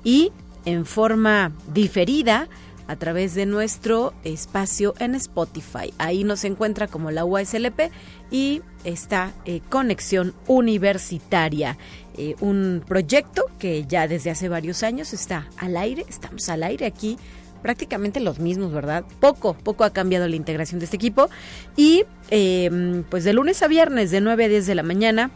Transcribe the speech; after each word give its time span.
y 0.04 0.32
en 0.64 0.86
forma 0.86 1.52
diferida 1.72 2.48
a 2.86 2.96
través 2.96 3.34
de 3.34 3.46
nuestro 3.46 4.12
espacio 4.24 4.94
en 4.98 5.14
Spotify. 5.14 5.92
Ahí 5.98 6.24
nos 6.24 6.44
encuentra 6.44 6.86
como 6.86 7.10
la 7.10 7.24
UASLP 7.24 7.90
y 8.30 8.62
esta 8.84 9.32
eh, 9.46 9.60
conexión 9.68 10.34
universitaria. 10.46 11.78
Eh, 12.16 12.36
un 12.40 12.82
proyecto 12.86 13.46
que 13.58 13.84
ya 13.86 14.06
desde 14.06 14.30
hace 14.30 14.48
varios 14.48 14.82
años 14.82 15.12
está 15.12 15.48
al 15.56 15.76
aire, 15.76 16.04
estamos 16.08 16.48
al 16.48 16.62
aire 16.62 16.86
aquí 16.86 17.18
prácticamente 17.64 18.20
los 18.20 18.40
mismos, 18.40 18.72
¿verdad? 18.72 19.04
Poco, 19.20 19.54
poco 19.54 19.84
ha 19.84 19.90
cambiado 19.90 20.28
la 20.28 20.36
integración 20.36 20.80
de 20.80 20.84
este 20.84 20.96
equipo. 20.96 21.30
Y 21.76 22.04
em, 22.28 23.04
pues 23.04 23.24
de 23.24 23.32
lunes 23.32 23.62
a 23.62 23.68
viernes, 23.68 24.10
de 24.10 24.20
9 24.20 24.44
a 24.44 24.48
10 24.48 24.66
de 24.66 24.74
la 24.74 24.82
mañana, 24.82 25.30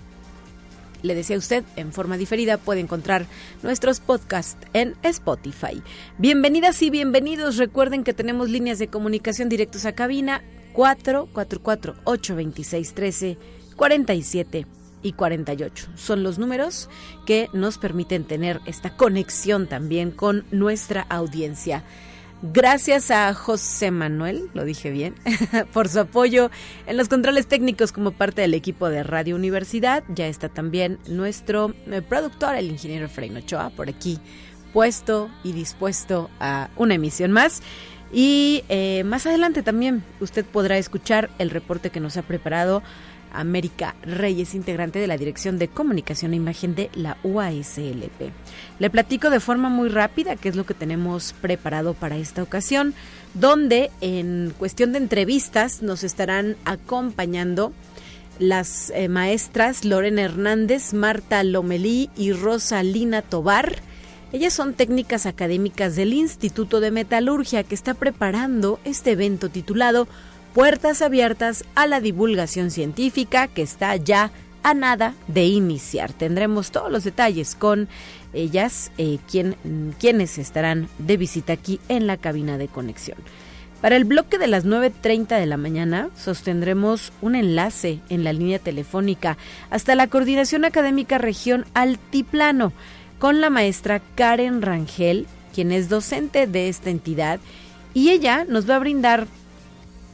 le 1.03 1.15
decía 1.15 1.39
usted, 1.39 1.65
en 1.77 1.93
forma 1.93 2.19
diferida 2.19 2.59
puede 2.59 2.81
encontrar 2.81 3.25
nuestros 3.63 4.01
podcasts 4.01 4.59
en 4.75 4.95
Spotify. 5.03 5.83
Bienvenidas 6.19 6.83
y 6.83 6.91
bienvenidos. 6.91 7.57
Recuerden 7.57 8.05
que 8.05 8.13
tenemos 8.13 8.51
líneas 8.51 8.79
de 8.79 8.89
comunicación 8.89 9.49
directos 9.49 9.87
a 9.87 9.93
cabina 9.93 10.43
444 10.75 11.95
826 12.05 12.95
13 12.95 13.39
47 13.75 14.78
y 15.03 15.13
48. 15.13 15.89
Son 15.97 16.23
los 16.23 16.39
números 16.39 16.89
que 17.27 17.49
nos 17.53 17.79
permiten 17.79 18.25
tener 18.25 18.61
esta 18.67 18.97
conexión 18.97 19.67
también 19.67 20.11
con 20.11 20.45
nuestra 20.51 21.03
audiencia. 21.09 21.85
Gracias 22.41 23.11
a 23.11 23.35
José 23.35 23.91
Manuel, 23.91 24.49
lo 24.55 24.65
dije 24.65 24.91
bien, 24.91 25.17
por 25.73 25.89
su 25.89 25.99
apoyo 25.99 26.53
en 26.87 26.97
los 26.97 27.09
controles 27.09 27.49
técnicos 27.49 27.91
como 27.91 28.13
parte 28.13 28.43
del 28.43 28.55
equipo 28.55 28.89
de 28.89 29.03
Radio 29.03 29.35
Universidad. 29.35 30.05
Ya 30.09 30.29
está 30.29 30.49
también 30.49 31.01
nuestro 31.09 31.75
eh, 31.87 32.01
productor, 32.01 32.55
el 32.55 32.71
ingeniero 32.71 33.09
Freino 33.09 33.41
Ochoa, 33.41 33.71
por 33.71 33.89
aquí 33.89 34.21
puesto 34.73 35.31
y 35.43 35.53
dispuesto 35.53 36.31
a 36.39 36.69
una 36.77 36.95
emisión 36.95 37.33
más. 37.33 37.61
Y 38.13 38.63
eh, 38.69 39.03
más 39.05 39.27
adelante 39.27 39.65
también 39.65 40.05
usted 40.21 40.45
podrá 40.45 40.79
escuchar 40.79 41.31
el 41.39 41.51
reporte 41.51 41.91
que 41.91 42.01
nos 42.01 42.17
ha 42.17 42.23
preparado 42.23 42.83
América 43.33 43.95
Reyes, 44.03 44.55
integrante 44.55 44.99
de 44.99 45.07
la 45.07 45.17
Dirección 45.17 45.59
de 45.59 45.69
Comunicación 45.69 46.33
e 46.33 46.37
Imagen 46.37 46.75
de 46.75 46.91
la 46.95 47.17
UASLP. 47.23 48.33
Le 48.79 48.91
platico 48.91 49.31
de 49.31 49.41
forma 49.41 49.69
muy 49.69 49.89
rápida 49.89 50.37
qué 50.37 50.49
es 50.49 50.57
lo 50.57 50.67
que 50.67 50.75
tenemos 50.75 51.35
preparado 51.41 51.95
para 51.95 52.17
esta 52.17 52.43
ocasión, 52.43 52.95
donde 53.35 53.91
en 54.01 54.53
cuestión 54.59 54.93
de 54.93 54.99
entrevistas 54.99 55.83
nos 55.83 56.05
estarán 56.05 56.57
acompañando 56.65 57.73
las 58.39 58.91
eh, 58.91 59.09
maestras 59.09 59.85
Lorena 59.85 60.23
Hernández, 60.23 60.95
Marta 60.95 61.43
Lomelí 61.43 62.11
y 62.17 62.33
Rosalina 62.33 63.23
Tobar. 63.23 63.77
Ellas 64.33 64.53
son 64.53 64.75
técnicas 64.75 65.27
académicas 65.27 65.97
del 65.97 66.13
Instituto 66.13 66.81
de 66.81 66.91
Metalurgia 66.91 67.65
que 67.65 67.75
está 67.75 67.95
preparando 67.95 68.79
este 68.85 69.13
evento 69.13 69.49
titulado 69.49 70.07
puertas 70.59 71.03
abiertas 71.03 71.65
a 71.77 71.87
la 71.87 72.01
divulgación 72.01 72.73
científica 72.73 73.47
que 73.47 73.63
está 73.63 73.95
ya 73.95 74.33
a 74.65 74.75
nada 74.75 75.15
de 75.29 75.45
iniciar. 75.47 76.13
Tendremos 76.13 76.73
todos 76.73 76.91
los 76.91 77.05
detalles 77.05 77.55
con 77.55 77.87
ellas, 78.33 78.91
eh, 78.99 79.19
quienes 80.01 80.37
estarán 80.37 80.89
de 80.99 81.17
visita 81.17 81.53
aquí 81.53 81.79
en 81.89 82.09
la 82.09 82.17
cabina 82.17 82.59
de 82.59 82.67
conexión. 82.67 83.19
Para 83.81 83.95
el 83.95 84.05
bloque 84.05 84.37
de 84.37 84.49
las 84.49 84.67
9.30 84.67 85.39
de 85.39 85.47
la 85.47 85.59
mañana 85.59 86.11
sostendremos 86.17 87.13
un 87.23 87.37
enlace 87.37 88.01
en 88.09 88.25
la 88.25 88.33
línea 88.33 88.59
telefónica 88.59 89.39
hasta 89.71 89.95
la 89.95 90.09
Coordinación 90.09 90.65
Académica 90.65 91.19
Región 91.19 91.67
Altiplano 91.75 92.73
con 93.21 93.41
la 93.41 93.49
maestra 93.49 94.03
Karen 94.17 94.63
Rangel, 94.63 95.29
quien 95.55 95.71
es 95.71 95.89
docente 95.89 96.49
de 96.49 96.69
esta 96.69 96.91
entidad, 96.91 97.39
y 97.95 98.11
ella 98.11 98.45
nos 98.49 98.69
va 98.69 98.75
a 98.75 98.81
brindar 98.81 99.29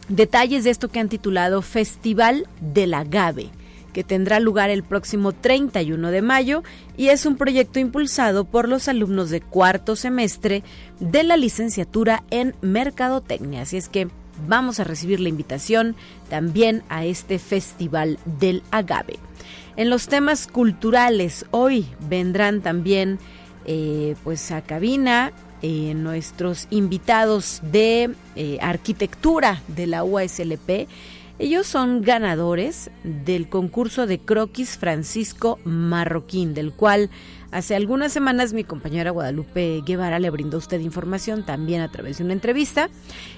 detalles 0.09 0.65
de 0.65 0.71
esto 0.71 0.89
que 0.89 1.01
han 1.01 1.09
titulado 1.09 1.63
Festival 1.63 2.47
del 2.61 2.95
Agave 2.95 3.51
que 3.95 4.05
tendrá 4.05 4.41
lugar 4.41 4.69
el 4.69 4.83
próximo 4.83 5.33
31 5.33 6.11
de 6.11 6.21
mayo 6.21 6.63
y 6.99 7.09
es 7.09 7.25
un 7.25 7.37
proyecto 7.37 7.79
impulsado 7.79 8.45
por 8.45 8.69
los 8.69 8.89
alumnos 8.89 9.31
de 9.31 9.41
cuarto 9.41 9.97
semestre 9.97 10.63
de 11.01 11.23
la 11.23 11.39
licenciatura 11.39 12.25
en 12.31 12.55
Mercadotecnia. 12.61 13.63
Así 13.63 13.79
es 13.79 13.89
que 13.89 14.09
vamos 14.47 14.81
a 14.81 14.85
recibir 14.85 15.21
la 15.21 15.31
invitación 15.31 15.95
también 16.29 16.83
a 16.91 17.07
este 17.07 17.39
Festival 17.39 18.19
del 18.25 18.63
Agave. 18.71 19.19
En 19.77 19.91
los 19.91 20.09
temas 20.09 20.47
culturales, 20.47 21.47
hoy 21.51 21.87
vendrán 22.09 22.61
también 22.61 23.19
eh, 23.65 24.17
pues 24.25 24.51
a 24.51 24.61
cabina 24.61 25.33
eh, 25.67 25.95
nuestros 25.95 26.67
invitados 26.69 27.63
de 27.73 28.11
eh, 28.37 28.59
arquitectura 28.61 29.63
de 29.67 29.87
la 29.87 30.05
UASLP. 30.05 30.87
Ellos 31.39 31.67
son 31.67 32.03
ganadores 32.03 32.91
del 33.03 33.49
concurso 33.49 34.07
de 34.07 34.19
croquis 34.19 34.77
Francisco 34.77 35.59
Marroquín, 35.65 36.53
del 36.53 36.75
cual 36.75 37.09
hace 37.51 37.75
algunas 37.75 38.13
semanas 38.13 38.53
mi 38.53 38.63
compañera 38.63 39.11
Guadalupe 39.11 39.83
Guevara 39.87 40.19
le 40.19 40.29
brindó 40.29 40.59
a 40.59 40.61
usted 40.61 40.81
información 40.81 41.47
también 41.47 41.81
a 41.81 41.91
través 41.91 42.19
de 42.19 42.25
una 42.25 42.35
entrevista. 42.35 42.91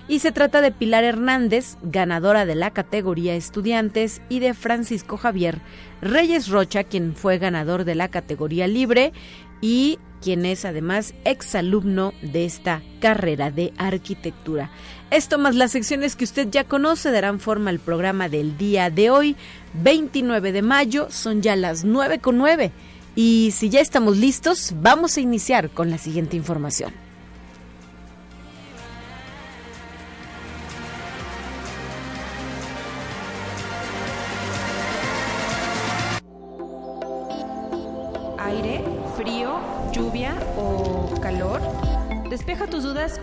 Y 0.09 0.19
se 0.19 0.32
trata 0.32 0.60
de 0.60 0.72
Pilar 0.72 1.04
Hernández, 1.04 1.76
ganadora 1.84 2.44
de 2.44 2.56
la 2.56 2.72
categoría 2.72 3.36
estudiantes, 3.36 4.20
y 4.28 4.41
de 4.41 4.53
Francisco 4.53 5.16
Javier 5.16 5.60
Reyes 6.03 6.48
Rocha, 6.48 6.84
quien 6.84 7.15
fue 7.15 7.38
ganador 7.38 7.84
de 7.84 7.94
la 7.94 8.09
categoría 8.09 8.66
libre 8.66 9.12
y 9.61 9.99
quien 10.21 10.44
es 10.44 10.65
además 10.65 11.15
exalumno 11.25 12.12
de 12.22 12.44
esta 12.44 12.83
carrera 13.00 13.50
de 13.50 13.72
arquitectura. 13.77 14.71
Esto 15.11 15.39
más 15.39 15.55
las 15.55 15.72
secciones 15.72 16.17
que 16.17 16.25
usted 16.25 16.49
ya 16.50 16.65
conoce 16.65 17.11
darán 17.11 17.39
forma 17.39 17.71
al 17.71 17.78
programa 17.78 18.28
del 18.28 18.59
día 18.59 18.91
de 18.91 19.11
hoy, 19.11 19.37
29 19.75 20.53
de 20.53 20.62
mayo, 20.62 21.06
son 21.11 21.43
ya 21.43 21.55
las 21.55 21.84
9 21.84 22.19
con 22.19 22.39
9. 22.39 22.72
Y 23.15 23.53
si 23.53 23.71
ya 23.71 23.80
estamos 23.80 24.16
listos, 24.16 24.75
vamos 24.80 25.16
a 25.16 25.21
iniciar 25.21 25.71
con 25.71 25.91
la 25.91 25.98
siguiente 25.98 26.36
información. 26.36 27.05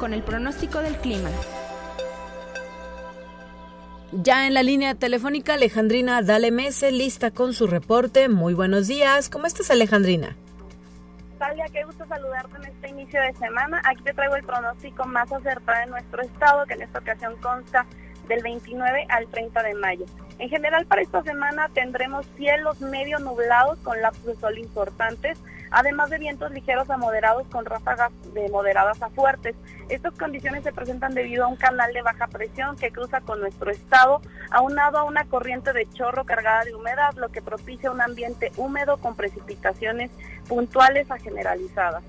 Con 0.03 0.13
el 0.13 0.21
pronóstico 0.21 0.79
del 0.79 0.97
clima. 0.97 1.29
Ya 4.11 4.47
en 4.47 4.53
la 4.53 4.61
línea 4.61 4.95
telefónica, 4.95 5.53
Alejandrina 5.53 6.21
Dale 6.21 6.51
Mese, 6.51 6.91
lista 6.91 7.31
con 7.31 7.53
su 7.53 7.67
reporte. 7.67 8.27
Muy 8.27 8.53
buenos 8.53 8.87
días. 8.87 9.29
¿Cómo 9.29 9.45
estás, 9.45 9.71
Alejandrina? 9.71 10.35
Talia, 11.39 11.67
qué 11.71 11.85
gusto 11.85 12.05
saludarte 12.05 12.57
en 12.57 12.65
este 12.65 12.89
inicio 12.89 13.21
de 13.21 13.31
semana. 13.35 13.81
Aquí 13.85 14.03
te 14.03 14.13
traigo 14.13 14.35
el 14.35 14.43
pronóstico 14.43 15.05
más 15.05 15.31
acertado 15.31 15.79
de 15.79 15.85
nuestro 15.85 16.21
estado, 16.21 16.65
que 16.65 16.73
en 16.73 16.81
esta 16.81 16.99
ocasión 16.99 17.37
consta 17.41 17.85
del 18.27 18.41
29 18.43 19.05
al 19.09 19.27
30 19.27 19.63
de 19.63 19.73
mayo. 19.75 20.05
En 20.39 20.49
general 20.49 20.85
para 20.85 21.01
esta 21.01 21.23
semana 21.23 21.69
tendremos 21.73 22.25
cielos 22.35 22.81
medio 22.81 23.19
nublados 23.19 23.77
con 23.79 24.01
lapsos 24.01 24.25
de 24.25 24.35
sol 24.35 24.57
importantes, 24.57 25.37
además 25.71 26.09
de 26.09 26.17
vientos 26.17 26.51
ligeros 26.51 26.89
a 26.89 26.97
moderados 26.97 27.47
con 27.47 27.65
ráfagas 27.65 28.11
de 28.33 28.49
moderadas 28.49 29.01
a 29.01 29.09
fuertes. 29.09 29.55
Estas 29.89 30.13
condiciones 30.13 30.63
se 30.63 30.71
presentan 30.71 31.13
debido 31.13 31.45
a 31.45 31.47
un 31.47 31.55
canal 31.55 31.93
de 31.93 32.01
baja 32.01 32.27
presión 32.27 32.75
que 32.77 32.91
cruza 32.91 33.21
con 33.21 33.39
nuestro 33.41 33.71
estado, 33.71 34.21
aunado 34.51 34.97
a 34.97 35.03
una 35.03 35.25
corriente 35.25 35.73
de 35.73 35.87
chorro 35.93 36.25
cargada 36.25 36.63
de 36.63 36.75
humedad, 36.75 37.13
lo 37.15 37.29
que 37.29 37.41
propicia 37.41 37.91
un 37.91 38.01
ambiente 38.01 38.51
húmedo 38.57 38.97
con 38.97 39.15
precipitaciones 39.15 40.11
puntuales 40.47 41.09
a 41.11 41.17
generalizadas. 41.19 42.03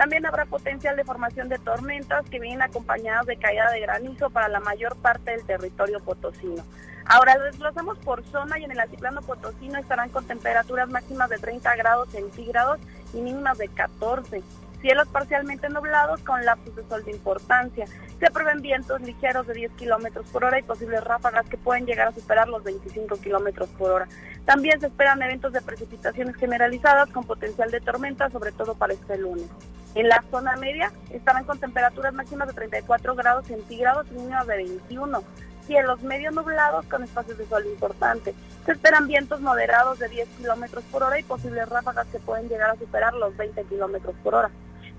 También 0.00 0.24
habrá 0.24 0.46
potencial 0.46 0.96
de 0.96 1.04
formación 1.04 1.50
de 1.50 1.58
tormentas 1.58 2.24
que 2.30 2.40
vienen 2.40 2.62
acompañadas 2.62 3.26
de 3.26 3.36
caída 3.36 3.70
de 3.70 3.80
granizo 3.80 4.30
para 4.30 4.48
la 4.48 4.58
mayor 4.58 4.96
parte 4.96 5.32
del 5.32 5.44
territorio 5.44 6.00
potosino. 6.00 6.64
Ahora 7.04 7.36
lo 7.36 7.44
desglosamos 7.44 7.98
por 7.98 8.24
zona 8.24 8.58
y 8.58 8.64
en 8.64 8.70
el 8.70 8.80
altiplano 8.80 9.20
potosino 9.20 9.78
estarán 9.78 10.08
con 10.08 10.24
temperaturas 10.24 10.88
máximas 10.88 11.28
de 11.28 11.36
30 11.36 11.76
grados 11.76 12.08
centígrados 12.12 12.80
y 13.12 13.18
mínimas 13.18 13.58
de 13.58 13.68
14. 13.68 14.42
Cielos 14.80 15.08
parcialmente 15.08 15.68
nublados 15.68 16.20
con 16.22 16.44
lapsos 16.44 16.74
de 16.74 16.88
sol 16.88 17.04
de 17.04 17.12
importancia. 17.12 17.86
Se 18.18 18.30
prevén 18.30 18.62
vientos 18.62 19.00
ligeros 19.02 19.46
de 19.46 19.54
10 19.54 19.72
kilómetros 19.72 20.26
por 20.30 20.44
hora 20.44 20.58
y 20.58 20.62
posibles 20.62 21.04
ráfagas 21.04 21.46
que 21.48 21.58
pueden 21.58 21.84
llegar 21.84 22.08
a 22.08 22.12
superar 22.12 22.48
los 22.48 22.64
25 22.64 23.16
kilómetros 23.20 23.68
por 23.70 23.90
hora. 23.90 24.08
También 24.46 24.80
se 24.80 24.86
esperan 24.86 25.22
eventos 25.22 25.52
de 25.52 25.60
precipitaciones 25.60 26.36
generalizadas 26.36 27.10
con 27.10 27.24
potencial 27.24 27.70
de 27.70 27.80
tormenta, 27.80 28.30
sobre 28.30 28.52
todo 28.52 28.74
para 28.74 28.94
este 28.94 29.18
lunes. 29.18 29.46
En 29.94 30.08
la 30.08 30.22
zona 30.30 30.56
media 30.56 30.92
estarán 31.10 31.44
con 31.44 31.58
temperaturas 31.58 32.14
máximas 32.14 32.48
de 32.48 32.54
34 32.54 33.14
grados 33.16 33.46
centígrados 33.46 34.06
y 34.10 34.14
mínimas 34.14 34.46
de 34.46 34.56
21 34.56 35.22
cielos 35.66 36.02
medio 36.02 36.32
nublados 36.32 36.84
con 36.86 37.04
espacios 37.04 37.38
de 37.38 37.46
sol 37.46 37.64
importantes. 37.66 38.34
Se 38.66 38.72
esperan 38.72 39.06
vientos 39.06 39.40
moderados 39.40 40.00
de 40.00 40.08
10 40.08 40.28
kilómetros 40.30 40.82
por 40.90 41.04
hora 41.04 41.20
y 41.20 41.22
posibles 41.22 41.68
ráfagas 41.68 42.08
que 42.08 42.18
pueden 42.18 42.48
llegar 42.48 42.70
a 42.70 42.76
superar 42.76 43.14
los 43.14 43.36
20 43.36 43.62
kilómetros 43.64 44.16
por 44.24 44.34
hora. 44.34 44.50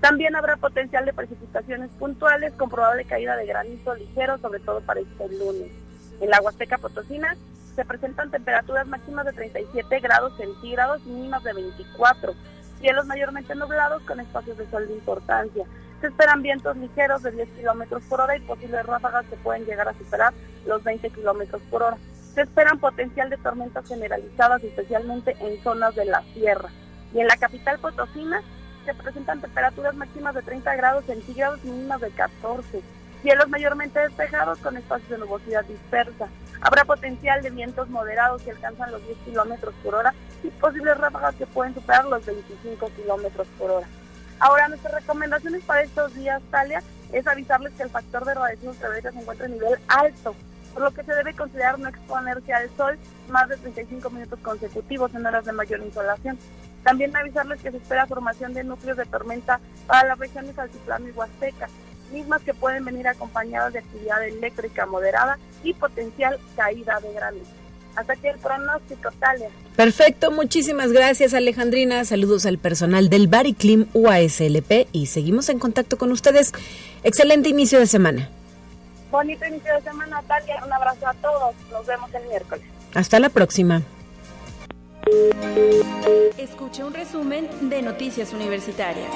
También 0.02 0.34
habrá 0.34 0.56
potencial 0.56 1.04
de 1.04 1.12
precipitaciones 1.12 1.88
puntuales 1.92 2.52
con 2.54 2.68
probable 2.68 3.04
caída 3.04 3.36
de 3.36 3.46
granizo 3.46 3.94
ligero, 3.94 4.36
sobre 4.38 4.58
todo 4.58 4.80
para 4.80 4.98
este 4.98 5.28
lunes. 5.28 5.70
En 6.20 6.28
la 6.28 6.40
Huasteca 6.40 6.76
Potosina 6.76 7.36
se 7.76 7.84
presentan 7.84 8.32
temperaturas 8.32 8.88
máximas 8.88 9.26
de 9.26 9.32
37 9.32 10.00
grados 10.00 10.36
centígrados 10.36 11.00
y 11.06 11.10
mínimas 11.10 11.44
de 11.44 11.52
24. 11.52 12.34
Cielos 12.80 13.06
mayormente 13.06 13.54
nublados 13.54 14.02
con 14.02 14.18
espacios 14.18 14.58
de 14.58 14.68
sol 14.70 14.88
de 14.88 14.94
importancia. 14.94 15.66
Se 16.00 16.08
esperan 16.08 16.42
vientos 16.42 16.76
ligeros 16.78 17.22
de 17.22 17.30
10 17.30 17.48
kilómetros 17.50 18.02
por 18.08 18.22
hora 18.22 18.36
y 18.36 18.40
posibles 18.40 18.84
ráfagas 18.84 19.24
que 19.26 19.36
pueden 19.36 19.64
llegar 19.66 19.86
a 19.88 19.94
superar 19.94 20.34
los 20.66 20.82
20 20.82 21.10
kilómetros 21.10 21.62
por 21.70 21.84
hora. 21.84 21.96
Se 22.34 22.42
esperan 22.42 22.80
potencial 22.80 23.30
de 23.30 23.36
tormentas 23.36 23.86
generalizadas, 23.86 24.64
especialmente 24.64 25.36
en 25.38 25.62
zonas 25.62 25.94
de 25.94 26.06
la 26.06 26.24
sierra. 26.34 26.70
Y 27.14 27.20
en 27.20 27.28
la 27.28 27.36
capital 27.36 27.78
Potosina 27.78 28.42
se 28.84 28.94
presentan 28.94 29.40
temperaturas 29.40 29.94
máximas 29.94 30.34
de 30.34 30.42
30 30.42 30.76
grados 30.76 31.04
centígrados 31.04 31.62
mínimas 31.64 32.00
de 32.00 32.10
14. 32.10 32.82
Cielos 33.22 33.48
mayormente 33.48 34.00
despejados 34.00 34.58
con 34.58 34.76
espacios 34.76 35.10
de 35.10 35.18
nubosidad 35.18 35.64
dispersa. 35.64 36.28
Habrá 36.60 36.84
potencial 36.84 37.42
de 37.42 37.50
vientos 37.50 37.88
moderados 37.88 38.42
que 38.42 38.50
alcanzan 38.50 38.90
los 38.90 39.04
10 39.06 39.18
kilómetros 39.24 39.74
por 39.82 39.94
hora 39.94 40.14
y 40.42 40.48
posibles 40.48 40.98
ráfagas 40.98 41.34
que 41.36 41.46
pueden 41.46 41.74
superar 41.74 42.04
los 42.06 42.24
25 42.24 42.90
kilómetros 42.96 43.46
por 43.58 43.70
hora. 43.70 43.86
Ahora, 44.40 44.68
nuestras 44.68 44.94
recomendaciones 44.94 45.62
para 45.64 45.82
estos 45.82 46.14
días, 46.14 46.42
Talia, 46.50 46.82
es 47.12 47.26
avisarles 47.26 47.72
que 47.74 47.84
el 47.84 47.90
factor 47.90 48.24
de 48.24 48.34
radiación 48.34 48.70
ultravioleta 48.70 49.12
se 49.12 49.18
encuentra 49.18 49.46
en 49.46 49.52
nivel 49.52 49.78
alto, 49.86 50.34
por 50.72 50.82
lo 50.82 50.90
que 50.90 51.04
se 51.04 51.14
debe 51.14 51.34
considerar 51.34 51.78
no 51.78 51.88
exponerse 51.88 52.52
al 52.52 52.68
sol 52.76 52.98
más 53.28 53.48
de 53.48 53.56
35 53.56 54.10
minutos 54.10 54.40
consecutivos 54.40 55.14
en 55.14 55.26
horas 55.26 55.44
de 55.44 55.52
mayor 55.52 55.80
insolación. 55.80 56.38
También 56.82 57.14
avisarles 57.16 57.60
que 57.60 57.70
se 57.70 57.76
espera 57.76 58.06
formación 58.06 58.54
de 58.54 58.64
núcleos 58.64 58.96
de 58.96 59.06
tormenta 59.06 59.60
para 59.86 60.08
las 60.08 60.18
regiones 60.18 60.58
altiplano 60.58 61.08
y 61.08 61.12
huasteca, 61.12 61.68
mismas 62.12 62.42
que 62.42 62.54
pueden 62.54 62.84
venir 62.84 63.06
acompañadas 63.08 63.72
de 63.72 63.78
actividad 63.80 64.24
eléctrica 64.26 64.86
moderada 64.86 65.38
y 65.62 65.74
potencial 65.74 66.38
caída 66.56 66.98
de 67.00 67.12
granizo. 67.12 67.50
Hasta 67.94 68.14
aquí 68.14 68.26
el 68.26 68.38
pronóstico, 68.38 69.10
Talia. 69.20 69.48
Perfecto, 69.76 70.30
muchísimas 70.30 70.92
gracias 70.92 71.34
Alejandrina. 71.34 72.04
Saludos 72.04 72.46
al 72.46 72.58
personal 72.58 73.10
del 73.10 73.28
Bariclim 73.28 73.86
UASLP 73.92 74.88
y 74.92 75.06
seguimos 75.06 75.48
en 75.50 75.58
contacto 75.58 75.98
con 75.98 76.10
ustedes. 76.10 76.52
Excelente 77.04 77.50
inicio 77.50 77.78
de 77.78 77.86
semana. 77.86 78.28
Bonito 79.10 79.44
inicio 79.46 79.74
de 79.74 79.82
semana, 79.82 80.22
Talia. 80.26 80.64
Un 80.64 80.72
abrazo 80.72 81.06
a 81.06 81.14
todos. 81.14 81.54
Nos 81.70 81.86
vemos 81.86 82.12
el 82.14 82.26
miércoles. 82.28 82.64
Hasta 82.94 83.20
la 83.20 83.28
próxima. 83.28 83.82
Escucha 86.38 86.86
un 86.86 86.94
resumen 86.94 87.48
de 87.68 87.82
Noticias 87.82 88.32
Universitarias. 88.32 89.10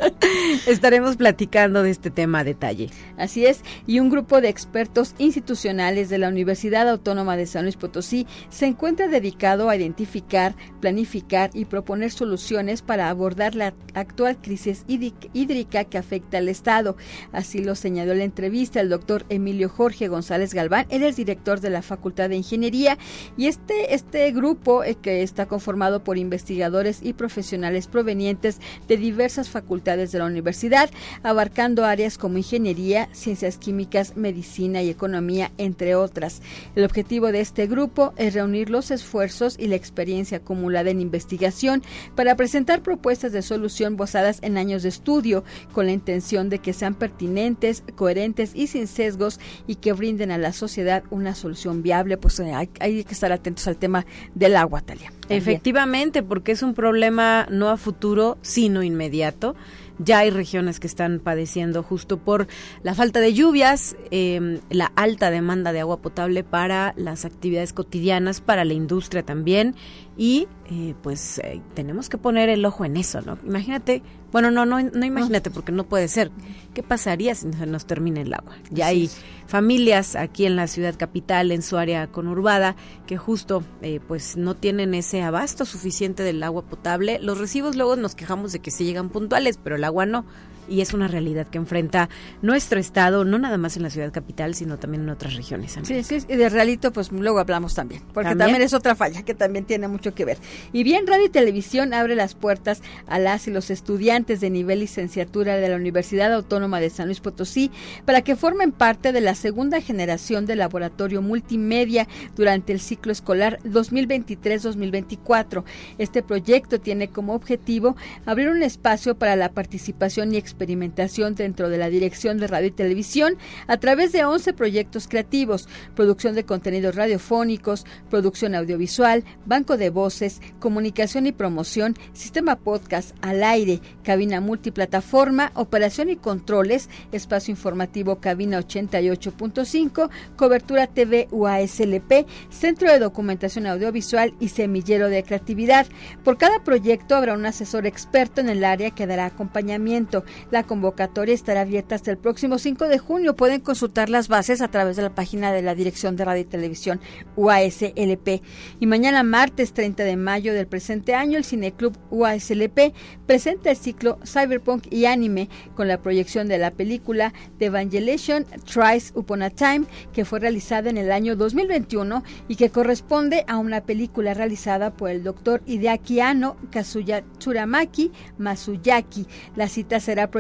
estaremos 0.67 1.17
platicando 1.17 1.83
de 1.83 1.91
este 1.91 2.11
tema 2.11 2.41
a 2.41 2.45
detalle. 2.45 2.91
Así 3.17 3.47
es, 3.47 3.63
y 3.87 4.01
un 4.01 4.11
grupo 4.11 4.41
de 4.41 4.49
expertos 4.49 5.15
institucionales 5.19 6.09
de 6.09 6.19
la 6.19 6.29
Universidad 6.29 6.89
Autónoma 6.89 7.37
de 7.37 7.47
San 7.47 7.65
Luis 7.65 7.77
Potosí 7.77 8.27
se 8.49 8.67
encuentra 8.67 9.09
dedicado 9.09 9.69
a 9.69 9.77
identificar, 9.77 10.55
planificar 10.81 11.51
y 11.55 11.65
proponer 11.65 12.11
soluciones 12.11 12.83
para 12.83 13.09
abordar 13.09 13.55
la 13.55 13.75
actual 13.95 14.37
crisis 14.41 14.85
hídrica 14.87 15.85
que 15.85 15.99
afecta 15.99 16.39
al 16.39 16.49
Estado. 16.49 16.97
Así 17.33 17.63
lo 17.63 17.75
señaló 17.75 18.13
en 18.13 18.19
la 18.19 18.25
entrevista 18.25 18.81
el 18.81 18.89
doctor 18.89 19.25
Emilio 19.29 19.69
Jorge 19.69 20.09
González 20.09 20.55
Galván, 20.55 20.87
él 20.91 21.03
es 21.03 21.17
director 21.17 21.61
de 21.63 21.71
la 21.71 21.83
Facultad 21.83 22.29
de 22.29 22.37
Ingeniería 22.37 22.99
y 23.37 23.47
este, 23.47 23.95
este 23.95 24.31
grupo 24.33 24.85
eh, 24.85 24.97
que 25.01 25.23
está 25.23 25.47
conformado 25.47 26.03
por 26.05 26.19
investigadores 26.19 27.01
y 27.03 27.13
profesionales 27.13 27.87
provenientes 27.87 28.59
de 28.89 28.97
diversas 28.97 29.49
facultades 29.49 30.13
de 30.13 30.19
la 30.19 30.27
universidad, 30.27 30.91
abarcando 31.23 31.85
áreas 31.85 32.19
como 32.19 32.39
ingeniería, 32.39 33.09
ciencias 33.13 33.59
químicas, 33.59 34.17
medicina 34.17 34.83
y 34.83 34.91
economía, 34.91 35.53
entre 35.59 35.95
otras. 35.95 36.43
El 36.75 36.85
objetivo 36.85 37.33
de 37.33 37.41
este 37.41 37.67
grupo 37.67 38.13
es 38.17 38.35
reunir 38.35 38.71
los 38.71 38.91
esfuerzos 38.91 39.57
y 39.59 39.69
la 39.69 39.77
experiencia 39.77 40.39
acumulada 40.39 40.91
en 40.91 41.01
investigación 41.01 41.83
para 42.17 42.37
presentar 42.37 42.83
propuestas 42.83 43.33
de 43.33 43.43
solución 43.43 43.97
basadas 43.97 44.41
en 44.43 44.59
años 44.59 44.83
de 44.83 44.89
estudio, 44.89 45.45
con 45.73 45.87
la 45.87 45.93
intención 45.93 46.49
de 46.49 46.59
que 46.59 46.73
sean 46.73 46.95
pertinentes, 46.95 47.85
coherentes 47.95 48.53
y 48.55 48.67
sin 48.67 48.87
sesgos 48.87 49.39
y 49.67 49.77
que 49.77 49.93
brinden 49.93 50.31
a 50.31 50.39
la 50.39 50.53
sociedad 50.53 51.05
una 51.11 51.35
solución 51.35 51.52
viable. 51.83 52.17
Pues 52.17 52.39
eh, 52.41 52.53
hay, 52.55 53.05
que 53.05 53.13
estar 53.13 53.33
atentos 53.33 53.67
al 53.69 53.77
tema 53.77 54.07
del 54.35 54.57
agua, 54.57 54.81
Talia. 54.81 55.13
Efectivamente, 55.29 56.23
porque 56.23 56.53
es 56.53 56.63
un 56.63 56.75
problema 56.75 57.47
no 57.51 57.69
a 57.69 57.77
futuro, 57.77 58.39
sino 58.43 58.83
inmediato. 58.83 59.55
Ya 59.99 60.19
hay 60.19 60.31
regiones 60.31 60.81
que 60.81 60.87
están 60.87 61.21
padeciendo 61.21 61.83
justo 61.83 62.17
por 62.17 62.49
la 62.83 62.95
falta 62.95 63.21
de 63.21 63.35
lluvias, 63.35 63.95
em, 64.11 64.61
la 64.71 64.91
alta 64.97 65.31
demanda 65.31 65.73
de 65.73 65.81
agua 65.81 66.01
potable 66.01 66.45
para 66.45 66.93
las 66.97 67.25
actividades 67.25 67.73
cotidianas, 67.73 68.41
para 68.41 68.65
la 68.65 68.73
industria 68.73 69.23
también 69.23 69.77
y 70.17 70.47
eh, 70.71 70.95
pues 71.03 71.39
eh, 71.39 71.61
tenemos 71.75 72.09
que 72.09 72.19
poner 72.19 72.49
el 72.49 72.65
ojo 72.65 72.85
en 72.85 72.97
eso, 72.97 73.23
¿no? 73.23 73.39
Imagínate, 73.45 74.03
bueno, 74.31 74.51
no, 74.51 74.67
no, 74.67 74.81
no 74.81 75.05
imagínate 75.07 75.51
porque 75.51 75.73
no 75.73 75.85
puede 75.85 76.09
ser. 76.09 76.31
¿Qué 76.75 76.83
pasaría 76.83 77.35
si 77.35 77.53
se 77.53 77.67
nos 77.67 77.87
termina 77.87 78.21
el 78.21 78.33
agua? 78.35 78.57
Ya 78.71 78.87
hay 78.87 79.11
familias 79.47 80.15
aquí 80.15 80.45
en 80.45 80.57
la 80.57 80.67
ciudad 80.67 80.95
capital, 80.99 81.51
en 81.51 81.63
su 81.63 81.79
área 81.79 82.07
conurbada, 82.09 82.77
que 83.07 83.17
justo 83.17 83.63
eh, 83.81 84.01
pues 84.07 84.37
no 84.37 84.55
tienen 84.55 84.95
ese 84.95 85.23
abasto 85.23 85.65
suficiente 85.65 86.23
del 86.23 86.43
agua 86.43 86.63
potable. 86.63 87.19
Los 87.19 87.39
recibos 87.39 87.75
luego 87.75 87.97
nos 87.97 88.15
quejamos 88.15 88.53
de 88.53 88.61
que 88.61 88.71
se 88.71 88.85
llegan 88.85 89.09
puntuales, 89.09 89.59
pero 89.63 89.77
el 89.77 89.85
agua 89.85 90.05
no 90.05 90.25
y 90.73 90.81
es 90.81 90.95
una 90.95 91.07
realidad 91.07 91.47
que 91.49 91.59
enfrenta 91.59 92.09
nuestro 92.41 92.81
estado, 92.81 93.25
no 93.25 93.39
nada 93.39 93.59
más 93.59 93.77
en 93.77 93.83
la 93.83 93.91
ciudad 93.91 94.11
capital, 94.11 94.55
sino 94.55 94.79
también 94.79 95.03
en 95.03 95.11
otras 95.11 95.35
regiones. 95.35 95.79
Sí, 95.83 96.03
sí, 96.03 96.19
y 96.29 96.37
de 96.37 96.49
realito 96.49 96.93
pues 96.93 97.13
luego 97.13 97.41
hablamos 97.41 97.75
también, 97.75 98.03
porque 98.15 98.35
¿También? 98.35 98.63
es 98.63 98.73
otra 98.73 98.95
falla 98.95 99.23
que 99.23 99.35
también 99.35 99.67
tiene 99.67 99.87
mucho 99.87 100.15
que 100.15 100.25
ver. 100.25 100.39
Y 100.73 100.83
bien, 100.83 101.07
Radio 101.07 101.27
y 101.27 101.29
Televisión 101.29 101.93
abre 101.93 102.15
las 102.15 102.35
puertas 102.35 102.81
a 103.07 103.19
las 103.19 103.47
y 103.49 103.51
los 103.51 103.71
estudiantes 103.71 104.41
de 104.41 104.49
nivel 104.49 104.81
licenciatura 104.81 105.57
de 105.57 105.69
la 105.69 105.77
Universidad 105.77 106.33
Autónoma 106.33 106.81
de 106.81 106.89
San 106.89 107.07
Luis 107.07 107.21
Potosí 107.21 107.71
para 108.07 108.23
que 108.23 108.35
formen 108.35 108.73
parte 108.73 109.13
de 109.13 109.21
la 109.21 109.35
segunda 109.35 109.83
generación 109.83 110.47
del 110.47 110.59
laboratorio 110.59 111.21
multimedia 111.21 112.09
durante 112.35 112.73
el 112.73 112.81
ciclo 112.81 113.13
escolar 113.13 113.59
2023-2024. 113.65 115.65
Este 115.99 116.23
proyecto 116.23 116.81
tiene 116.81 117.09
como 117.09 117.35
objetivo 117.35 117.95
abrir 118.25 118.49
un 118.49 118.63
espacio 118.63 119.17
para 119.17 119.37
la 119.37 119.51
participación 119.51 120.33
y 120.33 120.39
experimentación 120.63 121.35
dentro 121.35 121.69
de 121.69 121.77
la 121.77 121.91
Dirección 121.91 122.39
de 122.39 122.47
Radio 122.47 122.69
y 122.69 122.71
Televisión 122.71 123.37
a 123.67 123.79
través 123.79 124.13
de 124.13 124.25
11 124.25 124.53
proyectos 124.53 125.09
creativos, 125.09 125.69
producción 125.97 126.37
de 126.37 126.45
contenidos 126.45 126.95
radiofónicos, 126.95 127.85
producción 128.09 128.55
audiovisual, 128.55 129.25
banco 129.45 129.77
de 129.77 129.91
voces, 129.91 130.41
comunicación 130.61 131.27
y 131.27 131.33
promoción, 131.33 131.97
sistema 132.13 132.55
podcast 132.55 133.17
al 133.23 133.43
aire, 133.43 133.81
cabina 134.05 134.41
multiplataforma, 134.41 135.51
operación 135.55 136.11
y 136.11 136.17
controles, 136.17 136.89
espacio 137.11 137.51
informativo 137.51 138.21
cabina 138.21 138.61
88.5, 138.61 140.11
cobertura 140.37 140.87
TV 140.87 141.27
UASLP, 141.33 142.25
centro 142.51 142.89
de 142.89 143.01
documentación 143.01 143.67
audiovisual 143.67 144.33
y 144.39 144.49
semillero 144.49 145.09
de 145.09 145.25
creatividad. 145.25 145.89
Por 146.23 146.39
cada 146.39 146.63
proyecto 146.63 147.17
habrá 147.17 147.35
un 147.35 147.47
asesor 147.47 147.85
experto 147.85 148.41
en 148.41 148.49
el 148.49 148.65
área 148.65 148.93
que 148.93 149.09
dará 149.09 149.27
acompañamiento. 149.27 150.25
La 150.53 150.65
convocatoria 150.65 151.35
estará 151.35 151.63
abierta 151.63 151.95
hasta 151.95 152.11
el 152.11 152.19
próximo 152.19 152.59
5 152.59 152.87
de 152.89 152.99
junio. 152.99 153.35
Pueden 153.35 153.63
consultar 153.63 154.11
las 154.11 154.29
bases 154.29 154.61
a 154.61 154.69
través 154.69 154.97
de 154.97 155.03
la 155.03 155.15
página 155.15 155.51
de 155.51 155.63
la 155.63 155.75
Dirección 155.75 156.15
de 156.15 156.27
Radio 156.27 156.43
y 156.43 156.45
Televisión 156.45 157.01
UASLP. 157.37 158.43
Y 158.79 158.87
mañana 158.87 159.23
martes 159.23 159.73
30 159.73 160.05
de 160.05 160.19
mayo 160.19 160.53
del 160.53 160.67
presente 160.67 161.15
año, 161.15 161.39
el 161.39 161.47
Cineclub 161.47 161.97
UASLP 162.11 162.93
presenta 163.27 163.71
el 163.71 163.79
ciclo 163.79 164.19
Cyberpunk 164.27 164.93
y 164.93 165.07
Anime 165.07 165.49
con 165.75 165.89
la 165.89 166.03
proyección 166.03 166.49
de 166.49 166.59
la 166.59 166.71
película 166.71 167.33
The 167.59 167.67
Evangelation 167.67 168.45
Tries 168.71 169.13
Upon 169.15 169.41
a 169.41 169.49
Time, 169.49 169.87
que 170.13 170.27
fue 170.27 170.39
realizada 170.39 170.91
en 170.91 170.99
el 170.99 171.13
año 171.13 171.35
2021 171.35 172.23
y 172.49 172.57
que 172.57 172.69
corresponde 172.69 173.47
a 173.49 173.57
una 173.57 173.85
película 173.85 174.35
realizada 174.35 174.95
por 174.95 175.09
el 175.09 175.23
doctor 175.23 175.63
Hideaki 175.65 176.21
Anno 176.21 176.59
Kazuya 176.71 177.25
Tsuramaki 177.39 178.13
Masuyaki. 178.37 179.27
La 179.57 179.71
cita 179.71 179.99
será 179.99 180.31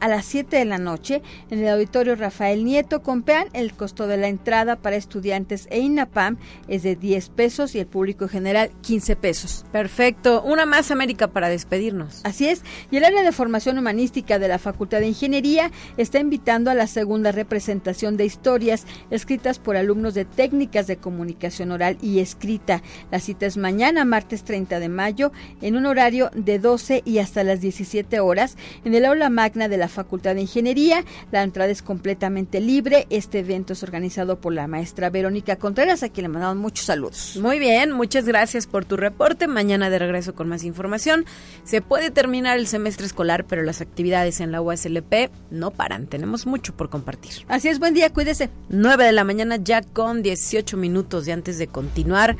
a 0.00 0.08
las 0.08 0.24
7 0.24 0.56
de 0.56 0.64
la 0.64 0.78
noche 0.78 1.22
en 1.50 1.58
el 1.60 1.68
auditorio 1.68 2.16
Rafael 2.16 2.64
Nieto. 2.64 3.02
Compean 3.02 3.48
el 3.52 3.74
costo 3.74 4.06
de 4.06 4.16
la 4.16 4.28
entrada 4.28 4.76
para 4.76 4.96
estudiantes 4.96 5.68
e 5.70 5.80
INAPAM 5.80 6.38
es 6.66 6.82
de 6.82 6.96
10 6.96 7.28
pesos 7.30 7.74
y 7.74 7.78
el 7.78 7.86
público 7.86 8.26
general 8.26 8.70
15 8.80 9.16
pesos. 9.16 9.64
Perfecto. 9.70 10.42
Una 10.42 10.66
más, 10.66 10.90
América, 10.90 11.28
para 11.28 11.48
despedirnos. 11.48 12.22
Así 12.24 12.48
es. 12.48 12.62
Y 12.90 12.96
el 12.96 13.04
área 13.04 13.22
de 13.22 13.30
formación 13.32 13.78
humanística 13.78 14.38
de 14.38 14.48
la 14.48 14.58
Facultad 14.58 15.00
de 15.00 15.08
Ingeniería 15.08 15.70
está 15.96 16.18
invitando 16.18 16.70
a 16.70 16.74
la 16.74 16.86
segunda 16.86 17.30
representación 17.30 18.16
de 18.16 18.24
historias 18.24 18.86
escritas 19.10 19.60
por 19.60 19.76
alumnos 19.76 20.14
de 20.14 20.24
técnicas 20.24 20.86
de 20.86 20.96
comunicación 20.96 21.70
oral 21.70 21.96
y 22.02 22.18
escrita. 22.18 22.82
La 23.12 23.20
cita 23.20 23.46
es 23.46 23.56
mañana, 23.56 24.04
martes 24.04 24.42
30 24.42 24.80
de 24.80 24.88
mayo, 24.88 25.30
en 25.60 25.76
un 25.76 25.86
horario 25.86 26.30
de 26.34 26.58
12 26.58 27.02
y 27.04 27.18
hasta 27.18 27.44
las 27.44 27.60
17 27.60 28.18
horas 28.20 28.56
en 28.84 28.94
el 28.94 29.04
la 29.12 29.28
magna 29.34 29.68
de 29.68 29.76
la 29.76 29.88
Facultad 29.88 30.34
de 30.34 30.40
Ingeniería. 30.40 31.04
La 31.30 31.42
entrada 31.42 31.70
es 31.70 31.82
completamente 31.82 32.60
libre. 32.60 33.06
Este 33.10 33.40
evento 33.40 33.74
es 33.74 33.82
organizado 33.82 34.40
por 34.40 34.54
la 34.54 34.66
maestra 34.66 35.10
Verónica 35.10 35.56
Contreras, 35.56 36.02
a 36.02 36.08
quien 36.08 36.24
le 36.24 36.28
mandamos 36.28 36.56
muchos 36.56 36.86
saludos. 36.86 37.36
Muy 37.40 37.58
bien, 37.58 37.92
muchas 37.92 38.24
gracias 38.24 38.66
por 38.66 38.84
tu 38.84 38.96
reporte. 38.96 39.46
Mañana 39.46 39.90
de 39.90 39.98
regreso 39.98 40.34
con 40.34 40.48
más 40.48 40.64
información. 40.64 41.26
Se 41.64 41.82
puede 41.82 42.10
terminar 42.10 42.58
el 42.58 42.66
semestre 42.66 43.06
escolar, 43.06 43.44
pero 43.44 43.62
las 43.62 43.80
actividades 43.80 44.40
en 44.40 44.52
la 44.52 44.62
USLP 44.62 45.30
no 45.50 45.70
paran. 45.70 46.06
Tenemos 46.06 46.46
mucho 46.46 46.74
por 46.74 46.88
compartir. 46.88 47.44
Así 47.48 47.68
es, 47.68 47.78
buen 47.78 47.94
día, 47.94 48.10
cuídese. 48.10 48.50
9 48.68 49.04
de 49.04 49.12
la 49.12 49.24
mañana 49.24 49.56
ya 49.56 49.82
con 49.82 50.22
18 50.22 50.76
minutos 50.76 51.26
de 51.26 51.32
antes 51.32 51.58
de 51.58 51.66
continuar. 51.66 52.36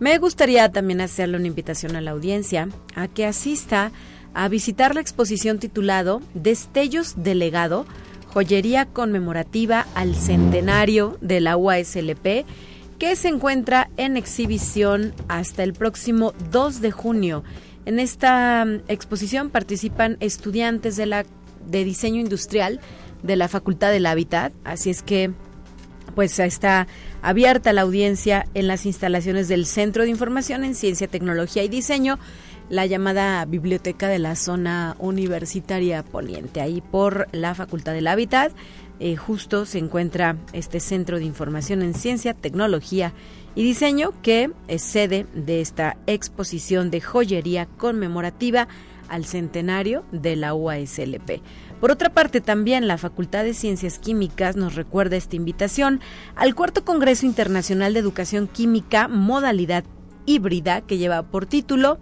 Me 0.00 0.18
gustaría 0.18 0.70
también 0.70 1.00
hacerle 1.00 1.36
una 1.36 1.46
invitación 1.46 1.94
a 1.96 2.00
la 2.00 2.10
audiencia 2.10 2.68
a 2.96 3.08
que 3.08 3.26
asista 3.26 3.86
a 3.86 3.90
visitar 4.48 4.94
la 4.94 5.00
exposición 5.00 5.58
titulado 5.58 6.20
Destellos 6.34 7.14
de 7.16 7.34
Legado, 7.34 7.86
joyería 8.26 8.86
conmemorativa 8.86 9.86
al 9.94 10.16
centenario 10.16 11.16
de 11.20 11.40
la 11.40 11.56
UASLP, 11.56 12.44
que 12.98 13.16
se 13.16 13.28
encuentra 13.28 13.90
en 13.96 14.16
exhibición 14.16 15.14
hasta 15.28 15.62
el 15.62 15.72
próximo 15.72 16.32
2 16.50 16.80
de 16.80 16.90
junio. 16.90 17.44
En 17.86 17.98
esta 17.98 18.64
mm, 18.64 18.82
exposición 18.88 19.50
participan 19.50 20.16
estudiantes 20.20 20.96
de 20.96 21.06
la 21.06 21.24
de 21.66 21.84
diseño 21.84 22.20
industrial 22.20 22.80
de 23.22 23.36
la 23.36 23.48
Facultad 23.48 23.90
del 23.90 24.06
Hábitat, 24.06 24.52
así 24.64 24.90
es 24.90 25.02
que 25.02 25.32
pues 26.14 26.38
está 26.38 26.86
abierta 27.22 27.72
la 27.72 27.82
audiencia 27.82 28.46
en 28.54 28.68
las 28.68 28.86
instalaciones 28.86 29.48
del 29.48 29.66
Centro 29.66 30.04
de 30.04 30.10
Información 30.10 30.64
en 30.64 30.74
Ciencia, 30.74 31.08
Tecnología 31.08 31.64
y 31.64 31.68
Diseño, 31.68 32.18
la 32.68 32.86
llamada 32.86 33.44
Biblioteca 33.44 34.08
de 34.08 34.18
la 34.18 34.36
Zona 34.36 34.96
Universitaria 34.98 36.02
Poniente, 36.02 36.60
ahí 36.60 36.80
por 36.80 37.28
la 37.32 37.54
Facultad 37.54 37.92
del 37.92 38.06
Hábitat. 38.06 38.52
Eh, 39.00 39.16
justo 39.16 39.66
se 39.66 39.78
encuentra 39.78 40.36
este 40.52 40.80
Centro 40.80 41.18
de 41.18 41.24
Información 41.24 41.82
en 41.82 41.94
Ciencia, 41.94 42.32
Tecnología 42.32 43.12
y 43.54 43.64
Diseño, 43.64 44.12
que 44.22 44.50
es 44.68 44.82
sede 44.82 45.26
de 45.34 45.60
esta 45.60 45.96
exposición 46.06 46.90
de 46.90 47.00
joyería 47.00 47.66
conmemorativa 47.66 48.68
al 49.08 49.24
centenario 49.24 50.04
de 50.12 50.36
la 50.36 50.54
UASLP. 50.54 51.42
Por 51.80 51.90
otra 51.90 52.10
parte, 52.10 52.40
también 52.40 52.88
la 52.88 52.96
Facultad 52.96 53.44
de 53.44 53.52
Ciencias 53.52 53.98
Químicas 53.98 54.56
nos 54.56 54.74
recuerda 54.74 55.16
esta 55.16 55.36
invitación 55.36 56.00
al 56.34 56.54
cuarto 56.54 56.84
Congreso 56.84 57.26
Internacional 57.26 57.92
de 57.92 58.00
Educación 58.00 58.48
Química, 58.48 59.08
modalidad 59.08 59.84
híbrida, 60.24 60.80
que 60.80 60.96
lleva 60.96 61.22
por 61.24 61.46
título 61.46 61.98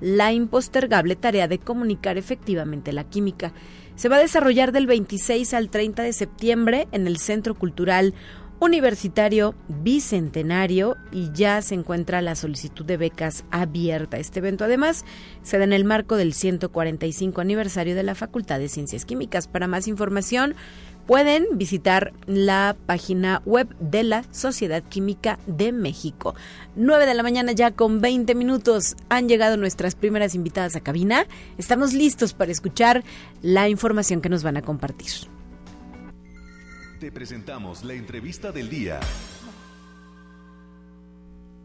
La 0.00 0.32
impostergable 0.32 1.16
tarea 1.16 1.48
de 1.48 1.58
comunicar 1.58 2.18
efectivamente 2.18 2.92
la 2.92 3.04
química. 3.04 3.52
Se 3.96 4.08
va 4.08 4.16
a 4.16 4.20
desarrollar 4.20 4.72
del 4.72 4.86
26 4.86 5.54
al 5.54 5.70
30 5.70 6.02
de 6.02 6.12
septiembre 6.12 6.88
en 6.92 7.06
el 7.06 7.18
Centro 7.18 7.54
Cultural 7.54 8.14
Universitario 8.60 9.54
Bicentenario 9.68 10.96
y 11.12 11.30
ya 11.32 11.62
se 11.62 11.76
encuentra 11.76 12.20
la 12.22 12.34
solicitud 12.34 12.84
de 12.84 12.96
becas 12.96 13.44
abierta. 13.52 14.18
Este 14.18 14.40
evento 14.40 14.64
además 14.64 15.04
se 15.42 15.58
da 15.58 15.64
en 15.64 15.72
el 15.72 15.84
marco 15.84 16.16
del 16.16 16.32
145 16.32 17.40
aniversario 17.40 17.94
de 17.94 18.02
la 18.02 18.16
Facultad 18.16 18.58
de 18.58 18.68
Ciencias 18.68 19.04
Químicas. 19.04 19.46
Para 19.46 19.68
más 19.68 19.86
información 19.86 20.56
pueden 21.08 21.56
visitar 21.56 22.12
la 22.26 22.76
página 22.84 23.40
web 23.46 23.66
de 23.80 24.02
la 24.02 24.24
Sociedad 24.30 24.82
Química 24.82 25.38
de 25.46 25.72
México. 25.72 26.34
9 26.76 27.06
de 27.06 27.14
la 27.14 27.22
mañana 27.22 27.52
ya 27.52 27.70
con 27.70 28.02
20 28.02 28.34
minutos 28.34 28.94
han 29.08 29.26
llegado 29.26 29.56
nuestras 29.56 29.94
primeras 29.94 30.34
invitadas 30.34 30.76
a 30.76 30.80
cabina. 30.80 31.26
Estamos 31.56 31.94
listos 31.94 32.34
para 32.34 32.52
escuchar 32.52 33.04
la 33.40 33.70
información 33.70 34.20
que 34.20 34.28
nos 34.28 34.42
van 34.42 34.58
a 34.58 34.62
compartir. 34.62 35.12
Te 37.00 37.10
presentamos 37.10 37.84
la 37.84 37.94
entrevista 37.94 38.52
del 38.52 38.68
día. 38.68 39.00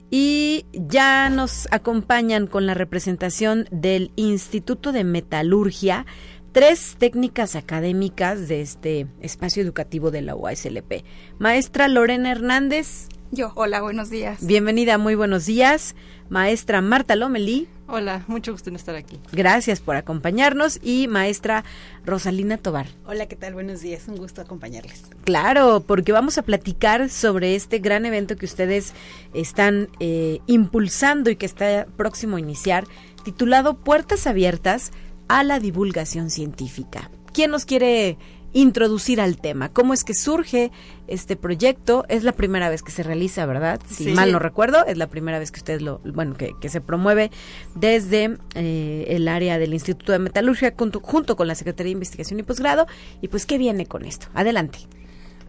Y 0.10 0.68
ya 0.72 1.30
nos 1.30 1.68
acompañan 1.72 2.48
con 2.48 2.66
la 2.66 2.76
representación 2.76 3.68
del 3.72 4.12
Instituto 4.16 4.94
de 4.94 5.04
Metalurgia 5.04 6.06
tres 6.54 6.96
técnicas 7.00 7.56
académicas 7.56 8.48
de 8.48 8.62
este 8.62 9.08
espacio 9.22 9.64
educativo 9.64 10.12
de 10.12 10.22
la 10.22 10.36
UASLP. 10.36 11.04
Maestra 11.40 11.88
Lorena 11.88 12.32
Hernández. 12.32 13.10
Yo, 13.32 13.52
hola, 13.56 13.82
buenos 13.82 14.12
días. 14.12 14.46
Bienvenida, 14.46 15.00
muy 15.00 15.16
buenos 15.16 15.48
días. 15.48 15.96
Maestra 16.30 16.82
Marta 16.82 17.16
Lomelí. 17.16 17.68
Hola, 17.88 18.24
mucho 18.28 18.52
gusto 18.52 18.70
en 18.70 18.76
estar 18.76 18.96
aquí. 18.96 19.20
Gracias 19.32 19.80
por 19.80 19.96
acompañarnos. 19.96 20.80
Y 20.84 21.08
maestra 21.08 21.64
Rosalina 22.06 22.58
Tobar. 22.58 22.86
Hola, 23.08 23.26
¿qué 23.26 23.36
tal? 23.36 23.56
Buenos 23.56 23.82
días, 23.82 24.08
un 24.08 24.18
gusto 24.18 24.42
acompañarles. 24.42 25.06
Claro, 25.24 25.84
porque 25.86 26.12
vamos 26.12 26.38
a 26.38 26.44
platicar 26.44 27.10
sobre 27.10 27.56
este 27.56 27.80
gran 27.80 28.06
evento 28.06 28.36
que 28.36 28.46
ustedes 28.46 28.94
están 29.34 29.90
eh, 30.00 30.40
impulsando 30.46 31.32
y 31.32 31.36
que 31.36 31.48
está 31.48 31.88
próximo 31.98 32.38
a 32.38 32.40
iniciar, 32.40 32.86
titulado 33.24 33.74
Puertas 33.74 34.28
Abiertas 34.28 34.92
a 35.28 35.44
la 35.44 35.60
Divulgación 35.60 36.30
Científica. 36.30 37.10
¿Quién 37.32 37.52
nos 37.52 37.66
quiere 37.66 38.18
introducir 38.54 39.20
al 39.20 39.38
tema. 39.38 39.70
¿Cómo 39.70 39.94
es 39.94 40.04
que 40.04 40.14
surge 40.14 40.72
este 41.08 41.36
proyecto? 41.36 42.06
Es 42.08 42.24
la 42.24 42.32
primera 42.32 42.70
vez 42.70 42.84
que 42.84 42.92
se 42.92 43.04
realiza, 43.04 43.46
¿verdad? 43.46 43.82
Si 43.90 44.14
mal 44.14 44.32
no 44.32 44.40
recuerdo, 44.40 44.86
es 44.86 44.98
la 44.98 45.08
primera 45.08 45.40
vez 45.40 45.52
que 45.52 45.60
ustedes 45.60 45.82
lo, 45.82 46.00
bueno, 46.00 46.36
que, 46.36 46.70
se 46.70 46.80
promueve 46.80 47.32
desde 47.76 48.38
eh, 48.56 49.06
el 49.10 49.28
área 49.28 49.58
del 49.58 49.74
Instituto 49.74 50.12
de 50.12 50.20
Metalurgia 50.20 50.74
junto, 50.78 51.00
junto 51.02 51.36
con 51.36 51.48
la 51.48 51.56
Secretaría 51.56 51.90
de 51.90 51.94
Investigación 51.94 52.40
y 52.40 52.44
Posgrado. 52.44 52.88
Y 53.22 53.28
pues, 53.28 53.46
¿qué 53.46 53.58
viene 53.58 53.86
con 53.86 54.06
esto? 54.06 54.28
Adelante. 54.34 54.80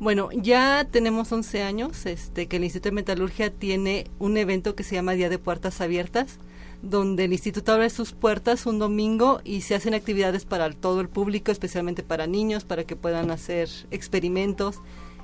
Bueno, 0.01 0.31
ya 0.33 0.89
tenemos 0.91 1.31
11 1.31 1.63
años 1.63 2.07
este, 2.07 2.47
que 2.47 2.57
el 2.57 2.65
Instituto 2.65 2.89
de 2.89 2.97
Metalurgia 2.97 3.51
tiene 3.51 4.11
un 4.19 4.37
evento 4.37 4.75
que 4.75 4.83
se 4.83 4.97
llama 4.97 5.13
Día 5.13 5.29
de 5.29 5.39
Puertas 5.39 5.81
Abiertas 5.81 6.39
donde 6.85 7.25
el 7.25 7.33
instituto 7.33 7.73
abre 7.73 7.91
sus 7.91 8.13
puertas 8.13 8.67
un 8.67 8.79
domingo 8.79 9.41
y 9.45 9.63
se 9.63 9.75
hacen 9.75 9.95
actividades 9.95 10.45
para 10.45 10.71
todo 10.71 11.01
el 11.01 11.09
público, 11.09 11.51
especialmente 11.51 12.03
para 12.03 12.27
niños, 12.27 12.65
para 12.65 12.85
que 12.85 12.97
puedan 12.97 13.31
hacer 13.31 13.69
experimentos, 13.91 14.81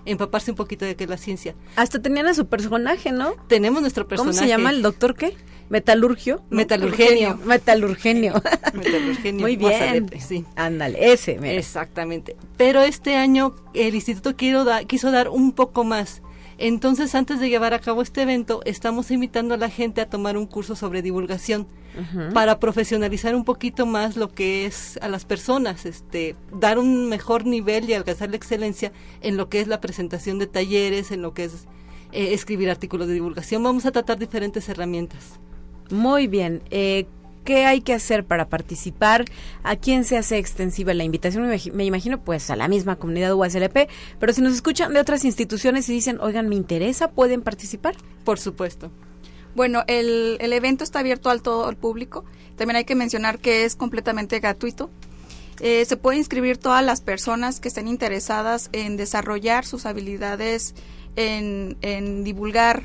empaparse 0.07 0.51
un 0.51 0.57
poquito 0.57 0.85
de 0.85 0.97
qué 0.97 1.05
es 1.05 1.11
la 1.11 1.19
ciencia. 1.19 1.55
Hasta 1.77 2.01
tenían 2.01 2.27
a 2.27 2.35
su 2.35 2.47
personaje, 2.47 3.13
¿no? 3.13 3.35
Tenemos 3.49 3.81
nuestro 3.83 4.09
personaje. 4.09 4.37
¿Cómo 4.37 4.43
se 4.43 4.49
llama 4.49 4.71
el 4.71 4.83
doctor 4.83 5.15
qué? 5.15 5.37
Metalurgio. 5.69 6.43
Metalurgenio. 6.51 7.39
Metalurgenio. 7.45 8.35
Metalurgenio. 8.75 9.41
Muy 9.41 9.57
bien. 9.57 10.11
sí. 10.19 10.45
Ándale, 10.57 11.13
ese. 11.13 11.39
Exactamente. 11.57 12.37
Pero 12.57 12.83
este 12.83 13.15
año 13.15 13.55
el 13.73 13.95
instituto 13.95 14.35
quiso, 14.35 14.67
quiso 14.89 15.13
dar 15.13 15.29
un 15.29 15.53
poco 15.53 15.85
más 15.85 16.23
entonces, 16.61 17.15
antes 17.15 17.41
de 17.41 17.49
llevar 17.49 17.73
a 17.73 17.79
cabo 17.79 18.03
este 18.03 18.21
evento, 18.21 18.61
estamos 18.67 19.11
invitando 19.11 19.55
a 19.55 19.57
la 19.57 19.71
gente 19.71 20.03
a 20.03 20.11
tomar 20.11 20.37
un 20.37 20.47
curso 20.47 20.77
sobre 20.77 21.01
divulgación 21.01 21.67
para 22.35 22.61
profesionalizar 22.61 23.35
un 23.35 23.45
poquito 23.45 23.87
más 23.87 24.17
lo 24.17 24.29
que 24.29 24.67
es 24.67 24.99
a 25.03 25.09
las 25.09 25.25
personas, 25.25 25.87
este, 25.87 26.37
dar 26.53 26.79
un 26.79 27.09
mejor 27.09 27.47
nivel 27.47 27.89
y 27.89 27.95
alcanzar 27.95 28.29
la 28.29 28.37
excelencia 28.37 28.93
en 29.23 29.39
lo 29.39 29.49
que 29.49 29.61
es 29.61 29.69
la 29.69 29.81
presentación 29.81 30.39
de 30.39 30.47
talleres, 30.47 31.11
en 31.11 31.23
lo 31.23 31.33
que 31.33 31.45
es 31.45 31.67
eh, 32.13 32.35
escribir 32.35 32.69
artículos 32.69 33.09
de 33.09 33.15
divulgación. 33.15 33.63
Vamos 33.63 33.87
a 33.87 33.93
tratar 33.93 34.19
diferentes 34.19 34.69
herramientas. 34.69 35.41
Muy 35.91 36.27
bien. 36.27 36.63
Eh, 36.71 37.07
¿Qué 37.45 37.65
hay 37.65 37.81
que 37.81 37.95
hacer 37.95 38.25
para 38.25 38.49
participar? 38.49 39.25
¿A 39.63 39.77
quién 39.77 40.05
se 40.05 40.19
hace 40.19 40.39
extensiva 40.39 40.95
la 40.95 41.05
invitación? 41.05 41.49
Me 41.73 41.85
imagino 41.85 42.23
pues 42.23 42.51
a 42.51 42.57
la 42.57 42.69
misma 42.69 42.97
comunidad 42.97 43.35
USLP, 43.35 43.89
pero 44.19 44.33
si 44.33 44.43
nos 44.43 44.53
escuchan 44.53 44.93
de 44.93 45.01
otras 45.01 45.25
instituciones 45.25 45.89
y 45.89 45.93
dicen, 45.93 46.19
oigan, 46.21 46.49
me 46.49 46.57
interesa, 46.57 47.11
¿pueden 47.11 47.43
participar? 47.43 47.97
Por 48.25 48.39
supuesto. 48.39 48.91
Bueno, 49.55 49.83
el, 49.87 50.37
el 50.41 50.53
evento 50.53 50.85
está 50.85 51.01
abierto 51.01 51.31
al 51.31 51.43
todo 51.43 51.69
el 51.71 51.77
público. 51.77 52.25
También 52.57 52.77
hay 52.77 52.85
que 52.85 52.95
mencionar 52.95 53.39
que 53.39 53.65
es 53.65 53.75
completamente 53.75 54.39
gratuito. 54.39 54.91
Eh, 55.61 55.85
se 55.85 55.97
puede 55.97 56.19
inscribir 56.19 56.57
todas 56.57 56.85
las 56.85 57.01
personas 57.01 57.61
que 57.61 57.69
estén 57.69 57.89
interesadas 57.89 58.71
en 58.73 58.97
desarrollar 58.97 59.67
sus 59.67 59.87
habilidades 59.87 60.75
en, 61.17 61.77
en 61.83 62.25
divulgar 62.25 62.85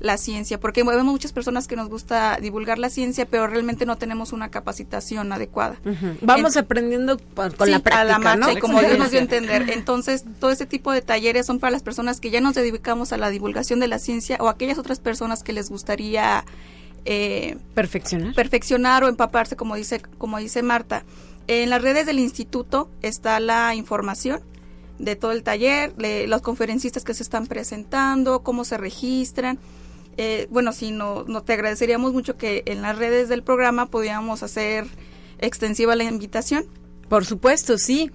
la 0.00 0.16
ciencia, 0.16 0.58
porque 0.58 0.82
vemos 0.82 1.04
muchas 1.04 1.32
personas 1.32 1.68
que 1.68 1.76
nos 1.76 1.88
gusta 1.88 2.38
divulgar 2.40 2.78
la 2.78 2.90
ciencia, 2.90 3.26
pero 3.26 3.46
realmente 3.46 3.86
no 3.86 3.96
tenemos 3.96 4.32
una 4.32 4.50
capacitación 4.50 5.32
adecuada. 5.32 5.76
Vamos 6.22 6.56
aprendiendo 6.56 7.18
con 7.34 7.70
la 7.70 7.78
práctica, 7.80 8.18
la 8.18 8.36
¿no? 8.36 8.48
como 8.60 8.80
Dios 8.80 8.98
nos 8.98 9.10
dio 9.10 9.20
a 9.20 9.22
entender. 9.22 9.70
Entonces, 9.70 10.24
todo 10.40 10.50
este 10.50 10.66
tipo 10.66 10.90
de 10.92 11.02
talleres 11.02 11.46
son 11.46 11.60
para 11.60 11.70
las 11.70 11.82
personas 11.82 12.20
que 12.20 12.30
ya 12.30 12.40
nos 12.40 12.54
dedicamos 12.54 13.12
a 13.12 13.18
la 13.18 13.30
divulgación 13.30 13.78
de 13.78 13.88
la 13.88 13.98
ciencia 13.98 14.38
o 14.40 14.48
aquellas 14.48 14.78
otras 14.78 15.00
personas 15.00 15.42
que 15.42 15.52
les 15.52 15.68
gustaría 15.68 16.44
eh, 17.04 17.58
perfeccionar, 17.74 18.34
perfeccionar 18.34 19.04
o 19.04 19.08
empaparse, 19.08 19.54
como 19.54 19.76
dice, 19.76 20.00
como 20.18 20.38
dice 20.38 20.62
Marta. 20.62 21.04
En 21.46 21.68
las 21.68 21.82
redes 21.82 22.06
del 22.06 22.18
instituto 22.18 22.88
está 23.02 23.38
la 23.40 23.74
información 23.74 24.40
de 24.98 25.16
todo 25.16 25.32
el 25.32 25.42
taller, 25.42 25.94
los 26.28 26.42
conferencistas 26.42 27.04
que 27.04 27.14
se 27.14 27.22
están 27.22 27.46
presentando, 27.46 28.42
cómo 28.42 28.64
se 28.64 28.76
registran 28.76 29.58
eh, 30.16 30.48
bueno, 30.50 30.72
sí, 30.72 30.90
no, 30.90 31.24
no, 31.24 31.42
te 31.42 31.54
agradeceríamos 31.54 32.12
mucho 32.12 32.36
que 32.36 32.62
en 32.66 32.82
las 32.82 32.98
redes 32.98 33.28
del 33.28 33.42
programa 33.42 33.86
pudiéramos 33.86 34.42
hacer 34.42 34.86
extensiva 35.38 35.96
la 35.96 36.04
invitación. 36.04 36.64
Por 37.08 37.24
supuesto, 37.24 37.78
sí. 37.78 38.10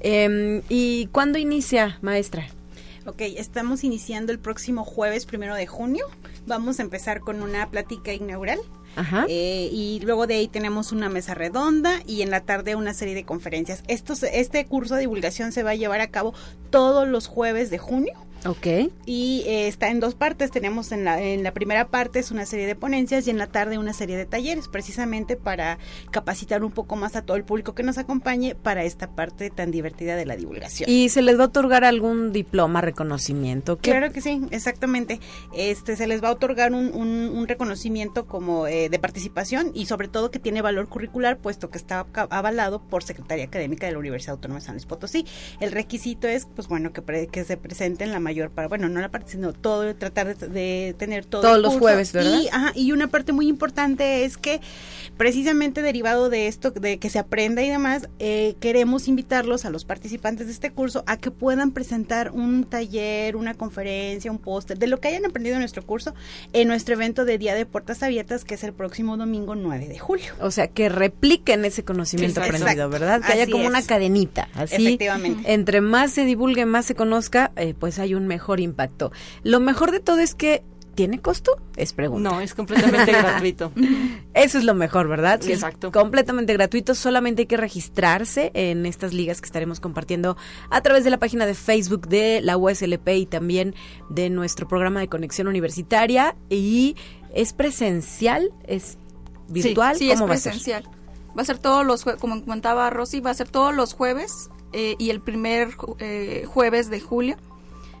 Em, 0.00 0.62
¿Y 0.68 1.06
cuándo 1.06 1.38
inicia, 1.38 1.98
maestra? 2.00 2.46
Ok, 3.06 3.20
estamos 3.20 3.84
iniciando 3.84 4.32
el 4.32 4.38
próximo 4.38 4.84
jueves 4.84 5.26
primero 5.26 5.54
de 5.54 5.66
junio. 5.66 6.06
Vamos 6.46 6.78
a 6.78 6.82
empezar 6.82 7.20
con 7.20 7.42
una 7.42 7.70
plática 7.70 8.12
inaugural. 8.12 8.58
Ajá. 8.96 9.26
Eh, 9.28 9.68
y 9.72 10.00
luego 10.02 10.26
de 10.26 10.34
ahí 10.34 10.48
tenemos 10.48 10.92
una 10.92 11.08
mesa 11.08 11.34
redonda 11.34 12.02
y 12.06 12.22
en 12.22 12.30
la 12.30 12.40
tarde 12.40 12.74
una 12.74 12.94
serie 12.94 13.14
de 13.14 13.24
conferencias. 13.24 13.82
Estos, 13.86 14.22
este 14.22 14.64
curso 14.66 14.94
de 14.94 15.02
divulgación 15.02 15.52
se 15.52 15.62
va 15.62 15.70
a 15.70 15.74
llevar 15.74 16.00
a 16.00 16.08
cabo 16.08 16.34
todos 16.70 17.06
los 17.06 17.26
jueves 17.26 17.70
de 17.70 17.78
junio 17.78 18.14
Ok. 18.48 18.66
Y 19.04 19.42
eh, 19.46 19.68
está 19.68 19.90
en 19.90 20.00
dos 20.00 20.14
partes. 20.14 20.50
Tenemos 20.50 20.90
en 20.90 21.04
la, 21.04 21.20
en 21.20 21.42
la 21.42 21.52
primera 21.52 21.88
parte 21.88 22.18
es 22.18 22.30
una 22.30 22.46
serie 22.46 22.66
de 22.66 22.74
ponencias 22.74 23.26
y 23.26 23.30
en 23.30 23.36
la 23.36 23.46
tarde 23.46 23.76
una 23.76 23.92
serie 23.92 24.16
de 24.16 24.24
talleres, 24.24 24.68
precisamente 24.68 25.36
para 25.36 25.78
capacitar 26.10 26.64
un 26.64 26.72
poco 26.72 26.96
más 26.96 27.14
a 27.14 27.20
todo 27.20 27.36
el 27.36 27.44
público 27.44 27.74
que 27.74 27.82
nos 27.82 27.98
acompañe 27.98 28.54
para 28.54 28.84
esta 28.84 29.10
parte 29.10 29.50
tan 29.50 29.70
divertida 29.70 30.16
de 30.16 30.24
la 30.24 30.34
divulgación. 30.34 30.88
¿Y 30.88 31.10
se 31.10 31.20
les 31.20 31.38
va 31.38 31.42
a 31.42 31.46
otorgar 31.48 31.84
algún 31.84 32.32
diploma, 32.32 32.80
reconocimiento? 32.80 33.76
Claro 33.76 34.12
que 34.12 34.22
sí, 34.22 34.40
exactamente. 34.50 35.20
Este 35.54 35.94
Se 35.96 36.06
les 36.06 36.24
va 36.24 36.28
a 36.28 36.32
otorgar 36.32 36.72
un, 36.72 36.94
un, 36.94 37.48
reconocimiento 37.48 38.26
como 38.26 38.66
eh, 38.66 38.88
de 38.88 38.98
participación 38.98 39.72
y 39.74 39.86
sobre 39.86 40.08
todo 40.08 40.30
que 40.30 40.38
tiene 40.38 40.62
valor 40.62 40.88
curricular, 40.88 41.36
puesto 41.36 41.70
que 41.70 41.76
está 41.76 42.06
avalado 42.30 42.80
por 42.80 43.02
Secretaría 43.02 43.44
Académica 43.44 43.86
de 43.86 43.92
la 43.92 43.98
Universidad 43.98 44.34
Autónoma 44.34 44.60
de 44.60 44.66
San 44.66 44.74
Luis 44.74 44.86
Potosí. 44.86 45.26
El 45.60 45.72
requisito 45.72 46.28
es, 46.28 46.46
pues 46.46 46.68
bueno, 46.68 46.92
que, 46.92 47.28
que 47.30 47.44
se 47.44 47.56
presente 47.58 48.04
en 48.04 48.12
la 48.12 48.20
mayor 48.20 48.37
mayor 48.38 48.50
para, 48.50 48.68
bueno, 48.68 48.88
no 48.88 49.00
la 49.00 49.10
parte, 49.10 49.32
sino 49.32 49.52
todo, 49.52 49.94
tratar 49.96 50.36
de, 50.36 50.94
tener 50.98 51.24
todo. 51.24 51.42
Todos 51.42 51.60
los 51.60 51.76
jueves, 51.76 52.12
¿verdad? 52.12 52.40
Y, 52.74 52.88
y 52.88 52.92
una 52.92 53.08
parte 53.08 53.32
muy 53.32 53.48
importante 53.48 54.24
es 54.24 54.36
que 54.36 54.60
precisamente 55.16 55.82
derivado 55.82 56.30
de 56.30 56.46
esto, 56.46 56.70
de 56.70 56.98
que 56.98 57.10
se 57.10 57.18
aprenda 57.18 57.62
y 57.62 57.68
demás, 57.68 58.08
eh, 58.18 58.54
queremos 58.60 59.08
invitarlos 59.08 59.64
a 59.64 59.70
los 59.70 59.84
participantes 59.84 60.46
de 60.46 60.52
este 60.52 60.70
curso 60.70 61.02
a 61.06 61.16
que 61.16 61.30
puedan 61.30 61.72
presentar 61.72 62.30
un 62.30 62.64
taller, 62.64 63.36
una 63.36 63.54
conferencia, 63.54 64.30
un 64.30 64.38
póster, 64.38 64.78
de 64.78 64.86
lo 64.86 65.00
que 65.00 65.08
hayan 65.08 65.24
aprendido 65.26 65.56
en 65.56 65.60
nuestro 65.60 65.84
curso, 65.84 66.14
en 66.52 66.68
nuestro 66.68 66.94
evento 66.94 67.24
de 67.24 67.38
Día 67.38 67.54
de 67.54 67.66
Puertas 67.66 68.02
Abiertas, 68.02 68.44
que 68.44 68.54
es 68.54 68.64
el 68.64 68.72
próximo 68.72 69.16
domingo 69.16 69.54
9 69.54 69.88
de 69.88 69.98
julio. 69.98 70.32
O 70.40 70.50
sea, 70.50 70.68
que 70.68 70.88
repliquen 70.88 71.64
ese 71.64 71.84
conocimiento 71.84 72.40
aprendido, 72.40 72.88
¿verdad? 72.88 73.20
Que 73.20 73.32
haya 73.32 73.50
como 73.50 73.66
una 73.66 73.82
cadenita. 73.82 74.48
Así, 74.54 74.86
Efectivamente. 74.86 75.52
entre 75.52 75.80
más 75.80 76.12
se 76.12 76.24
divulgue, 76.24 76.66
más 76.66 76.86
se 76.86 76.94
conozca, 76.94 77.50
eh, 77.56 77.74
pues 77.78 77.98
hay 77.98 78.14
un 78.14 78.17
mejor 78.26 78.60
impacto. 78.60 79.12
Lo 79.42 79.60
mejor 79.60 79.92
de 79.92 80.00
todo 80.00 80.18
es 80.18 80.34
que 80.34 80.64
¿Tiene 80.98 81.20
costo? 81.20 81.60
Es 81.76 81.92
pregunta. 81.92 82.28
No, 82.28 82.40
es 82.40 82.56
completamente 82.56 83.12
gratuito. 83.12 83.70
Eso 84.34 84.58
es 84.58 84.64
lo 84.64 84.74
mejor, 84.74 85.06
¿verdad? 85.06 85.40
exacto. 85.46 85.92
completamente 85.92 86.52
gratuito, 86.54 86.96
solamente 86.96 87.42
hay 87.42 87.46
que 87.46 87.56
registrarse 87.56 88.50
en 88.52 88.84
estas 88.84 89.14
ligas 89.14 89.40
que 89.40 89.46
estaremos 89.46 89.78
compartiendo 89.78 90.36
a 90.70 90.80
través 90.80 91.04
de 91.04 91.10
la 91.10 91.18
página 91.18 91.46
de 91.46 91.54
Facebook 91.54 92.08
de 92.08 92.40
la 92.42 92.56
USLP 92.56 93.10
y 93.10 93.26
también 93.26 93.76
de 94.10 94.28
nuestro 94.28 94.66
programa 94.66 94.98
de 94.98 95.06
conexión 95.06 95.46
universitaria. 95.46 96.34
Y 96.50 96.96
es 97.32 97.52
presencial, 97.52 98.50
es 98.66 98.98
virtual. 99.46 99.94
Sí, 99.94 100.10
es 100.10 100.20
presencial. 100.20 100.82
Va 101.38 101.42
a, 101.42 101.44
ser 101.44 101.58
todos 101.58 101.86
los, 101.86 102.02
como 102.18 102.42
comentaba 102.42 102.90
Rosy, 102.90 103.20
va 103.20 103.30
a 103.30 103.34
ser 103.34 103.48
todos 103.48 103.72
los 103.72 103.94
jueves 103.94 104.50
eh, 104.72 104.96
y 104.98 105.10
el 105.10 105.20
primer 105.20 105.76
eh, 106.00 106.44
jueves 106.48 106.90
de 106.90 107.00
julio. 107.00 107.36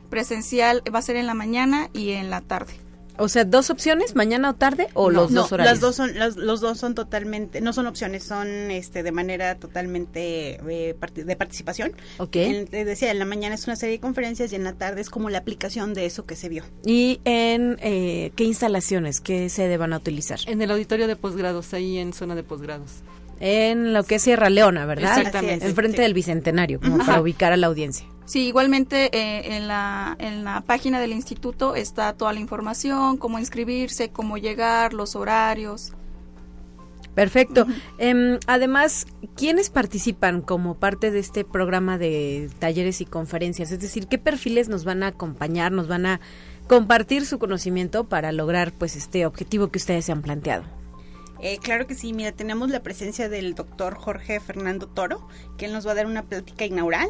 Presencial 0.08 0.82
va 0.92 0.98
a 0.98 1.02
ser 1.02 1.16
en 1.16 1.26
la 1.26 1.34
mañana 1.34 1.88
y 1.92 2.12
en 2.12 2.30
la 2.30 2.40
tarde. 2.40 2.74
O 3.18 3.28
sea, 3.28 3.44
dos 3.44 3.68
opciones, 3.70 4.14
mañana 4.14 4.50
o 4.50 4.54
tarde 4.54 4.88
o 4.94 5.10
los 5.10 5.32
dos 5.32 5.50
horarios. 5.50 5.72
Las 5.72 5.80
dos 5.80 5.96
son 5.96 6.12
los 6.16 6.60
dos 6.60 6.78
son 6.78 6.94
totalmente 6.94 7.60
no 7.60 7.72
son 7.72 7.86
opciones, 7.86 8.22
son 8.22 8.70
este 8.70 9.02
de 9.02 9.10
manera 9.10 9.56
totalmente 9.56 10.60
eh, 10.68 10.96
de 11.14 11.36
participación. 11.36 11.92
Ok. 12.18 12.36
decía, 12.70 13.10
en 13.10 13.18
la 13.18 13.24
mañana 13.24 13.56
es 13.56 13.66
una 13.66 13.74
serie 13.74 13.96
de 13.96 14.00
conferencias 14.00 14.52
y 14.52 14.56
en 14.56 14.64
la 14.64 14.74
tarde 14.74 15.00
es 15.00 15.10
como 15.10 15.30
la 15.30 15.38
aplicación 15.38 15.94
de 15.94 16.06
eso 16.06 16.24
que 16.26 16.36
se 16.36 16.48
vio. 16.48 16.62
¿Y 16.84 17.20
en 17.24 17.76
eh, 17.82 18.30
qué 18.36 18.44
instalaciones, 18.44 19.20
qué 19.20 19.48
sede 19.48 19.76
van 19.76 19.92
a 19.92 19.96
utilizar? 19.96 20.38
En 20.46 20.62
el 20.62 20.70
auditorio 20.70 21.08
de 21.08 21.16
posgrados, 21.16 21.74
ahí 21.74 21.98
en 21.98 22.12
zona 22.12 22.36
de 22.36 22.44
posgrados. 22.44 23.02
En 23.40 23.92
lo 23.92 24.04
que 24.04 24.16
es 24.16 24.22
Sierra 24.22 24.50
Leona, 24.50 24.84
¿verdad? 24.86 25.18
Exactamente. 25.18 25.66
Enfrente 25.66 26.02
del 26.02 26.14
Bicentenario, 26.14 26.80
como 26.80 26.98
para 26.98 27.20
ubicar 27.20 27.52
a 27.52 27.56
la 27.56 27.68
audiencia. 27.68 28.06
Sí, 28.24 28.46
igualmente 28.46 29.08
eh, 29.16 29.56
en, 29.56 29.68
la, 29.68 30.14
en 30.18 30.44
la 30.44 30.60
página 30.60 31.00
del 31.00 31.12
instituto 31.12 31.74
está 31.74 32.12
toda 32.12 32.32
la 32.32 32.40
información, 32.40 33.16
cómo 33.16 33.38
inscribirse, 33.38 34.10
cómo 34.10 34.36
llegar, 34.36 34.92
los 34.92 35.16
horarios. 35.16 35.92
Perfecto. 37.14 37.66
Em, 37.98 38.38
además, 38.46 39.06
¿quiénes 39.34 39.70
participan 39.70 40.40
como 40.40 40.74
parte 40.74 41.10
de 41.10 41.18
este 41.18 41.44
programa 41.44 41.98
de 41.98 42.50
talleres 42.58 43.00
y 43.00 43.06
conferencias? 43.06 43.72
Es 43.72 43.80
decir, 43.80 44.06
¿qué 44.06 44.18
perfiles 44.18 44.68
nos 44.68 44.84
van 44.84 45.02
a 45.02 45.08
acompañar, 45.08 45.72
nos 45.72 45.88
van 45.88 46.06
a 46.06 46.20
compartir 46.68 47.26
su 47.26 47.38
conocimiento 47.38 48.04
para 48.04 48.30
lograr 48.30 48.72
pues 48.72 48.94
este 48.94 49.26
objetivo 49.26 49.68
que 49.68 49.78
ustedes 49.78 50.04
se 50.04 50.12
han 50.12 50.22
planteado? 50.22 50.64
Eh, 51.40 51.58
claro 51.58 51.86
que 51.86 51.94
sí, 51.94 52.12
mira, 52.12 52.32
tenemos 52.32 52.70
la 52.70 52.82
presencia 52.82 53.28
del 53.28 53.54
doctor 53.54 53.94
Jorge 53.94 54.40
Fernando 54.40 54.88
Toro, 54.88 55.28
que 55.56 55.66
él 55.66 55.72
nos 55.72 55.86
va 55.86 55.92
a 55.92 55.94
dar 55.94 56.06
una 56.06 56.24
plática 56.24 56.64
inaugural. 56.64 57.08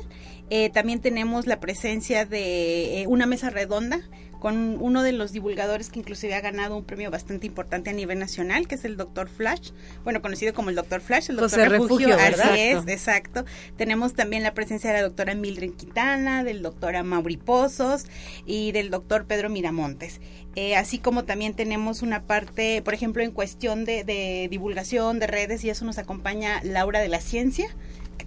Eh, 0.51 0.71
también 0.71 1.01
tenemos 1.01 1.47
la 1.47 1.61
presencia 1.61 2.25
de 2.25 3.03
eh, 3.03 3.07
una 3.07 3.27
mesa 3.27 3.51
redonda 3.51 4.01
con 4.39 4.77
uno 4.81 5.03
de 5.03 5.13
los 5.13 5.33
divulgadores 5.33 5.91
que 5.91 5.99
inclusive 5.99 6.35
ha 6.35 6.41
ganado 6.41 6.77
un 6.77 6.85
premio 6.85 7.11
bastante 7.11 7.47
importante 7.47 7.91
a 7.91 7.93
nivel 7.93 8.19
nacional, 8.19 8.69
que 8.69 8.77
es 8.77 8.85
el 8.85 8.97
doctor 8.97 9.29
Flash, 9.29 9.71
bueno, 10.05 10.23
conocido 10.23 10.55
como 10.55 10.71
el 10.71 10.77
doctor 10.77 11.01
Flash, 11.01 11.31
el 11.31 11.37
doctor 11.37 11.69
Refugio, 11.69 12.15
así 12.15 12.59
es, 12.59 12.87
exacto. 12.87 13.45
Tenemos 13.77 14.15
también 14.15 14.43
la 14.43 14.55
presencia 14.55 14.91
de 14.91 14.97
la 14.97 15.03
doctora 15.03 15.35
Mildred 15.35 15.73
Quintana, 15.73 16.45
del 16.45 16.63
doctor 16.63 17.03
Mauri 17.03 17.37
Pozos 17.37 18.07
y 18.47 18.73
del 18.73 18.91
doctor 18.91 19.27
Pedro 19.27 19.51
Miramontes. 19.51 20.21
Eh, 20.57 20.75
así 20.77 20.99
como 20.99 21.25
también 21.25 21.55
tenemos 21.55 22.03
una 22.03 22.23
parte, 22.23 22.83
por 22.83 22.95
ejemplo, 22.95 23.23
en 23.23 23.31
cuestión 23.31 23.85
de, 23.85 24.03
de 24.03 24.49
divulgación 24.51 25.19
de 25.21 25.27
redes, 25.27 25.63
y 25.65 25.71
eso 25.71 25.85
nos 25.85 25.99
acompaña 25.99 26.61
Laura 26.65 27.01
de 27.01 27.09
la 27.09 27.21
Ciencia, 27.21 27.69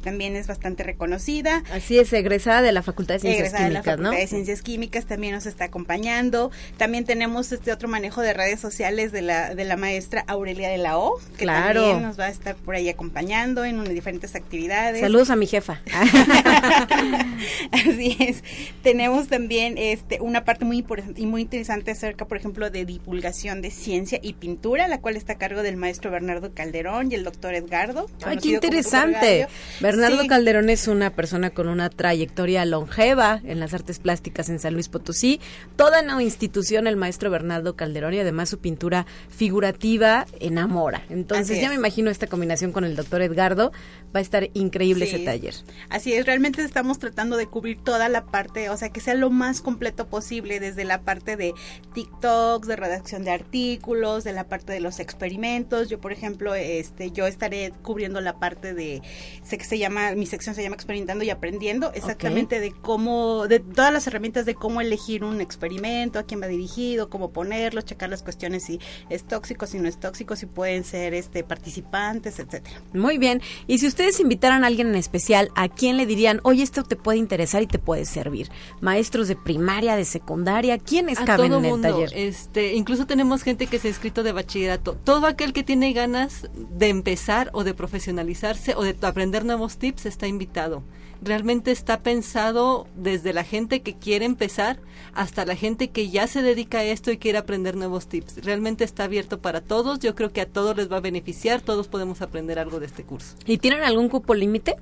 también 0.01 0.35
es 0.35 0.47
bastante 0.47 0.83
reconocida. 0.83 1.63
Así 1.71 1.99
es, 1.99 2.11
egresada 2.13 2.61
de 2.61 2.71
la 2.71 2.83
Facultad 2.83 3.15
de 3.15 3.19
Ciencias 3.21 3.53
Químicas, 3.53 3.67
de 3.67 3.73
la 3.73 3.83
Facultad 3.83 4.17
de 4.17 4.27
Ciencias 4.27 4.61
Químicas 4.61 5.05
también 5.05 5.33
nos 5.33 5.45
está 5.45 5.65
acompañando. 5.65 6.51
También 6.77 7.05
tenemos 7.05 7.51
este 7.51 7.71
otro 7.71 7.87
manejo 7.87 8.21
de 8.21 8.33
redes 8.33 8.59
sociales 8.59 9.11
de 9.11 9.21
la, 9.21 9.55
de 9.55 9.65
la 9.65 9.77
maestra 9.77 10.23
Aurelia 10.27 10.69
de 10.69 10.77
la 10.77 10.97
O, 10.97 11.19
que 11.37 11.45
también 11.45 12.01
nos 12.01 12.19
va 12.19 12.25
a 12.25 12.29
estar 12.29 12.55
por 12.55 12.75
ahí 12.75 12.89
acompañando 12.89 13.63
en 13.65 13.83
diferentes 13.93 14.35
actividades. 14.35 15.01
Saludos 15.01 15.29
a 15.29 15.35
mi 15.35 15.47
jefa. 15.47 15.81
Así 17.71 18.17
es. 18.19 18.43
Tenemos 18.83 19.27
también 19.27 19.77
este 19.77 20.19
una 20.21 20.43
parte 20.45 20.65
muy 20.65 20.77
importante 20.79 21.21
y 21.21 21.25
muy 21.25 21.41
interesante 21.41 21.91
acerca, 21.91 22.25
por 22.25 22.37
ejemplo, 22.37 22.69
de 22.69 22.85
divulgación 22.85 23.61
de 23.61 23.71
ciencia 23.71 24.19
y 24.21 24.33
pintura, 24.33 24.87
la 24.87 25.01
cual 25.01 25.15
está 25.15 25.33
a 25.33 25.37
cargo 25.37 25.63
del 25.63 25.77
maestro 25.77 26.11
Bernardo 26.11 26.53
Calderón 26.53 27.11
y 27.11 27.15
el 27.15 27.23
doctor 27.23 27.53
Edgardo. 27.53 28.09
Ay, 28.23 28.37
qué 28.37 28.49
interesante. 28.49 29.47
Bernardo 29.79 29.90
Calderón 30.27 30.69
es 30.69 30.87
una 30.87 31.11
persona 31.11 31.49
con 31.49 31.67
una 31.67 31.89
trayectoria 31.89 32.65
longeva 32.65 33.41
en 33.43 33.59
las 33.59 33.73
artes 33.73 33.99
plásticas 33.99 34.49
en 34.49 34.59
San 34.59 34.73
Luis 34.73 34.89
Potosí. 34.89 35.39
Toda 35.75 36.01
una 36.01 36.21
institución, 36.21 36.87
el 36.87 36.97
maestro 36.97 37.29
Bernardo 37.29 37.75
Calderón, 37.75 38.13
y 38.13 38.19
además 38.19 38.49
su 38.49 38.59
pintura 38.59 39.05
figurativa 39.29 40.25
enamora. 40.39 41.03
Entonces 41.09 41.61
ya 41.61 41.69
me 41.69 41.75
imagino 41.75 42.09
esta 42.11 42.27
combinación 42.27 42.71
con 42.71 42.83
el 42.83 42.95
doctor 42.95 43.21
Edgardo. 43.21 43.71
Va 44.13 44.19
a 44.19 44.21
estar 44.21 44.49
increíble 44.53 45.05
ese 45.05 45.19
taller. 45.19 45.55
Así 45.89 46.13
es, 46.13 46.25
realmente 46.25 46.61
estamos 46.63 46.99
tratando 46.99 47.37
de 47.37 47.47
cubrir 47.47 47.77
toda 47.81 48.09
la 48.09 48.25
parte, 48.25 48.69
o 48.69 48.77
sea, 48.77 48.89
que 48.89 48.99
sea 48.99 49.13
lo 49.15 49.29
más 49.29 49.61
completo 49.61 50.07
posible, 50.07 50.59
desde 50.59 50.83
la 50.83 51.01
parte 51.01 51.37
de 51.37 51.53
TikToks, 51.93 52.67
de 52.67 52.75
redacción 52.75 53.23
de 53.23 53.31
artículos, 53.31 54.23
de 54.23 54.33
la 54.33 54.45
parte 54.49 54.73
de 54.73 54.81
los 54.81 54.99
experimentos. 54.99 55.89
Yo, 55.89 56.01
por 56.01 56.11
ejemplo, 56.11 56.55
este, 56.55 57.11
yo 57.11 57.25
estaré 57.25 57.71
cubriendo 57.81 58.19
la 58.19 58.37
parte 58.37 58.73
de 58.73 59.01
se 59.43 59.55
llama, 59.81 60.13
mi 60.15 60.25
sección 60.25 60.55
se 60.55 60.63
llama 60.63 60.75
Experimentando 60.75 61.23
y 61.23 61.29
Aprendiendo, 61.29 61.91
exactamente 61.93 62.59
de 62.59 62.71
cómo, 62.71 63.47
de 63.47 63.59
todas 63.59 63.91
las 63.91 64.07
herramientas 64.07 64.45
de 64.45 64.55
cómo 64.55 64.79
elegir 64.79 65.23
un 65.23 65.41
experimento, 65.41 66.19
a 66.19 66.23
quién 66.23 66.41
va 66.41 66.47
dirigido, 66.47 67.09
cómo 67.09 67.31
ponerlo, 67.31 67.81
checar 67.81 68.09
las 68.09 68.23
cuestiones 68.23 68.63
si 68.63 68.79
es 69.09 69.25
tóxico, 69.25 69.65
si 69.67 69.79
no 69.79 69.87
es 69.87 69.99
tóxico, 69.99 70.35
si 70.35 70.45
pueden 70.45 70.83
ser 70.83 71.13
este 71.13 71.43
participantes, 71.43 72.39
etcétera. 72.39 72.81
Muy 72.93 73.17
bien. 73.17 73.41
Y 73.67 73.79
si 73.79 73.87
ustedes 73.87 74.19
invitaran 74.19 74.63
a 74.63 74.67
alguien 74.67 74.87
en 74.87 74.95
especial, 74.95 75.49
¿a 75.55 75.67
quién 75.67 75.97
le 75.97 76.05
dirían, 76.05 76.39
oye, 76.43 76.63
esto 76.63 76.83
te 76.83 76.95
puede 76.95 77.17
interesar 77.17 77.61
y 77.61 77.67
te 77.67 77.79
puede 77.79 78.05
servir? 78.05 78.49
Maestros 78.79 79.27
de 79.27 79.35
primaria, 79.35 79.95
de 79.95 80.05
secundaria, 80.05 80.77
¿quiénes 80.77 81.19
caben 81.19 81.53
en 81.53 81.65
el 81.65 81.81
taller? 81.81 82.11
Este, 82.15 82.73
incluso 82.75 83.05
tenemos 83.05 83.43
gente 83.43 83.67
que 83.67 83.79
se 83.79 83.87
ha 83.87 83.91
inscrito 83.91 84.23
de 84.23 84.31
bachillerato. 84.31 84.95
Todo 85.03 85.27
aquel 85.27 85.53
que 85.53 85.63
tiene 85.63 85.93
ganas 85.93 86.49
de 86.53 86.89
empezar 86.89 87.49
o 87.53 87.63
de 87.63 87.73
profesionalizarse 87.73 88.75
o 88.75 88.83
de 88.83 88.95
aprender 89.01 89.45
nuevos 89.45 89.70
tips 89.77 90.05
está 90.05 90.27
invitado. 90.27 90.83
Realmente 91.23 91.69
está 91.71 92.01
pensado 92.01 92.87
desde 92.95 93.31
la 93.31 93.43
gente 93.43 93.81
que 93.81 93.93
quiere 93.95 94.25
empezar 94.25 94.79
hasta 95.13 95.45
la 95.45 95.55
gente 95.55 95.89
que 95.89 96.09
ya 96.09 96.25
se 96.25 96.41
dedica 96.41 96.79
a 96.79 96.83
esto 96.83 97.11
y 97.11 97.17
quiere 97.17 97.37
aprender 97.37 97.75
nuevos 97.75 98.07
tips. 98.07 98.43
Realmente 98.43 98.83
está 98.83 99.03
abierto 99.03 99.39
para 99.39 99.61
todos. 99.61 99.99
Yo 99.99 100.15
creo 100.15 100.31
que 100.31 100.41
a 100.41 100.47
todos 100.47 100.75
les 100.75 100.91
va 100.91 100.97
a 100.97 101.01
beneficiar. 101.01 101.61
Todos 101.61 101.87
podemos 101.87 102.23
aprender 102.23 102.57
algo 102.57 102.79
de 102.79 102.87
este 102.87 103.03
curso. 103.03 103.35
¿Y 103.45 103.59
tienen 103.59 103.83
algún 103.83 104.09
cupo 104.09 104.33
límite? 104.33 104.77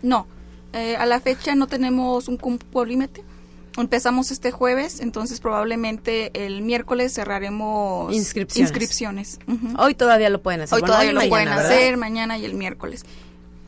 No. 0.00 0.26
Eh, 0.72 0.96
a 0.96 1.04
la 1.04 1.20
fecha 1.20 1.54
no 1.54 1.66
tenemos 1.66 2.28
un 2.28 2.38
cupo 2.38 2.84
límite. 2.86 3.22
Empezamos 3.76 4.30
este 4.30 4.52
jueves, 4.52 5.00
entonces 5.00 5.40
probablemente 5.40 6.30
el 6.46 6.62
miércoles 6.62 7.12
cerraremos 7.12 8.14
inscripciones. 8.14 9.40
Hoy 9.78 9.94
todavía 9.94 10.30
lo 10.30 10.40
pueden 10.40 10.60
hacer. 10.60 10.76
Hoy 10.76 10.82
todavía 10.82 11.12
lo 11.12 11.28
pueden 11.28 11.48
hacer, 11.48 11.96
mañana 11.96 12.38
y 12.38 12.44
el 12.44 12.54
miércoles 12.54 13.04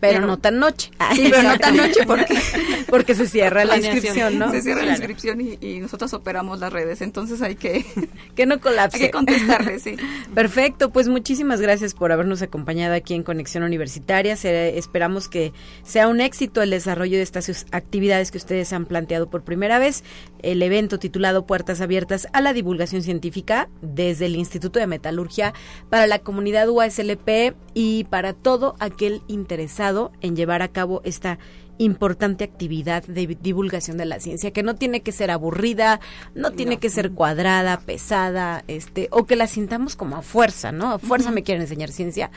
pero, 0.01 0.27
no 0.27 0.39
tan 0.39 0.59
noche. 0.59 0.91
Sí, 1.15 1.29
pero 1.31 1.43
no 1.43 1.59
tan 1.59 1.77
noche 1.77 2.01
porque, 2.07 2.39
porque 2.89 3.15
se 3.15 3.27
cierra 3.27 3.65
la 3.65 3.79
inscripción, 3.79 4.39
¿no? 4.39 4.51
Se 4.51 4.63
cierra 4.63 4.85
la 4.85 4.93
inscripción 4.93 5.41
y, 5.41 5.77
nosotros 5.87 6.13
operamos 6.15 6.59
las 6.59 6.73
redes, 6.73 7.01
entonces 7.01 7.43
hay 7.43 7.57
que... 7.57 7.85
que 8.35 8.47
no 8.47 8.61
colapse. 8.61 8.97
Hay 8.97 9.03
que 9.05 9.11
contestarle, 9.11 9.79
sí. 9.79 9.97
Perfecto, 10.35 10.91
pues 10.91 11.09
muchísimas 11.09 11.61
gracias 11.61 11.95
por 11.95 12.13
habernos 12.13 12.43
acompañado 12.43 12.95
aquí 12.95 13.15
en 13.15 13.23
Conexión 13.23 13.63
Universitaria. 13.63 14.35
esperamos 14.35 15.29
que 15.29 15.53
sea 15.83 16.09
un 16.09 16.21
éxito 16.21 16.63
el 16.63 16.71
desarrollo 16.71 17.17
de 17.17 17.23
estas 17.23 17.67
actividades 17.71 18.31
que 18.31 18.39
ustedes 18.39 18.73
han 18.73 18.87
planteado 18.87 19.31
por 19.31 19.43
primera 19.43 19.79
vez. 19.79 20.05
El 20.43 20.63
evento 20.63 20.99
titulado 20.99 21.47
Puertas 21.47 21.81
Abiertas 21.81 22.29
a 22.33 22.41
la 22.41 22.53
Divulgación 22.53 23.03
Científica 23.03 23.69
desde 23.81 24.27
el 24.27 24.37
Instituto 24.37 24.79
de 24.79 24.87
Metalurgia 24.87 25.55
para 25.89 26.07
la 26.07 26.19
comunidad 26.19 26.69
UASLP 26.69 27.55
y 27.75 28.05
para 28.05 28.33
todo 28.33 28.77
aquel 28.79 29.23
interesado 29.29 29.86
en 30.21 30.37
llevar 30.37 30.63
a 30.63 30.69
cabo 30.69 31.01
esta 31.05 31.39
importante 31.79 32.45
actividad 32.45 33.05
de 33.05 33.37
divulgación 33.41 33.97
de 33.97 34.05
la 34.05 34.21
ciencia, 34.21 34.51
que 34.51 34.63
no 34.63 34.75
tiene 34.75 35.01
que 35.01 35.13
ser 35.13 35.31
aburrida, 35.31 36.01
no 36.35 36.53
tiene 36.53 36.79
que 36.79 36.91
ser 36.91 37.13
cuadrada, 37.13 37.81
pesada, 37.81 38.65
este, 38.69 39.09
o 39.11 39.25
que 39.27 39.37
la 39.37 39.47
sintamos 39.47 39.97
como 39.97 40.17
a 40.17 40.23
fuerza, 40.23 40.73
¿no? 40.73 40.93
A 40.93 40.99
fuerza 40.99 41.31
me 41.31 41.43
quieren 41.43 41.63
enseñar 41.63 41.91
ciencia, 41.91 42.31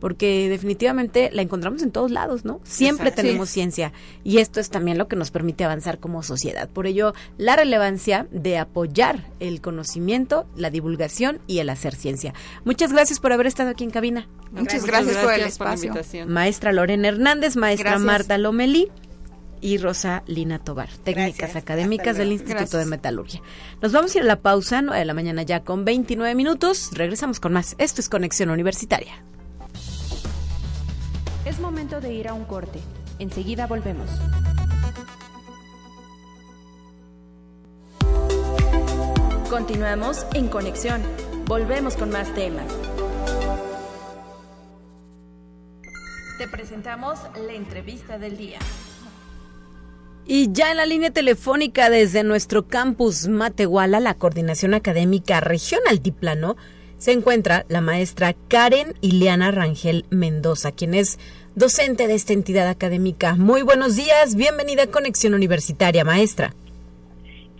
porque 0.00 0.48
definitivamente 0.48 1.30
la 1.32 1.42
encontramos 1.42 1.82
en 1.82 1.90
todos 1.90 2.10
lados, 2.10 2.44
¿no? 2.44 2.60
Siempre 2.64 3.10
tenemos 3.10 3.48
ciencia 3.50 3.92
y 4.24 4.38
esto 4.38 4.60
es 4.60 4.70
también 4.70 4.98
lo 4.98 5.08
que 5.08 5.16
nos 5.16 5.30
permite 5.30 5.64
avanzar 5.64 5.98
como 5.98 6.22
sociedad. 6.22 6.68
Por 6.68 6.86
ello, 6.86 7.14
la 7.38 7.56
relevancia 7.56 8.26
de 8.30 8.58
apoyar 8.58 9.30
el 9.40 9.60
conocimiento, 9.60 10.46
la 10.56 10.70
divulgación 10.70 11.40
y 11.46 11.58
el 11.58 11.70
hacer 11.70 11.94
ciencia. 11.94 12.34
Muchas 12.64 12.92
gracias 12.92 13.20
por 13.20 13.32
haber 13.32 13.46
estado 13.46 13.70
aquí 13.70 13.84
en 13.84 13.90
cabina. 13.90 14.28
Muchas 14.52 14.84
gracias, 14.84 15.16
por 15.16 15.32
el 15.32 15.42
espacio. 15.42 15.94
maestra 16.26 16.72
Lorena 16.72 17.08
Hernández, 17.08 17.56
maestra 17.56 17.98
Marta 17.98 18.38
Lomelí 18.38 18.85
y 19.60 19.78
Rosa 19.78 20.22
Lina 20.26 20.58
Tobar, 20.58 20.88
técnicas 21.04 21.56
académicas 21.56 22.16
del 22.16 22.32
Instituto 22.32 22.78
de 22.78 22.86
Metalurgia. 22.86 23.42
Nos 23.80 23.92
vamos 23.92 24.14
a 24.14 24.18
ir 24.18 24.24
a 24.24 24.26
la 24.26 24.40
pausa, 24.40 24.82
9 24.82 24.98
de 24.98 25.04
la 25.04 25.14
mañana 25.14 25.42
ya 25.42 25.64
con 25.64 25.84
29 25.84 26.34
minutos. 26.34 26.90
Regresamos 26.92 27.40
con 27.40 27.52
más. 27.52 27.74
Esto 27.78 28.00
es 28.00 28.08
Conexión 28.08 28.50
Universitaria. 28.50 29.22
Es 31.44 31.60
momento 31.60 32.00
de 32.00 32.12
ir 32.12 32.28
a 32.28 32.34
un 32.34 32.44
corte. 32.44 32.80
Enseguida 33.18 33.66
volvemos. 33.66 34.10
Continuamos 39.48 40.26
en 40.34 40.48
Conexión. 40.48 41.02
Volvemos 41.46 41.96
con 41.96 42.10
más 42.10 42.34
temas. 42.34 42.66
Te 46.38 46.48
presentamos 46.48 47.20
la 47.46 47.54
entrevista 47.54 48.18
del 48.18 48.36
día. 48.36 48.58
Y 50.28 50.50
ya 50.52 50.72
en 50.72 50.78
la 50.78 50.86
línea 50.86 51.12
telefónica 51.12 51.88
desde 51.88 52.24
nuestro 52.24 52.66
campus 52.66 53.28
Matehuala, 53.28 54.00
la 54.00 54.14
Coordinación 54.14 54.74
Académica 54.74 55.38
Región 55.38 55.80
Altiplano, 55.88 56.56
se 56.98 57.12
encuentra 57.12 57.64
la 57.68 57.80
maestra 57.80 58.34
Karen 58.48 58.94
Ileana 59.02 59.52
Rangel 59.52 60.04
Mendoza, 60.10 60.72
quien 60.72 60.94
es 60.94 61.20
docente 61.54 62.08
de 62.08 62.14
esta 62.14 62.32
entidad 62.32 62.66
académica. 62.66 63.36
Muy 63.36 63.62
buenos 63.62 63.94
días, 63.94 64.34
bienvenida 64.34 64.84
a 64.84 64.86
Conexión 64.88 65.32
Universitaria, 65.32 66.04
maestra. 66.04 66.54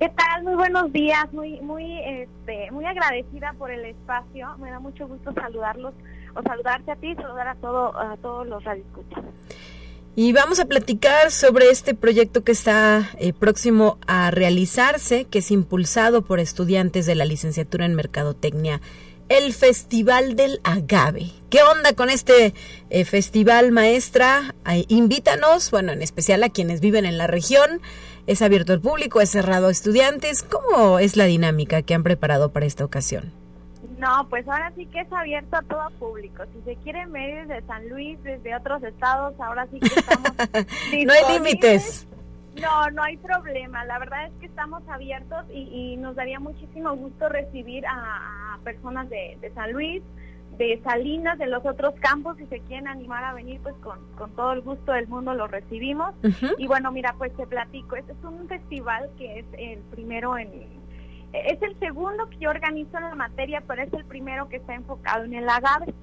¿Qué 0.00 0.08
tal? 0.08 0.42
Muy 0.42 0.56
buenos 0.56 0.92
días, 0.92 1.32
muy 1.32 1.60
muy 1.60 2.00
este, 2.04 2.72
muy 2.72 2.84
agradecida 2.84 3.54
por 3.56 3.70
el 3.70 3.84
espacio. 3.84 4.58
Me 4.58 4.72
da 4.72 4.80
mucho 4.80 5.06
gusto 5.06 5.32
saludarlos 5.34 5.94
o 6.34 6.42
saludarte 6.42 6.90
a 6.90 6.96
ti, 6.96 7.14
saludar 7.14 7.46
a 7.46 7.54
todo 7.54 7.96
a 7.96 8.16
todos 8.16 8.46
los 8.48 8.64
radioescuchas. 8.64 9.24
Y 10.18 10.32
vamos 10.32 10.60
a 10.60 10.64
platicar 10.64 11.30
sobre 11.30 11.68
este 11.68 11.94
proyecto 11.94 12.42
que 12.42 12.52
está 12.52 13.10
eh, 13.18 13.34
próximo 13.34 13.98
a 14.06 14.30
realizarse, 14.30 15.26
que 15.26 15.40
es 15.40 15.50
impulsado 15.50 16.22
por 16.22 16.40
estudiantes 16.40 17.04
de 17.04 17.14
la 17.14 17.26
licenciatura 17.26 17.84
en 17.84 17.94
Mercadotecnia, 17.94 18.80
el 19.28 19.52
Festival 19.52 20.34
del 20.34 20.58
Agave. 20.64 21.32
¿Qué 21.50 21.62
onda 21.62 21.92
con 21.92 22.08
este 22.08 22.54
eh, 22.88 23.04
festival, 23.04 23.72
maestra? 23.72 24.54
invítanos, 24.88 25.70
bueno, 25.70 25.92
en 25.92 26.00
especial 26.00 26.42
a 26.44 26.48
quienes 26.48 26.80
viven 26.80 27.04
en 27.04 27.18
la 27.18 27.26
región. 27.26 27.82
¿Es 28.26 28.40
abierto 28.40 28.72
al 28.72 28.80
público? 28.80 29.20
¿Es 29.20 29.28
cerrado 29.28 29.66
a 29.66 29.70
estudiantes? 29.70 30.42
¿Cómo 30.42 30.98
es 30.98 31.18
la 31.18 31.26
dinámica 31.26 31.82
que 31.82 31.92
han 31.92 32.04
preparado 32.04 32.52
para 32.52 32.64
esta 32.64 32.86
ocasión? 32.86 33.34
No, 33.98 34.26
pues 34.28 34.46
ahora 34.46 34.72
sí 34.76 34.86
que 34.86 35.00
es 35.00 35.12
abierto 35.12 35.56
a 35.56 35.62
todo 35.62 35.90
público. 35.98 36.44
Si 36.52 36.60
se 36.62 36.76
quieren 36.76 37.12
venir 37.12 37.46
desde 37.46 37.66
San 37.66 37.88
Luis, 37.88 38.22
desde 38.22 38.54
otros 38.54 38.82
estados, 38.82 39.34
ahora 39.40 39.66
sí 39.72 39.80
que 39.80 39.86
estamos. 39.86 40.32
no 41.06 41.12
hay 41.12 41.38
límites. 41.38 42.06
No, 42.60 42.90
no 42.90 43.02
hay 43.02 43.16
problema. 43.16 43.84
La 43.84 43.98
verdad 43.98 44.26
es 44.26 44.32
que 44.40 44.46
estamos 44.46 44.82
abiertos 44.88 45.44
y, 45.52 45.96
nos 45.96 46.14
daría 46.14 46.40
muchísimo 46.40 46.94
gusto 46.94 47.28
recibir 47.28 47.84
a, 47.86 48.58
personas 48.64 49.08
de, 49.08 49.38
San 49.54 49.72
Luis, 49.72 50.02
de 50.58 50.80
Salinas, 50.82 51.38
de 51.38 51.46
los 51.46 51.64
otros 51.64 51.94
campos, 52.00 52.36
si 52.36 52.46
se 52.46 52.60
quieren 52.60 52.88
animar 52.88 53.24
a 53.24 53.32
venir, 53.32 53.60
pues 53.62 53.74
con, 53.76 54.30
todo 54.32 54.52
el 54.52 54.62
gusto 54.62 54.92
del 54.92 55.08
mundo 55.08 55.34
lo 55.34 55.46
recibimos. 55.46 56.14
Y 56.58 56.66
bueno, 56.66 56.92
mira, 56.92 57.14
pues 57.16 57.34
te 57.36 57.46
platico, 57.46 57.96
este 57.96 58.12
es 58.12 58.24
un 58.24 58.46
festival 58.48 59.08
que 59.16 59.40
es 59.40 59.46
el 59.58 59.78
primero 59.90 60.36
en, 60.36 60.50
es 61.32 61.60
el 61.62 61.78
segundo 61.78 62.28
que 62.30 62.38
yo 62.38 62.50
organizo 62.50 62.96
en 62.96 63.04
la 63.04 63.14
materia, 63.14 63.62
pero 63.66 63.82
es 63.82 63.92
el 63.92 64.04
primero 64.04 64.48
que 64.48 64.56
está 64.56 64.74
enfocado 64.74 65.24
en 65.24 65.34
el 65.34 65.48
agave. 65.48 65.94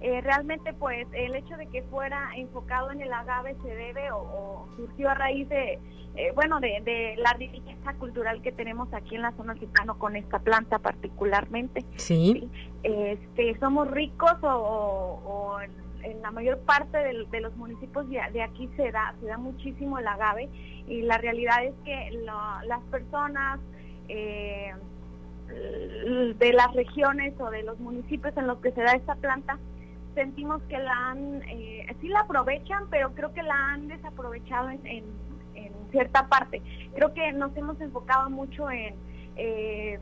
Eh, 0.00 0.20
realmente, 0.20 0.74
pues, 0.74 1.06
el 1.12 1.34
hecho 1.34 1.56
de 1.56 1.66
que 1.68 1.82
fuera 1.84 2.28
enfocado 2.36 2.90
en 2.90 3.00
el 3.00 3.12
agave 3.12 3.56
se 3.62 3.74
debe 3.74 4.12
o, 4.12 4.68
surgió 4.76 5.08
a 5.08 5.14
raíz 5.14 5.48
de, 5.48 5.78
eh, 6.16 6.30
bueno, 6.34 6.60
de, 6.60 7.14
la 7.16 7.32
riqueza 7.32 7.94
cultural 7.94 8.42
que 8.42 8.52
tenemos 8.52 8.92
aquí 8.92 9.14
en 9.14 9.22
la 9.22 9.32
zona 9.32 9.54
gitano 9.54 9.98
con 9.98 10.14
esta 10.14 10.40
planta 10.40 10.78
particularmente. 10.78 11.86
Sí. 11.96 12.50
Este, 12.82 13.58
somos 13.58 13.90
ricos 13.90 14.34
o, 14.42 15.58
en, 16.02 16.20
la 16.20 16.30
mayor 16.30 16.58
parte 16.60 16.98
de, 16.98 17.40
los 17.40 17.56
municipios 17.56 18.06
de, 18.10 18.42
aquí 18.42 18.68
se 18.76 18.92
da, 18.92 19.14
se 19.20 19.26
da 19.26 19.38
muchísimo 19.38 19.98
el 19.98 20.06
agave 20.06 20.50
y 20.86 21.00
la 21.00 21.16
realidad 21.16 21.64
es 21.64 21.74
que 21.82 22.10
las 22.66 22.82
personas 22.90 23.58
eh, 24.08 24.74
de 26.38 26.52
las 26.52 26.72
regiones 26.74 27.34
o 27.40 27.50
de 27.50 27.62
los 27.62 27.78
municipios 27.80 28.36
en 28.36 28.46
los 28.46 28.58
que 28.58 28.72
se 28.72 28.82
da 28.82 28.92
esta 28.92 29.14
planta, 29.14 29.58
sentimos 30.14 30.62
que 30.62 30.78
la 30.78 31.10
han, 31.10 31.42
eh, 31.48 31.86
sí 32.00 32.08
la 32.08 32.20
aprovechan, 32.20 32.84
pero 32.90 33.12
creo 33.14 33.32
que 33.32 33.42
la 33.42 33.72
han 33.72 33.88
desaprovechado 33.88 34.70
en, 34.70 35.04
cierta 35.90 36.26
parte. 36.26 36.60
Creo 36.96 37.14
que 37.14 37.32
nos 37.32 37.56
hemos 37.56 37.80
enfocado 37.80 38.28
mucho 38.28 38.68
en 38.68 38.94
eh, 39.36 40.00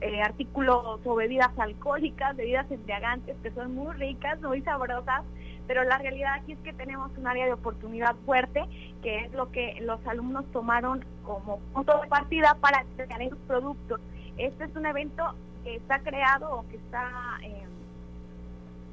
eh, 0.00 0.22
artículos 0.22 1.00
o 1.04 1.14
bebidas 1.14 1.56
alcohólicas, 1.56 2.36
bebidas 2.36 2.68
embriagantes, 2.68 3.36
que 3.40 3.52
son 3.52 3.76
muy 3.76 3.94
ricas, 3.94 4.40
muy 4.40 4.60
sabrosas, 4.62 5.22
pero 5.70 5.84
la 5.84 5.98
realidad 5.98 6.34
aquí 6.34 6.54
es 6.54 6.58
que 6.64 6.72
tenemos 6.72 7.12
un 7.16 7.28
área 7.28 7.46
de 7.46 7.52
oportunidad 7.52 8.16
fuerte, 8.26 8.64
que 9.04 9.18
es 9.18 9.32
lo 9.32 9.52
que 9.52 9.80
los 9.82 10.04
alumnos 10.04 10.44
tomaron 10.50 11.04
como 11.24 11.60
punto 11.72 11.96
de 12.00 12.08
partida 12.08 12.56
para 12.60 12.84
crear 12.96 13.22
esos 13.22 13.38
productos. 13.46 14.00
Este 14.36 14.64
es 14.64 14.74
un 14.74 14.84
evento 14.84 15.22
que 15.62 15.76
está 15.76 16.00
creado 16.00 16.50
o 16.50 16.68
que 16.68 16.74
está... 16.74 17.08
Eh, 17.44 17.62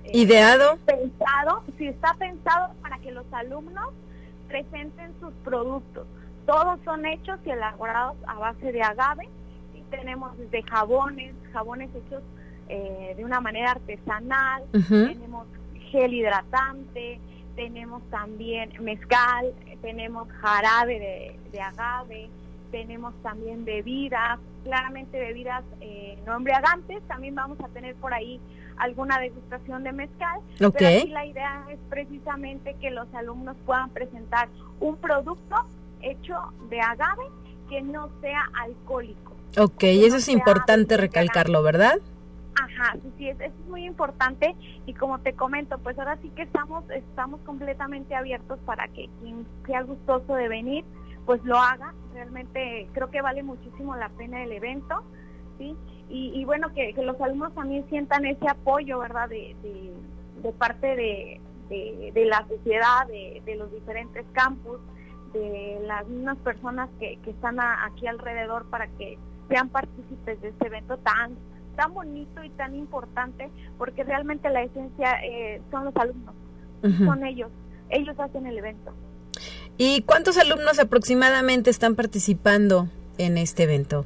eh, 0.04 0.12
ideado. 0.14 0.78
pensado 0.86 1.64
sí 1.80 1.88
está 1.88 2.14
pensado 2.14 2.76
para 2.84 3.00
que 3.00 3.12
los 3.12 3.26
alumnos 3.34 3.90
presenten 4.48 5.16
sus 5.20 5.34
productos. 5.44 6.06
Todos 6.46 6.80
son 6.86 7.08
hechos 7.08 7.40
y 7.44 7.50
elaborados 7.50 8.18
a 8.28 8.36
base 8.36 8.72
de 8.72 8.84
agave. 8.84 9.28
Y 9.74 9.82
tenemos 9.90 10.38
desde 10.38 10.62
jabones 10.62 11.34
jabones 11.54 11.90
hechos 11.96 12.22
eh, 12.70 13.16
de 13.18 13.26
una 13.26 13.42
manera 13.42 13.72
artesanal. 13.72 14.64
Tenemos 14.72 15.48
gel 15.92 16.14
hidratante, 16.14 17.20
tenemos 17.56 18.04
también 18.10 18.72
mezcal, 18.80 19.54
tenemos 19.82 20.28
jarabe 20.42 21.38
de, 21.52 21.62
agave, 21.62 22.30
tenemos 22.72 23.14
también 23.24 23.66
bebidas, 23.66 24.40
claramente 24.64 25.18
bebidas 25.20 25.64
eh, 25.82 26.20
no 26.26 26.36
embriagantes, 26.36 27.02
también 27.08 27.34
vamos 27.36 27.60
a 27.62 27.68
tener 27.70 27.96
por 27.96 28.14
ahí 28.14 28.40
alguna 28.78 29.20
degustación 29.20 29.84
de 29.84 29.92
mezcal, 29.92 30.40
pero 30.58 30.70
aquí 30.70 31.08
la 31.10 31.26
idea 31.26 31.66
es 31.72 31.80
precisamente 31.90 32.76
que 32.80 32.92
los 32.92 33.12
alumnos 33.16 33.58
puedan 33.66 33.90
presentar 33.90 34.50
un 34.80 34.98
producto 34.98 35.56
hecho 36.02 36.36
de 36.70 36.80
agave 36.80 37.24
que 37.70 37.82
no 37.82 38.10
sea 38.22 38.44
alcohólico. 38.64 39.34
Ok, 39.58 39.84
eso 39.84 40.18
es 40.18 40.28
importante 40.28 40.96
recalcarlo, 40.98 41.64
¿verdad? 41.64 42.00
Ajá, 42.60 42.94
sí, 42.94 43.14
sí, 43.18 43.30
es, 43.30 43.40
es 43.40 43.54
muy 43.68 43.86
importante 43.86 44.56
y 44.86 44.94
como 44.94 45.20
te 45.20 45.34
comento, 45.34 45.78
pues 45.80 45.98
ahora 46.00 46.18
sí 46.22 46.30
que 46.30 46.44
estamos, 46.44 46.90
estamos 46.90 47.40
completamente 47.42 48.16
abiertos 48.16 48.58
para 48.66 48.88
que 48.88 49.10
quien 49.22 49.46
sea 49.66 49.84
gustoso 49.84 50.34
de 50.34 50.48
venir, 50.48 50.84
pues 51.26 51.44
lo 51.44 51.58
haga. 51.58 51.94
Realmente 52.14 52.90
creo 52.94 53.12
que 53.12 53.22
vale 53.22 53.44
muchísimo 53.44 53.96
la 53.96 54.10
pena 54.10 54.44
el 54.44 54.52
evento, 54.54 55.04
¿sí? 55.60 55.76
Y, 56.10 56.46
bueno, 56.46 56.74
que, 56.74 56.94
los 57.04 57.20
alumnos 57.20 57.54
también 57.54 57.86
sientan 57.90 58.26
ese 58.26 58.48
apoyo, 58.48 59.00
¿verdad? 59.00 59.28
De, 59.28 59.94
parte 60.58 60.96
de, 60.96 61.42
de, 62.14 62.26
la 62.26 62.48
sociedad, 62.48 63.06
de, 63.08 63.56
los 63.58 63.70
diferentes 63.74 64.26
campus, 64.32 64.80
de 65.34 65.82
las 65.86 66.08
mismas 66.08 66.38
personas 66.38 66.90
que 66.98 67.20
están 67.26 67.60
aquí 67.60 68.08
alrededor 68.08 68.70
para 68.70 68.88
que 68.88 69.20
sean 69.50 69.68
partícipes 69.68 70.42
de 70.42 70.48
este 70.48 70.68
evento 70.68 70.98
tan 71.00 71.36
tan 71.78 71.94
bonito 71.94 72.44
y 72.44 72.50
tan 72.50 72.76
importante 72.76 73.50
porque 73.78 74.04
realmente 74.04 74.50
la 74.50 74.64
esencia 74.64 75.24
eh, 75.24 75.62
son 75.72 75.86
los 75.86 75.96
alumnos, 75.96 76.36
son 76.82 77.26
ellos, 77.26 77.50
ellos 77.90 78.20
hacen 78.20 78.46
el 78.48 78.58
evento. 78.58 78.92
¿Y 79.78 80.02
cuántos 80.02 80.38
alumnos 80.38 80.80
aproximadamente 80.80 81.70
están 81.70 81.96
participando 81.96 82.90
en 83.18 83.38
este 83.38 83.64
evento? 83.64 84.06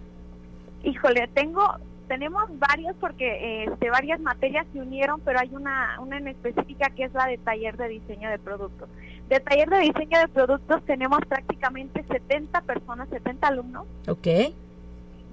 Híjole, 0.84 1.28
tengo 1.34 1.64
tenemos 2.12 2.44
varios 2.60 2.94
porque 3.00 3.64
este, 3.64 3.90
varias 3.90 4.20
materias 4.20 4.68
se 4.74 4.82
unieron, 4.82 5.22
pero 5.22 5.40
hay 5.40 5.50
una, 5.54 5.98
una 6.02 6.18
en 6.18 6.28
específica 6.28 6.90
que 6.90 7.06
es 7.06 7.14
la 7.14 7.26
de 7.26 7.38
taller 7.38 7.78
de 7.78 7.88
diseño 7.88 8.30
de 8.30 8.38
productos. 8.38 8.90
De 9.30 9.40
taller 9.40 9.70
de 9.70 9.80
diseño 9.80 10.20
de 10.20 10.28
productos 10.28 10.84
tenemos 10.86 11.20
prácticamente 11.26 12.04
70 12.04 12.62
personas, 12.64 13.08
70 13.08 13.48
alumnos. 13.48 13.86
Ok. 14.10 14.28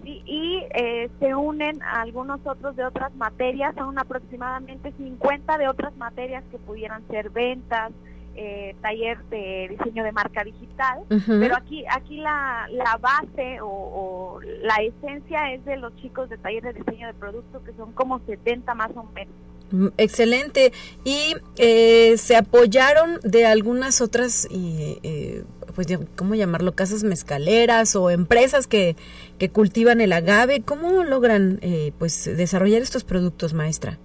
Y, 0.09 0.23
y 0.25 0.65
eh, 0.75 1.11
se 1.21 1.35
unen 1.35 1.83
a 1.83 2.01
algunos 2.01 2.41
otros 2.47 2.75
de 2.77 2.87
otras 2.87 3.15
materias, 3.17 3.75
son 3.77 3.99
aproximadamente 3.99 4.91
50 4.97 5.59
de 5.59 5.69
otras 5.69 5.95
materias 5.97 6.43
que 6.51 6.57
pudieran 6.59 7.07
ser 7.09 7.29
ventas, 7.29 7.93
eh, 8.35 8.75
taller 8.81 9.23
de 9.25 9.67
diseño 9.69 10.05
de 10.05 10.13
marca 10.13 10.45
digital, 10.45 11.01
pero 11.27 11.57
aquí 11.57 11.85
aquí 11.91 12.19
la, 12.19 12.69
la 12.71 12.97
base 12.97 13.59
o, 13.61 14.39
la 14.63 14.77
esencia 14.77 15.53
es 15.53 15.65
de 15.65 15.77
los 15.77 15.95
chicos 15.97 16.31
de 16.31 16.39
taller 16.39 16.63
de 16.63 16.73
diseño 16.73 17.09
de 17.09 17.15
productos 17.15 17.61
que 17.65 17.73
son 17.73 17.93
como 17.93 18.21
70 18.21 18.75
más 18.77 18.93
o 18.95 19.03
menos. 19.15 19.35
Mm, 19.71 19.89
excelente. 19.97 20.73
Y 21.05 21.35
eh, 21.57 22.17
se 22.17 22.37
apoyaron 22.37 23.21
de 23.23 23.47
algunas 23.47 24.01
otras, 24.01 24.49
eh, 24.51 25.45
pues, 25.75 25.87
¿cómo 26.17 26.35
llamarlo? 26.35 26.75
Casas 26.75 27.05
mezcaleras 27.05 27.95
o 27.97 28.11
empresas 28.11 28.67
que, 28.67 28.97
que 29.39 29.51
cultivan 29.51 30.01
el 30.01 30.13
agave. 30.13 30.63
¿Cómo 30.63 31.05
logran, 31.05 31.59
eh, 31.63 31.93
pues, 31.99 32.25
desarrollar 32.25 32.83
estos 32.83 33.05
productos, 33.05 33.55
maestra? 33.55 33.99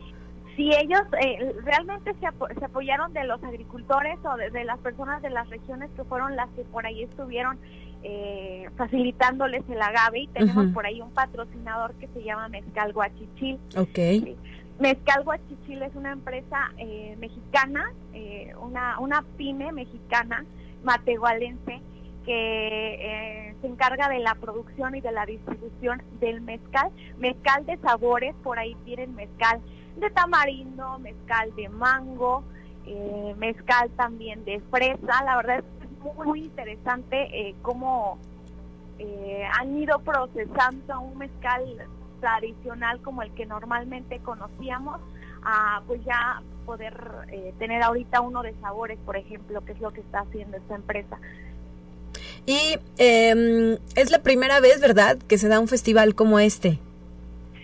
si 0.56 0.71
ellos 0.71 1.02
eh, 1.19 1.54
realmente 1.63 2.13
se, 2.13 2.28
se, 2.60 2.65
apoyaron 2.65 3.12
de 3.13 3.23
los 3.23 3.43
agricultores 3.43 4.19
o 4.23 4.36
de, 4.38 4.63
las 4.63 4.78
personas 4.80 5.21
de 5.21 5.30
las 5.30 5.49
regiones 5.49 5.89
que 5.95 6.04
fueron 6.04 6.36
las 6.36 6.49
que 6.52 6.63
por 6.65 6.86
ahí 6.86 7.04
estuvieron 7.04 7.58
eh, 8.04 8.69
facilitándoles 8.78 9.63
el 9.69 9.82
agave 9.82 10.21
y 10.21 10.28
tenemos 10.28 10.67
por 10.67 10.86
ahí 10.86 11.02
un 11.02 11.12
patrocinador 11.12 11.93
que 11.95 12.08
se 12.10 12.23
llama 12.23 12.49
Mezcal 12.49 12.93
Guachichil. 12.93 13.60
Okay. 13.76 14.38
Mezcal 14.84 15.24
Guachichil 15.24 15.82
es 15.82 15.96
una 15.96 16.12
empresa 16.12 16.74
eh, 16.78 17.15
mexicana, 17.17 17.93
eh, 18.13 18.54
una, 18.60 19.00
una 19.00 19.24
pyme 19.38 19.72
mexicana, 19.72 20.43
matehualense, 20.84 21.82
que 22.26 23.56
se 23.62 23.67
encarga 23.67 24.10
de 24.10 24.19
la 24.19 24.36
producción 24.36 24.93
y 24.96 25.00
de 25.00 25.13
la 25.13 25.26
distribución 25.26 26.04
del 26.19 26.41
mezcal, 26.41 26.91
mezcal 27.17 27.65
de 27.65 27.78
sabores, 27.78 28.36
por 28.43 28.60
ahí 28.60 28.76
tienen 28.84 29.15
mezcal 29.15 29.62
de 29.96 30.10
tamarindo, 30.10 31.00
mezcal 31.00 31.56
de 31.56 31.69
mango, 31.69 32.43
eh, 32.86 33.36
mezcal 33.38 33.89
también 33.91 34.43
de 34.43 34.60
fresa. 34.69 35.24
La 35.24 35.38
verdad 35.38 35.60
es 35.60 36.00
muy, 36.02 36.28
muy 36.28 36.39
interesante 36.43 37.30
eh, 37.32 37.56
cómo 37.62 38.17
eh, 39.00 39.46
han 39.58 39.78
ido 39.78 40.00
procesando 40.00 41.00
un 41.00 41.17
mezcal 41.19 41.88
tradicional 42.24 43.02
como 43.02 43.22
el 43.22 43.34
que 43.34 43.46
normalmente 43.46 44.20
conocíamos 44.20 45.02
a 45.44 45.82
pues 45.86 46.02
ya 46.06 46.42
poder 46.66 46.96
eh, 47.30 47.54
tener 47.60 47.84
ahorita 47.84 48.22
uno 48.22 48.42
de 48.42 48.54
sabores, 48.62 48.98
por 49.06 49.18
ejemplo, 49.18 49.60
que 49.66 49.74
es 49.74 49.82
lo 49.82 49.92
que 49.92 50.00
está 50.00 50.22
haciendo 50.22 50.56
esta 50.56 50.76
empresa. 50.76 51.18
Y 52.46 52.80
eh, 52.98 53.78
es 53.96 54.10
la 54.10 54.20
primera 54.20 54.62
vez, 54.62 54.80
¿verdad?, 54.80 55.18
que 55.28 55.38
se 55.38 55.50
da 55.50 55.60
un 55.60 55.68
festival 55.68 56.16
como 56.16 56.40
este. 56.40 56.80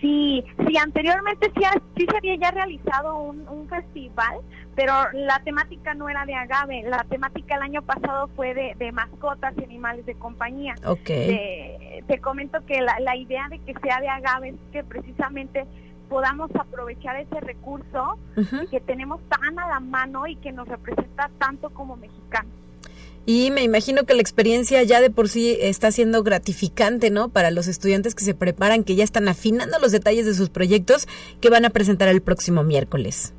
Sí, 0.02 0.44
sí, 0.66 0.78
anteriormente 0.78 1.52
sí, 1.56 1.64
sí 1.98 2.06
se 2.10 2.18
había 2.18 2.36
ya 2.36 2.52
realizado 2.52 3.18
un, 3.18 3.68
festival, 3.70 4.40
pero 4.76 4.94
la 5.14 5.40
temática 5.44 5.94
no 5.94 6.10
era 6.10 6.26
de 6.26 6.34
agave, 6.34 6.84
la 6.84 7.04
temática 7.04 7.56
el 7.56 7.62
año 7.62 7.82
pasado 7.84 8.30
fue 8.36 8.54
de, 8.54 8.92
mascotas 8.92 9.54
y 9.58 9.64
animales 9.64 10.06
de 10.06 10.16
compañía. 10.16 10.76
Ok. 10.86 11.06
Te, 11.06 12.20
comento 12.22 12.66
que 12.66 12.82
la, 12.82 13.00
la 13.00 13.16
idea 13.16 13.48
de 13.50 13.60
que 13.60 13.74
sea 13.84 14.00
de 14.00 14.08
agave 14.08 14.50
es 14.50 14.56
que 14.72 14.84
precisamente 14.84 15.68
podamos 16.10 16.50
aprovechar 16.56 17.16
ese 17.18 17.40
recurso 17.40 18.18
que 18.72 18.82
tenemos 18.82 19.22
tan 19.30 19.60
a 19.60 19.68
la 19.68 19.80
mano 19.80 20.28
y 20.28 20.36
que 20.38 20.52
nos 20.52 20.68
representa 20.68 21.30
tanto 21.38 21.70
como 21.70 21.96
mexicanos. 21.96 22.52
Y 23.26 23.52
me 23.52 23.64
imagino 23.64 24.06
que 24.06 24.14
la 24.14 24.22
experiencia 24.22 24.82
ya 24.84 25.02
de 25.02 25.12
por 25.12 25.30
sí 25.30 25.58
está 25.62 25.92
siendo 25.92 26.24
gratificante, 26.24 27.12
¿no? 27.12 27.30
Para 27.30 27.52
los 27.52 27.68
estudiantes 27.68 28.16
que 28.16 28.24
se 28.24 28.34
preparan, 28.34 28.84
que 28.84 28.96
ya 28.96 29.04
están 29.04 29.28
afinando 29.28 29.78
los 29.80 29.92
detalles 29.92 30.26
de 30.26 30.34
sus 30.34 30.50
proyectos 30.50 31.08
que 31.40 31.50
van 31.50 31.66
a 31.66 31.70
presentar 31.70 32.08
el 32.08 32.22
próximo 32.22 32.64
miércoles. 32.64 33.34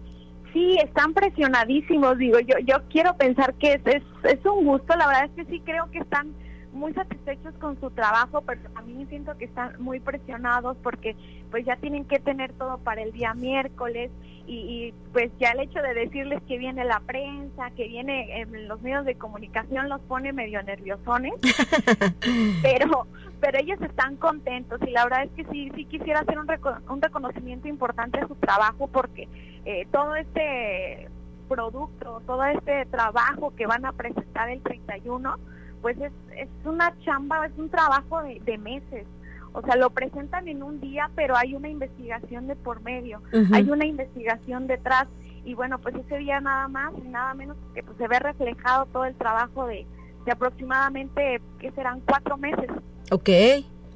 Sí, 0.53 0.77
están 0.85 1.14
presionadísimos, 1.14 2.19
digo, 2.19 2.40
yo 2.40 2.57
yo 2.64 2.77
quiero 2.90 3.16
pensar 3.16 3.55
que 3.55 3.75
es, 3.75 3.81
es, 3.87 4.03
es 4.25 4.45
un 4.45 4.64
gusto, 4.64 4.97
la 4.97 5.07
verdad 5.07 5.25
es 5.27 5.31
que 5.37 5.51
sí 5.51 5.61
creo 5.64 5.88
que 5.93 5.99
están 5.99 6.35
muy 6.73 6.93
satisfechos 6.95 7.55
con 7.55 7.79
su 7.81 7.91
trabajo, 7.91 8.43
pero 8.43 8.61
también 8.71 9.09
siento 9.09 9.37
que 9.37 9.47
están 9.47 9.81
muy 9.83 10.01
presionados 10.01 10.77
porque 10.83 11.17
pues 11.51 11.65
ya 11.65 11.77
tienen 11.77 12.05
que 12.05 12.19
tener 12.21 12.53
todo 12.53 12.79
para 12.79 13.03
el 13.03 13.13
día 13.13 13.35
miércoles 13.35 14.11
y, 14.47 14.93
pues 15.13 15.31
ya 15.39 15.53
el 15.53 15.61
hecho 15.61 15.81
de 15.81 15.95
decirles 15.95 16.43
que 16.49 16.59
viene 16.59 16.85
la 16.85 16.99
prensa, 17.01 17.71
que 17.77 17.87
viene 17.87 18.41
en 18.41 18.67
los 18.67 18.81
medios 18.83 19.05
de 19.05 19.15
comunicación 19.15 19.89
los 19.89 20.01
pone 20.03 20.33
medio 20.33 20.61
nerviosones, 20.63 21.35
pero 22.63 23.07
pero 23.41 23.59
ellos 23.59 23.81
están 23.81 24.17
contentos 24.17 24.81
y 24.87 24.91
la 24.91 25.05
verdad 25.05 25.25
es 25.25 25.31
que 25.31 25.45
sí 25.53 25.71
sí 25.75 25.85
quisiera 25.85 26.21
hacer 26.21 26.39
un, 26.39 26.49
un 26.89 27.01
reconocimiento 27.01 27.69
importante 27.69 28.19
a 28.19 28.27
su 28.27 28.35
trabajo 28.35 28.89
porque 28.89 29.29
eh, 29.65 29.87
todo 29.93 30.17
este 30.17 31.09
producto, 31.51 32.23
todo 32.27 32.45
este 32.45 32.87
trabajo 32.87 33.53
que 33.57 33.67
van 33.67 33.85
a 33.85 33.93
presentar 33.93 34.49
el 34.51 34.63
31, 34.63 35.37
pues 35.83 35.97
es, 36.01 36.12
es 36.37 36.49
una 36.64 36.95
chamba, 37.05 37.47
es 37.47 37.53
un 37.57 37.69
trabajo 37.69 38.23
de 38.23 38.59
meses. 38.59 39.07
O 39.53 39.62
sea, 39.62 39.77
lo 39.77 39.90
presentan 39.90 40.47
en 40.47 40.62
un 40.62 40.81
día, 40.81 41.11
pero 41.16 41.37
hay 41.37 41.55
una 41.55 41.69
investigación 41.69 42.47
de 42.47 42.55
por 42.55 42.83
medio, 42.83 43.21
hay 43.53 43.69
una 43.69 43.85
investigación 43.85 44.66
detrás. 44.66 45.09
Y 45.45 45.55
bueno, 45.55 45.79
pues 45.79 45.95
ese 45.97 46.19
día 46.19 46.40
nada 46.40 46.69
más 46.69 46.93
y 47.03 47.09
nada 47.09 47.35
menos 47.35 47.57
que 47.75 47.83
pues 47.83 47.97
se 47.99 48.07
ve 48.07 48.19
reflejado 48.19 48.87
todo 48.87 49.07
el 49.07 49.14
trabajo 49.16 49.66
de, 49.66 49.87
de 50.25 50.33
aproximadamente, 50.33 51.40
que 51.59 51.73
serán 51.73 52.01
cuatro 52.01 52.37
meses. 52.37 52.71
Ok, 53.11 53.29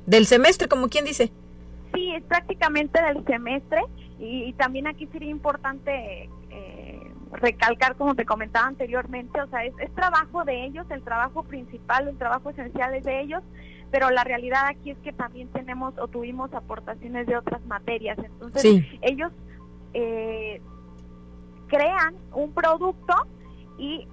del 0.06 0.26
semestre, 0.26 0.66
como 0.66 0.88
quien 0.88 1.04
dice. 1.04 1.30
Sí, 1.94 2.10
es 2.16 2.24
prácticamente 2.24 3.00
del 3.00 3.24
semestre. 3.24 3.82
Y, 4.18 4.52
también 4.54 4.86
aquí 4.86 5.06
sería 5.12 5.30
importante 5.30 6.30
recalcar, 7.34 7.96
como 7.96 8.14
te 8.14 8.24
comentaba 8.24 8.66
anteriormente, 8.66 9.40
o 9.40 9.46
sea, 9.48 9.64
es, 9.64 9.74
es 9.78 9.92
trabajo 9.94 10.44
de 10.44 10.64
ellos, 10.64 10.86
el 10.90 11.02
trabajo 11.02 11.42
principal, 11.42 12.08
el 12.08 12.16
trabajo 12.16 12.50
esencial 12.50 12.94
es 12.94 13.04
de 13.04 13.20
ellos, 13.20 13.42
pero 13.90 14.10
la 14.10 14.24
realidad 14.24 14.66
aquí 14.66 14.90
es 14.90 14.98
que 14.98 15.12
también 15.12 15.48
tenemos 15.48 15.94
o 15.98 16.08
tuvimos 16.08 16.52
aportaciones 16.52 17.26
de 17.26 17.36
otras 17.36 17.64
materias. 17.66 18.18
Entonces, 18.18 18.82
ellos 19.02 19.30
eh, 19.92 20.60
crean 21.68 22.14
un 22.32 22.52
producto 22.52 23.14
y 23.78 24.08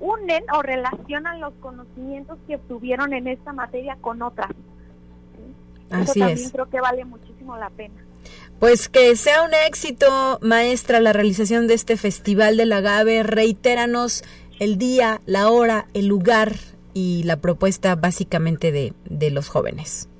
unen 0.00 0.44
o 0.52 0.62
relacionan 0.62 1.40
los 1.40 1.52
conocimientos 1.54 2.38
que 2.46 2.56
obtuvieron 2.56 3.12
en 3.12 3.28
esta 3.28 3.52
materia 3.52 3.96
con 4.00 4.22
otras. 4.22 4.50
Eso 5.90 6.14
también 6.14 6.50
creo 6.50 6.70
que 6.70 6.80
vale 6.80 7.04
muchísimo 7.04 7.56
la 7.56 7.70
pena. 7.70 7.94
Pues 8.60 8.90
que 8.90 9.16
sea 9.16 9.42
un 9.42 9.54
éxito, 9.66 10.38
maestra, 10.42 11.00
la 11.00 11.14
realización 11.14 11.66
de 11.66 11.72
este 11.72 11.96
Festival 11.96 12.58
del 12.58 12.74
Agave. 12.74 13.22
Reitéranos 13.22 14.22
el 14.58 14.76
día, 14.76 15.22
la 15.24 15.48
hora, 15.48 15.86
el 15.94 16.08
lugar 16.08 16.52
y 16.92 17.22
la 17.22 17.38
propuesta 17.38 17.96
básicamente 17.96 18.70
de, 18.70 18.92
de 19.06 19.30
los 19.30 19.48
jóvenes. 19.48 20.10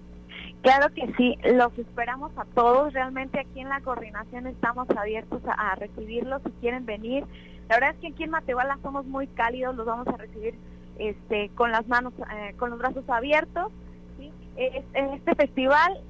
Claro 0.62 0.88
que 0.94 1.12
sí, 1.18 1.36
los 1.52 1.78
esperamos 1.78 2.32
a 2.38 2.46
todos. 2.46 2.94
Realmente 2.94 3.40
aquí 3.40 3.60
en 3.60 3.68
la 3.68 3.82
coordinación 3.82 4.46
estamos 4.46 4.88
abiertos 4.88 5.42
a, 5.46 5.74
recibirlos 5.74 6.40
si 6.42 6.50
quieren 6.62 6.86
venir. 6.86 7.24
La 7.68 7.76
verdad 7.76 7.90
es 7.90 8.00
que 8.00 8.08
aquí 8.08 8.24
en 8.24 8.30
Matehuala 8.30 8.78
somos 8.82 9.04
muy 9.04 9.26
cálidos, 9.26 9.76
los 9.76 9.84
vamos 9.84 10.08
a 10.08 10.16
recibir 10.16 10.54
este, 10.98 11.50
con 11.56 11.72
las 11.72 11.86
manos, 11.88 12.14
eh, 12.32 12.54
con 12.58 12.70
los 12.70 12.78
brazos 12.78 13.04
abiertos. 13.06 13.70
¿sí? 14.18 14.32
este 14.56 15.34
festival 15.34 16.00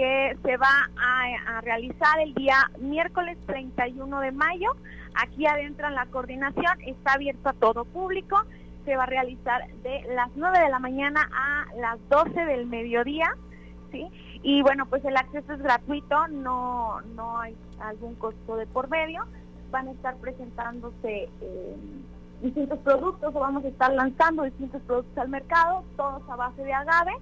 que 0.00 0.34
se 0.42 0.56
va 0.56 0.88
a, 0.96 1.60
realizar 1.60 2.18
el 2.20 2.32
día 2.32 2.70
miércoles 2.78 3.36
31 3.44 4.20
de 4.20 4.32
mayo, 4.32 4.70
aquí 5.14 5.46
adentro 5.46 5.88
en 5.88 5.94
la 5.94 6.06
coordinación, 6.06 6.80
está 6.86 7.12
abierto 7.12 7.50
a 7.50 7.52
todo 7.52 7.84
público 7.84 8.42
se 8.86 8.96
va 8.96 9.02
a 9.02 9.06
realizar 9.06 9.60
de 9.82 10.00
las 10.14 10.30
9 10.36 10.58
de 10.58 10.70
la 10.70 10.78
mañana 10.78 11.28
a 11.34 11.66
las 11.76 11.98
12 12.08 12.32
del 12.46 12.64
mediodía, 12.64 13.36
¿sí? 13.92 14.08
Y 14.42 14.62
bueno, 14.62 14.86
pues 14.86 15.04
el 15.04 15.18
acceso 15.18 15.52
es 15.52 15.60
gratuito, 15.60 16.28
no, 16.28 17.02
no 17.14 17.38
hay 17.38 17.54
algún 17.78 18.14
costo 18.14 18.56
de 18.56 18.66
por 18.66 18.88
medio. 18.88 19.26
Van 19.70 19.86
a 19.86 19.90
estar 19.90 20.16
presentándose 20.16 21.28
eh, 21.42 21.76
distintos 22.40 22.78
productos 22.78 23.34
o 23.34 23.38
vamos 23.38 23.66
a 23.66 23.68
estar 23.68 23.92
lanzando 23.92 24.44
distintos 24.44 24.80
productos 24.86 25.18
al 25.18 25.28
mercado, 25.28 25.84
todos 25.98 26.22
a 26.30 26.36
base 26.36 26.64
de 26.64 26.72
agave. 26.72 27.12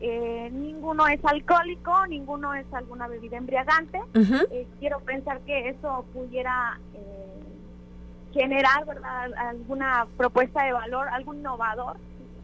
Eh, 0.00 0.50
ninguno 0.52 1.06
es 1.06 1.24
alcohólico, 1.24 2.06
ninguno 2.06 2.54
es 2.54 2.66
alguna 2.72 3.08
bebida 3.08 3.38
embriagante. 3.38 4.00
Eh, 4.14 4.66
quiero 4.78 5.00
pensar 5.00 5.40
que 5.40 5.70
eso 5.70 6.04
pudiera 6.12 6.78
generar 8.36 8.84
¿verdad? 8.84 9.32
alguna 9.38 10.06
propuesta 10.16 10.64
de 10.64 10.72
valor, 10.72 11.08
algo 11.08 11.34
innovador, 11.34 11.96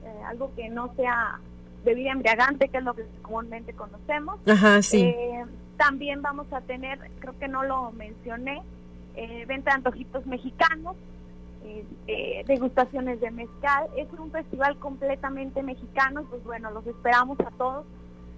eh, 0.04 0.22
algo 0.26 0.52
que 0.56 0.68
no 0.70 0.94
sea 0.96 1.38
bebida 1.84 2.12
embriagante, 2.12 2.68
que 2.68 2.78
es 2.78 2.84
lo 2.84 2.94
que 2.94 3.04
comúnmente 3.20 3.74
conocemos. 3.74 4.40
Ajá, 4.48 4.80
sí. 4.82 5.02
Eh, 5.02 5.44
también 5.76 6.22
vamos 6.22 6.50
a 6.52 6.60
tener, 6.62 6.98
creo 7.18 7.38
que 7.38 7.48
no 7.48 7.62
lo 7.64 7.92
mencioné, 7.92 8.62
eh, 9.16 9.44
venta 9.46 9.72
de 9.72 9.76
antojitos 9.76 10.24
mexicanos, 10.26 10.96
este, 11.64 12.44
degustaciones 12.46 13.20
de 13.20 13.30
mezcal. 13.30 13.88
Es 13.96 14.08
un 14.18 14.30
festival 14.30 14.78
completamente 14.78 15.62
mexicano, 15.62 16.24
pues 16.28 16.42
bueno, 16.44 16.70
los 16.70 16.86
esperamos 16.86 17.38
a 17.40 17.50
todos 17.52 17.86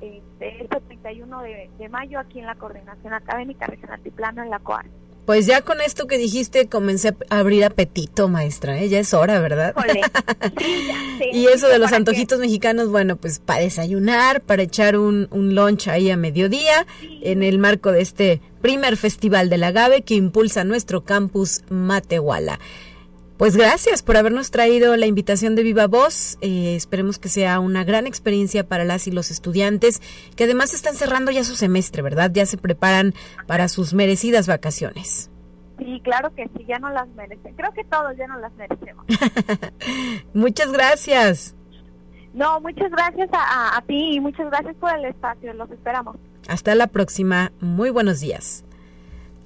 este, 0.00 0.64
este 0.64 0.80
31 0.80 1.42
de, 1.42 1.70
de 1.78 1.88
mayo 1.88 2.18
aquí 2.18 2.40
en 2.40 2.46
la 2.46 2.54
Coordinación 2.54 3.12
Académica 3.12 3.66
Regional 3.66 3.96
Altiplano 3.96 4.42
en 4.42 4.50
la 4.50 4.58
COAR. 4.58 4.86
Pues 5.24 5.46
ya 5.46 5.62
con 5.62 5.80
esto 5.80 6.06
que 6.06 6.18
dijiste 6.18 6.68
comencé 6.68 7.16
a 7.30 7.38
abrir 7.38 7.64
apetito, 7.64 8.28
maestra, 8.28 8.78
¿eh? 8.78 8.90
ya 8.90 8.98
es 8.98 9.14
hora, 9.14 9.40
¿verdad? 9.40 9.74
y 11.32 11.46
eso 11.46 11.66
de 11.68 11.78
los 11.78 11.94
antojitos 11.94 12.38
mexicanos, 12.40 12.90
bueno, 12.90 13.16
pues 13.16 13.38
para 13.38 13.60
desayunar, 13.60 14.42
para 14.42 14.62
echar 14.62 14.98
un, 14.98 15.28
un 15.30 15.54
lunch 15.54 15.88
ahí 15.88 16.10
a 16.10 16.18
mediodía, 16.18 16.86
en 17.22 17.42
el 17.42 17.58
marco 17.58 17.90
de 17.90 18.02
este 18.02 18.42
primer 18.60 18.98
festival 18.98 19.48
del 19.48 19.64
agave 19.64 20.02
que 20.02 20.14
impulsa 20.14 20.62
nuestro 20.62 21.04
campus 21.04 21.62
Matehuala. 21.70 22.58
Pues 23.36 23.56
gracias 23.56 24.04
por 24.04 24.16
habernos 24.16 24.52
traído 24.52 24.96
la 24.96 25.06
invitación 25.06 25.56
de 25.56 25.64
Viva 25.64 25.88
Voz. 25.88 26.38
Eh, 26.40 26.76
esperemos 26.76 27.18
que 27.18 27.28
sea 27.28 27.58
una 27.58 27.82
gran 27.82 28.06
experiencia 28.06 28.68
para 28.68 28.84
las 28.84 29.08
y 29.08 29.10
los 29.10 29.32
estudiantes, 29.32 30.00
que 30.36 30.44
además 30.44 30.72
están 30.72 30.94
cerrando 30.94 31.32
ya 31.32 31.42
su 31.42 31.56
semestre, 31.56 32.02
¿verdad? 32.02 32.30
Ya 32.32 32.46
se 32.46 32.58
preparan 32.58 33.12
para 33.48 33.66
sus 33.66 33.92
merecidas 33.92 34.46
vacaciones. 34.46 35.30
Sí, 35.78 36.00
claro 36.04 36.32
que 36.36 36.48
sí, 36.56 36.64
ya 36.68 36.78
no 36.78 36.90
las 36.90 37.08
merecen. 37.08 37.54
Creo 37.54 37.72
que 37.72 37.82
todos 37.82 38.16
ya 38.16 38.28
no 38.28 38.38
las 38.38 38.52
merecemos. 38.54 39.04
muchas 40.32 40.70
gracias. 40.70 41.56
No, 42.34 42.60
muchas 42.60 42.90
gracias 42.92 43.28
a, 43.32 43.76
a 43.76 43.82
ti 43.82 44.14
y 44.14 44.20
muchas 44.20 44.46
gracias 44.46 44.76
por 44.76 44.96
el 44.96 45.06
espacio. 45.06 45.52
Los 45.54 45.68
esperamos. 45.72 46.16
Hasta 46.46 46.76
la 46.76 46.86
próxima. 46.86 47.50
Muy 47.58 47.90
buenos 47.90 48.20
días. 48.20 48.64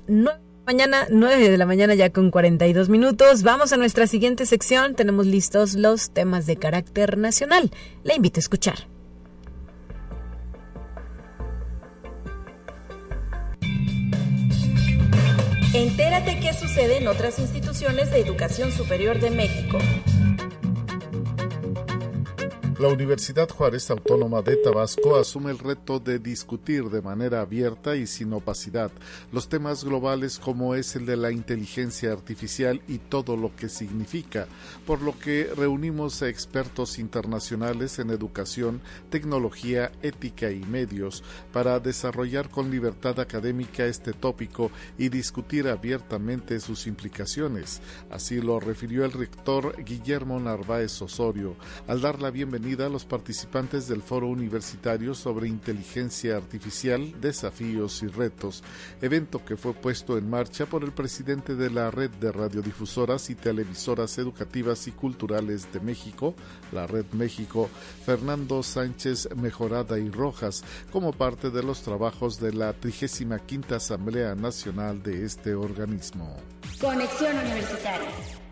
No 0.07 0.33
Mañana, 0.69 1.07
9 1.09 1.49
de 1.49 1.57
la 1.57 1.65
mañana 1.65 1.95
ya 1.95 2.11
con 2.11 2.31
42 2.31 2.91
minutos. 2.91 3.43
Vamos 3.43 3.73
a 3.73 3.79
nuestra 3.79 4.07
siguiente 4.07 4.45
sección. 4.45 4.95
Tenemos 4.95 5.25
listos 5.25 5.73
los 5.73 6.11
temas 6.11 6.45
de 6.45 6.59
carácter 6.59 7.17
nacional. 7.17 7.71
Le 8.05 8.15
invito 8.15 8.39
a 8.39 8.43
escuchar. 8.43 8.77
Entérate 15.73 16.39
qué 16.39 16.53
sucede 16.53 16.99
en 16.99 17.09
otras 17.09 17.39
instituciones 17.39 18.11
de 18.11 18.21
educación 18.21 18.71
superior 18.71 19.21
de 19.21 19.31
México. 19.31 19.79
La 22.79 22.87
Universidad 22.87 23.49
Juárez 23.49 23.91
Autónoma 23.91 24.41
de 24.41 24.55
Tabasco 24.55 25.17
asume 25.17 25.51
el 25.51 25.59
reto 25.59 25.99
de 25.99 26.21
discutir 26.21 26.85
de 26.85 27.03
manera 27.03 27.41
abierta 27.41 27.97
y 27.97 28.07
sin 28.07 28.33
opacidad 28.33 28.93
los 29.33 29.49
temas 29.49 29.83
globales 29.83 30.39
como 30.39 30.77
es 30.77 30.95
el 30.95 31.05
de 31.05 31.17
la 31.17 31.33
inteligencia 31.33 32.13
artificial 32.13 32.81
y 32.87 32.99
todo 32.99 33.37
lo 33.37 33.57
que 33.57 33.69
significa, 33.69 34.47
por 34.87 35.03
lo 35.03 35.19
que 35.19 35.51
reunimos 35.57 36.23
a 36.23 36.29
expertos 36.29 37.01
internacionales 37.01 37.99
en 37.99 38.11
educación, 38.11 38.81
tecnología, 39.11 39.91
ética 40.01 40.53
y 40.53 40.61
medios 40.61 41.25
para 41.53 41.81
desarrollar 41.81 42.49
con 42.49 42.71
libertad 42.71 43.19
académica 43.19 43.87
este 43.87 44.13
tópico 44.13 44.71
y 44.97 45.09
discutir 45.09 45.67
abiertamente 45.67 46.61
sus 46.61 46.87
implicaciones. 46.87 47.81
Así 48.09 48.41
lo 48.41 48.61
refirió 48.61 49.05
el 49.05 49.11
rector 49.11 49.83
Guillermo 49.83 50.39
Narváez 50.39 51.03
Osorio 51.03 51.57
al 51.89 52.01
dar 52.01 52.23
la 52.23 52.31
bienvenida 52.31 52.68
a 52.77 52.89
los 52.91 53.07
participantes 53.07 53.89
del 53.89 54.03
Foro 54.03 54.29
Universitario 54.29 55.15
sobre 55.15 55.49
Inteligencia 55.49 56.37
Artificial, 56.37 57.19
Desafíos 57.19 58.03
y 58.03 58.09
Retos, 58.09 58.63
evento 59.01 59.43
que 59.43 59.57
fue 59.57 59.73
puesto 59.73 60.19
en 60.19 60.29
marcha 60.29 60.67
por 60.67 60.85
el 60.85 60.93
presidente 60.93 61.55
de 61.55 61.71
la 61.71 61.91
Red 61.91 62.11
de 62.11 62.31
Radiodifusoras 62.31 63.31
y 63.31 63.35
Televisoras 63.35 64.19
Educativas 64.19 64.87
y 64.87 64.93
Culturales 64.93 65.73
de 65.73 65.81
México, 65.81 66.35
la 66.71 66.87
Red 66.87 67.07
México, 67.13 67.71
Fernando 68.05 68.63
Sánchez 68.63 69.31
Mejorada 69.35 69.99
y 69.99 70.11
Rojas, 70.11 70.63
como 70.93 71.13
parte 71.13 71.51
de 71.51 71.63
los 71.63 71.81
trabajos 71.81 72.39
de 72.39 72.53
la 72.53 72.75
35 72.75 73.75
Asamblea 73.75 74.35
Nacional 74.35 75.03
de 75.03 75.25
este 75.25 75.55
organismo. 75.55 76.37
Conexión 76.79 77.35
Universitaria 77.39 78.48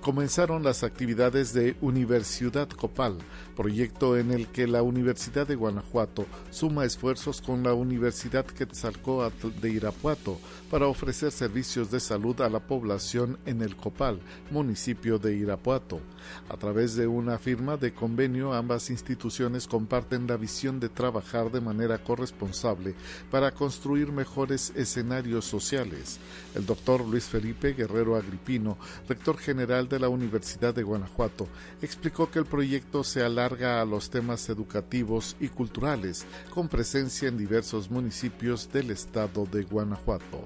comenzaron 0.00 0.62
las 0.62 0.82
actividades 0.82 1.52
de 1.52 1.76
Universidad 1.80 2.68
Copal, 2.68 3.18
proyecto 3.54 4.16
en 4.16 4.30
el 4.30 4.48
que 4.48 4.66
la 4.66 4.82
Universidad 4.82 5.46
de 5.46 5.54
Guanajuato 5.54 6.26
suma 6.50 6.84
esfuerzos 6.84 7.42
con 7.42 7.62
la 7.62 7.74
Universidad 7.74 8.46
Quetzalcoatl 8.46 9.60
de 9.60 9.70
Irapuato 9.70 10.38
para 10.70 10.86
ofrecer 10.86 11.30
servicios 11.32 11.90
de 11.90 12.00
salud 12.00 12.40
a 12.40 12.48
la 12.48 12.60
población 12.60 13.38
en 13.44 13.62
el 13.62 13.76
Copal, 13.76 14.20
municipio 14.50 15.18
de 15.18 15.36
Irapuato. 15.36 16.00
A 16.48 16.56
través 16.56 16.96
de 16.96 17.06
una 17.06 17.38
firma 17.38 17.76
de 17.76 17.92
convenio, 17.92 18.52
ambas 18.52 18.90
instituciones 18.90 19.66
comparten 19.66 20.26
la 20.26 20.36
visión 20.36 20.80
de 20.80 20.88
trabajar 20.88 21.50
de 21.50 21.60
manera 21.60 21.98
corresponsable 21.98 22.94
para 23.30 23.52
construir 23.52 24.12
mejores 24.12 24.72
escenarios 24.76 25.44
sociales. 25.44 26.18
El 26.54 26.66
doctor 26.66 27.04
Luis 27.06 27.24
Felipe 27.24 27.72
Guerrero 27.72 28.16
Agripino, 28.16 28.76
rector 29.08 29.38
general 29.38 29.88
de 29.88 29.98
la 29.98 30.08
Universidad 30.08 30.74
de 30.74 30.82
Guanajuato, 30.82 31.48
explicó 31.82 32.30
que 32.30 32.38
el 32.38 32.46
proyecto 32.46 33.04
se 33.04 33.22
alarga 33.22 33.80
a 33.80 33.84
los 33.84 34.10
temas 34.10 34.48
educativos 34.48 35.36
y 35.40 35.48
culturales, 35.48 36.26
con 36.50 36.68
presencia 36.68 37.28
en 37.28 37.38
diversos 37.38 37.90
municipios 37.90 38.70
del 38.72 38.90
estado 38.90 39.46
de 39.46 39.62
Guanajuato. 39.62 40.42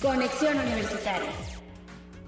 Conexión 0.00 0.58
Universitaria. 0.58 1.30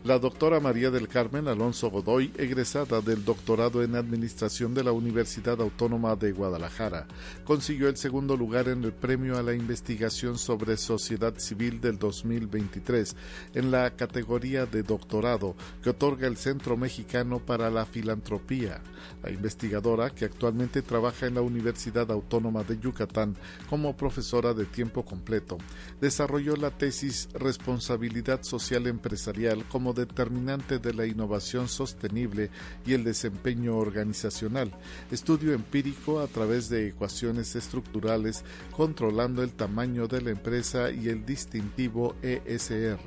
La 0.09 0.19
doctora 0.19 0.59
María 0.59 0.91
del 0.91 1.07
Carmen 1.07 1.49
Alonso 1.49 1.91
Godoy, 1.91 2.33
egresada 2.39 3.03
del 3.03 3.27
doctorado 3.27 3.83
en 3.83 3.95
Administración 3.95 4.73
de 4.73 4.83
la 4.83 4.91
Universidad 4.91 5.61
Autónoma 5.61 6.17
de 6.17 6.33
Guadalajara, 6.33 7.07
consiguió 7.45 7.91
el 7.91 7.99
segundo 7.99 8.35
lugar 8.35 8.69
en 8.69 8.85
el 8.85 8.95
Premio 8.95 9.37
a 9.37 9.43
la 9.43 9.53
Investigación 9.53 10.39
sobre 10.39 10.79
Sociedad 10.79 11.35
Civil 11.37 11.83
del 11.83 11.99
2023 11.99 13.17
en 13.53 13.71
la 13.71 13.97
categoría 13.97 14.65
de 14.65 14.83
doctorado 14.83 15.55
que 15.83 15.91
otorga 15.91 16.27
el 16.27 16.39
Centro 16.39 16.79
Mexicano 16.79 17.41
para 17.41 17.69
la 17.69 17.85
Filantropía. 17.85 18.81
La 19.23 19.31
investigadora, 19.31 20.09
que 20.09 20.25
actualmente 20.25 20.81
trabaja 20.81 21.27
en 21.27 21.35
la 21.35 21.43
Universidad 21.43 22.11
Autónoma 22.11 22.65
de 22.65 22.79
Yucatán 22.79 23.37
como 23.69 23.95
profesora 23.95 24.55
de 24.55 24.65
tiempo 24.65 25.05
completo, 25.05 25.59
desarrolló 26.01 26.57
la 26.57 26.71
tesis 26.71 27.29
Responsabilidad 27.35 28.43
Social 28.43 28.87
Empresarial 28.87 29.67
como 29.69 29.98
determinante 29.99 30.79
de 30.79 30.95
la 30.95 31.05
innovación 31.05 31.69
sostenible 31.69 32.51
y 32.87 32.95
el 32.95 33.05
desempeño 33.05 33.77
organizacional, 33.77 34.73
estudio 35.11 35.53
empírico 35.53 36.21
a 36.21 36.27
través 36.27 36.69
de 36.69 36.89
ecuaciones 36.89 37.55
estructurales 37.55 38.45
controlando 38.73 39.43
el 39.43 39.53
tamaño 39.53 40.09
de 40.09 40.23
la 40.23 40.31
empresa 40.31 40.91
y 40.91 41.09
el 41.09 41.27
distintivo 41.27 42.15
ESR. 42.23 42.99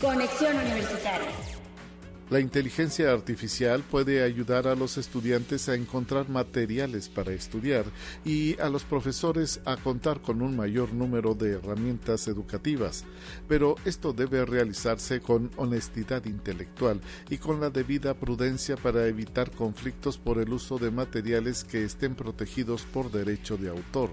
Conexión 0.00 0.56
Universitaria. 0.56 1.59
La 2.30 2.38
inteligencia 2.38 3.10
artificial 3.10 3.82
puede 3.82 4.22
ayudar 4.22 4.68
a 4.68 4.76
los 4.76 4.98
estudiantes 4.98 5.68
a 5.68 5.74
encontrar 5.74 6.28
materiales 6.28 7.08
para 7.08 7.32
estudiar 7.32 7.86
y 8.24 8.56
a 8.60 8.68
los 8.68 8.84
profesores 8.84 9.60
a 9.64 9.76
contar 9.76 10.20
con 10.20 10.40
un 10.40 10.56
mayor 10.56 10.92
número 10.92 11.34
de 11.34 11.54
herramientas 11.54 12.28
educativas, 12.28 13.04
pero 13.48 13.74
esto 13.84 14.12
debe 14.12 14.44
realizarse 14.44 15.20
con 15.20 15.50
honestidad 15.56 16.24
intelectual 16.26 17.00
y 17.28 17.38
con 17.38 17.60
la 17.60 17.68
debida 17.68 18.14
prudencia 18.14 18.76
para 18.76 19.08
evitar 19.08 19.50
conflictos 19.50 20.16
por 20.16 20.38
el 20.38 20.52
uso 20.52 20.78
de 20.78 20.92
materiales 20.92 21.64
que 21.64 21.82
estén 21.82 22.14
protegidos 22.14 22.82
por 22.82 23.10
derecho 23.10 23.56
de 23.56 23.70
autor. 23.70 24.10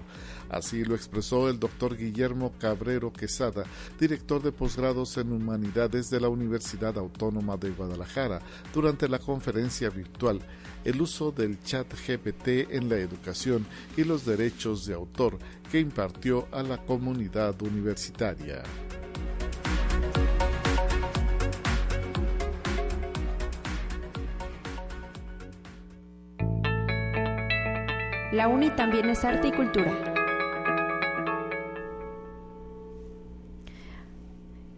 Así 0.50 0.84
lo 0.84 0.94
expresó 0.94 1.48
el 1.48 1.58
doctor 1.58 1.96
Guillermo 1.96 2.52
Cabrero 2.58 3.12
Quesada, 3.12 3.64
director 3.98 4.42
de 4.42 4.52
posgrados 4.52 5.16
en 5.18 5.32
Humanidades 5.32 6.10
de 6.10 6.20
la 6.20 6.28
Universidad 6.28 6.96
Autónoma 6.96 7.56
de 7.56 7.70
Guadalajara, 7.70 8.40
durante 8.72 9.08
la 9.08 9.18
conferencia 9.18 9.90
virtual 9.90 10.40
El 10.84 11.02
uso 11.02 11.32
del 11.32 11.60
chat 11.62 11.86
GPT 11.92 12.70
en 12.70 12.88
la 12.88 12.96
educación 12.96 13.66
y 13.96 14.04
los 14.04 14.24
derechos 14.24 14.86
de 14.86 14.94
autor 14.94 15.38
que 15.70 15.80
impartió 15.80 16.48
a 16.52 16.62
la 16.62 16.78
comunidad 16.78 17.60
universitaria. 17.62 18.62
La 28.30 28.46
UNI 28.46 28.70
también 28.70 29.08
es 29.08 29.24
arte 29.24 29.48
y 29.48 29.52
cultura. 29.52 30.17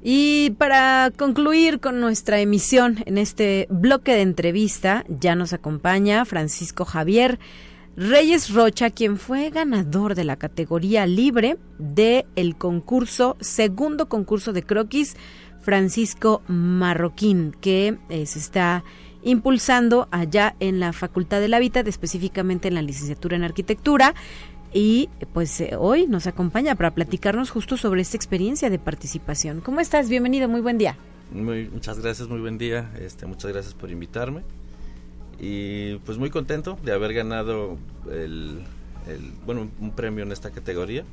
Y 0.03 0.51
para 0.59 1.13
concluir 1.17 1.81
con 1.81 2.01
nuestra 2.01 2.41
emisión 2.41 2.99
en 3.05 3.19
este 3.19 3.67
bloque 3.71 4.13
de 4.13 4.23
entrevista, 4.23 5.05
ya 5.09 5.35
nos 5.35 5.53
acompaña 5.53 6.25
Francisco 6.25 6.85
Javier 6.87 7.39
Reyes 7.97 8.55
Rocha, 8.55 8.89
quien 8.91 9.19
fue 9.19 9.51
ganador 9.51 10.15
de 10.15 10.25
la 10.25 10.37
categoría 10.37 11.07
libre 11.07 11.59
del 11.79 12.25
el 12.35 12.57
concurso, 12.57 13.37
segundo 13.41 14.09
concurso 14.09 14.55
de 14.55 14.63
croquis, 14.63 15.17
Francisco 15.61 16.41
Marroquín, 16.47 17.55
que 17.61 17.99
eh, 18.09 18.25
se 18.25 18.39
está 18.39 18.85
impulsando 19.23 20.09
allá 20.11 20.57
en 20.61 20.81
la 20.81 20.95
Facultad 20.95 21.41
del 21.41 21.53
Hábitat, 21.53 21.87
específicamente 21.89 22.69
en 22.69 22.75
la 22.75 22.83
licenciatura 22.83 23.37
en 23.37 23.45
arquitectura. 23.45 24.15
Y 24.73 25.09
pues 25.33 25.61
eh, 25.61 25.75
hoy 25.77 26.07
nos 26.07 26.27
acompaña 26.27 26.75
para 26.77 26.93
platicarnos 26.93 27.51
justo 27.51 27.77
sobre 27.77 28.03
esta 28.03 28.17
experiencia 28.17 28.71
de 28.71 28.79
participación. 28.79 29.61
¿Cómo 29.61 29.81
estás? 29.81 30.09
Bienvenido, 30.09 30.49
muy 30.49 30.61
buen 30.61 30.79
día. 30.79 30.97
Muy, 31.33 31.69
muchas 31.69 31.99
gracias, 31.99 32.29
muy 32.29 32.41
buen 32.41 32.57
día. 32.57 32.91
Este, 33.01 33.27
muchas 33.27 33.53
gracias 33.53 33.75
por 33.75 33.91
invitarme. 33.91 34.43
Y 35.41 35.97
pues 35.99 36.19
muy 36.19 36.31
contento 36.31 36.79
de 36.85 36.93
haber 36.93 37.15
ganado 37.15 37.79
el, 38.13 38.63
bueno, 39.45 39.69
un 39.81 39.91
premio 39.93 40.23
en 40.23 40.31
esta 40.31 40.51
categoría. 40.51 41.05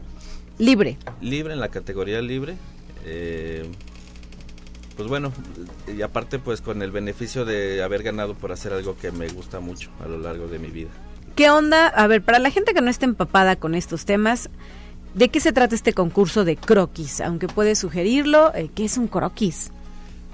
Libre. 0.59 0.97
Libre, 1.21 1.53
en 1.53 1.59
la 1.59 1.69
categoría 1.69 2.21
libre. 2.21 2.57
Eh, 3.05 3.65
pues 4.95 5.07
bueno, 5.07 5.31
y 5.87 6.01
aparte 6.01 6.39
pues 6.39 6.61
con 6.61 6.81
el 6.81 6.91
beneficio 6.91 7.45
de 7.45 7.81
haber 7.83 8.03
ganado 8.03 8.33
por 8.33 8.51
hacer 8.51 8.73
algo 8.73 8.97
que 8.97 9.11
me 9.11 9.29
gusta 9.29 9.59
mucho 9.59 9.89
a 10.03 10.07
lo 10.07 10.19
largo 10.19 10.47
de 10.47 10.59
mi 10.59 10.69
vida. 10.69 10.89
¿Qué 11.37 11.51
onda? 11.51 11.85
A 11.85 12.07
ver, 12.07 12.23
para 12.23 12.39
la 12.39 12.49
gente 12.49 12.73
que 12.73 12.81
no 12.81 12.89
está 12.89 13.05
empapada 13.05 13.57
con 13.57 13.75
estos 13.75 14.05
temas, 14.05 14.49
¿de 15.13 15.29
qué 15.29 15.39
se 15.39 15.53
trata 15.53 15.75
este 15.75 15.93
concurso 15.93 16.45
de 16.45 16.55
croquis? 16.57 17.21
Aunque 17.21 17.47
puede 17.47 17.75
sugerirlo, 17.75 18.51
eh, 18.55 18.71
¿qué 18.73 18.85
es 18.85 18.97
un 18.97 19.07
croquis? 19.07 19.69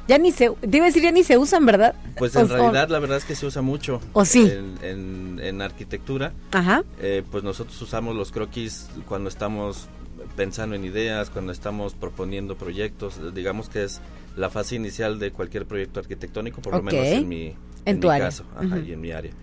Ya 0.08 0.18
ni 0.18 0.32
se, 0.32 0.54
debe 0.62 0.86
decir, 0.86 1.04
ya 1.04 1.12
ni 1.12 1.26
se 1.26 1.38
usan, 1.38 1.66
¿verdad? 1.66 1.94
Pues 2.16 2.34
en 2.38 2.48
realidad 2.48 2.88
la 2.88 3.00
verdad 3.00 3.18
es 3.18 3.26
que 3.26 3.36
se 3.36 3.46
usa 3.46 3.62
mucho. 3.62 4.00
¿O 4.14 4.24
sí? 4.24 4.50
En, 4.82 5.42
en, 5.44 5.62
arquitectura. 5.62 6.32
Ajá. 6.54 6.86
Eh, 7.02 7.22
pues 7.30 7.44
nosotros 7.44 7.82
usamos 7.82 8.16
los 8.16 8.32
croquis 8.32 8.88
cuando 9.06 9.28
estamos 9.28 9.90
pensando 10.38 10.74
en 10.74 10.86
ideas, 10.86 11.30
cuando 11.30 11.52
estamos 11.52 11.96
proponiendo 11.96 12.56
proyectos. 12.56 13.20
Digamos 13.34 13.68
que 13.68 13.84
es 13.84 14.00
la 14.38 14.50
fase 14.50 14.76
inicial 14.76 15.20
de 15.20 15.32
cualquier 15.32 15.66
proyecto 15.66 16.00
arquitectónico, 16.00 16.62
por 16.62 16.76
lo 16.76 16.82
menos 16.82 17.06
en 17.08 17.28
mi, 17.28 17.54
en, 17.84 18.00
caso 18.00 18.46
y 18.88 18.94
en 18.94 19.02
mi 19.02 19.12
área. 19.12 19.34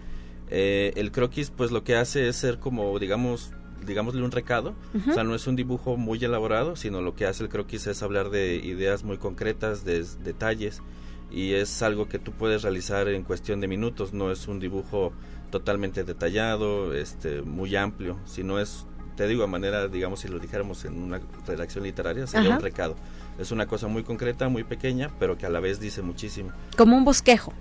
Eh, 0.51 0.92
el 0.96 1.12
croquis, 1.12 1.51
pues 1.51 1.70
lo 1.70 1.84
que 1.84 1.96
hace 1.96 2.28
es 2.28 2.36
ser 2.36 2.59
como, 2.59 2.98
digamos, 2.98 3.53
digámosle 3.86 4.22
un 4.22 4.30
recado, 4.30 4.74
o 5.09 5.12
sea, 5.12 5.24
no 5.24 5.34
es 5.34 5.46
un 5.46 5.57
dibujo 5.57 5.96
muy 5.96 6.22
elaborado, 6.22 6.76
sino 6.76 7.01
lo 7.01 7.14
que 7.14 7.26
hace 7.26 7.44
el 7.44 7.48
croquis 7.48 7.86
es 7.86 8.03
hablar 8.03 8.30
de 8.30 8.57
ideas 8.57 9.05
muy 9.05 9.16
concretas, 9.16 9.84
de 9.84 10.05
detalles, 10.22 10.82
y 11.30 11.53
es 11.53 11.82
algo 11.82 12.09
que 12.09 12.18
tú 12.18 12.32
puedes 12.32 12.62
realizar 12.62 13.09
en 13.09 13.22
cuestión 13.22 13.61
de 13.61 13.68
minutos, 13.68 14.12
no 14.12 14.30
es 14.32 14.48
un 14.48 14.59
dibujo 14.59 15.12
totalmente 15.51 16.05
detallado, 16.05 16.94
este, 16.94 17.42
muy 17.42 17.76
amplio, 17.76 18.18
sino 18.24 18.59
es, 18.59 18.86
te 19.16 19.26
digo, 19.28 19.44
a 19.44 19.46
manera, 19.46 19.88
digamos, 19.88 20.20
si 20.20 20.28
lo 20.28 20.38
dijéramos 20.38 20.84
en 20.84 21.01
una 21.01 21.20
redacción 21.46 21.84
literaria, 21.84 22.26
sería 22.26 22.51
un 22.51 22.61
recado. 22.61 22.96
Es 23.38 23.53
una 23.53 23.66
cosa 23.66 23.88
muy 23.88 24.03
concreta, 24.03 24.48
muy 24.48 24.64
pequeña, 24.64 25.11
pero 25.18 25.38
que 25.38 25.46
a 25.46 25.48
la 25.48 25.61
vez 25.61 25.80
dice 25.80 26.03
muchísimo. 26.03 26.53
Como 26.76 26.96
un 26.96 27.05
bosquejo. 27.05 27.53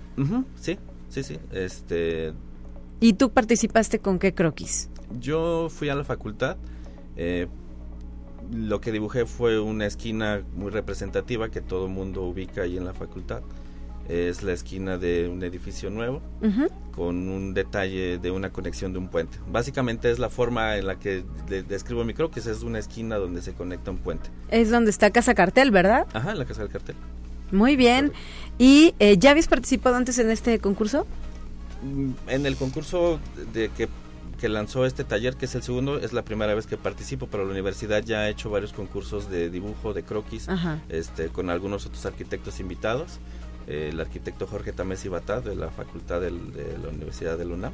sí, 0.56 0.78
sí, 1.08 1.22
sí. 1.22 1.38
Este, 1.52 2.32
¿Y 3.00 3.14
tú 3.14 3.30
participaste 3.30 3.98
con 3.98 4.18
qué 4.18 4.34
croquis? 4.34 4.90
Yo 5.18 5.68
fui 5.70 5.88
a 5.88 5.94
la 5.94 6.04
facultad. 6.04 6.56
Eh, 7.16 7.48
lo 8.52 8.80
que 8.80 8.92
dibujé 8.92 9.26
fue 9.26 9.58
una 9.58 9.86
esquina 9.86 10.42
muy 10.54 10.70
representativa 10.70 11.50
que 11.50 11.60
todo 11.60 11.86
el 11.86 11.92
mundo 11.92 12.22
ubica 12.22 12.62
ahí 12.62 12.76
en 12.76 12.84
la 12.84 12.92
facultad. 12.92 13.42
Es 14.08 14.42
la 14.42 14.52
esquina 14.52 14.98
de 14.98 15.28
un 15.28 15.42
edificio 15.44 15.88
nuevo 15.88 16.20
con 16.94 17.28
un 17.28 17.54
detalle 17.54 18.18
de 18.18 18.30
una 18.32 18.50
conexión 18.50 18.92
de 18.92 18.98
un 18.98 19.08
puente. 19.08 19.38
Básicamente 19.46 20.10
es 20.10 20.18
la 20.18 20.28
forma 20.28 20.76
en 20.76 20.86
la 20.86 20.98
que 20.98 21.24
describo 21.68 22.04
mi 22.04 22.12
croquis, 22.12 22.46
es 22.46 22.62
una 22.62 22.80
esquina 22.80 23.16
donde 23.16 23.40
se 23.40 23.52
conecta 23.52 23.92
un 23.92 23.98
puente. 23.98 24.28
Es 24.50 24.70
donde 24.70 24.90
está 24.90 25.10
Casa 25.10 25.34
Cartel, 25.34 25.70
¿verdad? 25.70 26.08
Ajá, 26.12 26.34
la 26.34 26.44
Casa 26.44 26.62
del 26.62 26.72
Cartel. 26.72 26.96
Muy 27.52 27.76
bien. 27.76 28.12
¿Y 28.58 28.94
eh, 28.98 29.16
ya 29.16 29.30
habías 29.30 29.46
participado 29.46 29.94
antes 29.94 30.18
en 30.18 30.30
este 30.30 30.58
concurso? 30.58 31.06
Mm, 31.82 32.12
en 32.28 32.46
el 32.46 32.56
concurso 32.56 33.20
de 33.52 33.70
que, 33.70 33.88
lanzó 34.48 34.86
este 34.86 35.04
taller, 35.04 35.36
que 35.36 35.44
es 35.44 35.54
el 35.54 35.62
segundo, 35.62 35.98
es 35.98 36.14
la 36.14 36.22
primera 36.22 36.54
vez 36.54 36.66
que 36.66 36.78
participo, 36.78 37.26
pero 37.26 37.44
la 37.44 37.50
universidad 37.50 38.02
ya 38.02 38.20
ha 38.20 38.28
hecho 38.30 38.48
varios 38.48 38.72
concursos 38.72 39.28
de 39.28 39.50
dibujo, 39.50 39.92
de 39.92 40.02
croquis, 40.02 40.48
este, 40.88 41.28
con 41.28 41.50
algunos 41.50 41.84
otros 41.84 42.06
arquitectos 42.06 42.58
invitados. 42.58 43.18
el 43.66 44.00
arquitecto 44.00 44.46
Jorge 44.46 44.72
Tamés 44.72 45.04
Ibatá 45.04 45.42
de 45.42 45.54
la 45.54 45.68
Facultad 45.68 46.22
de 46.22 46.30
la 46.30 46.88
Universidad 46.88 47.36
de 47.36 47.44
Luna 47.44 47.70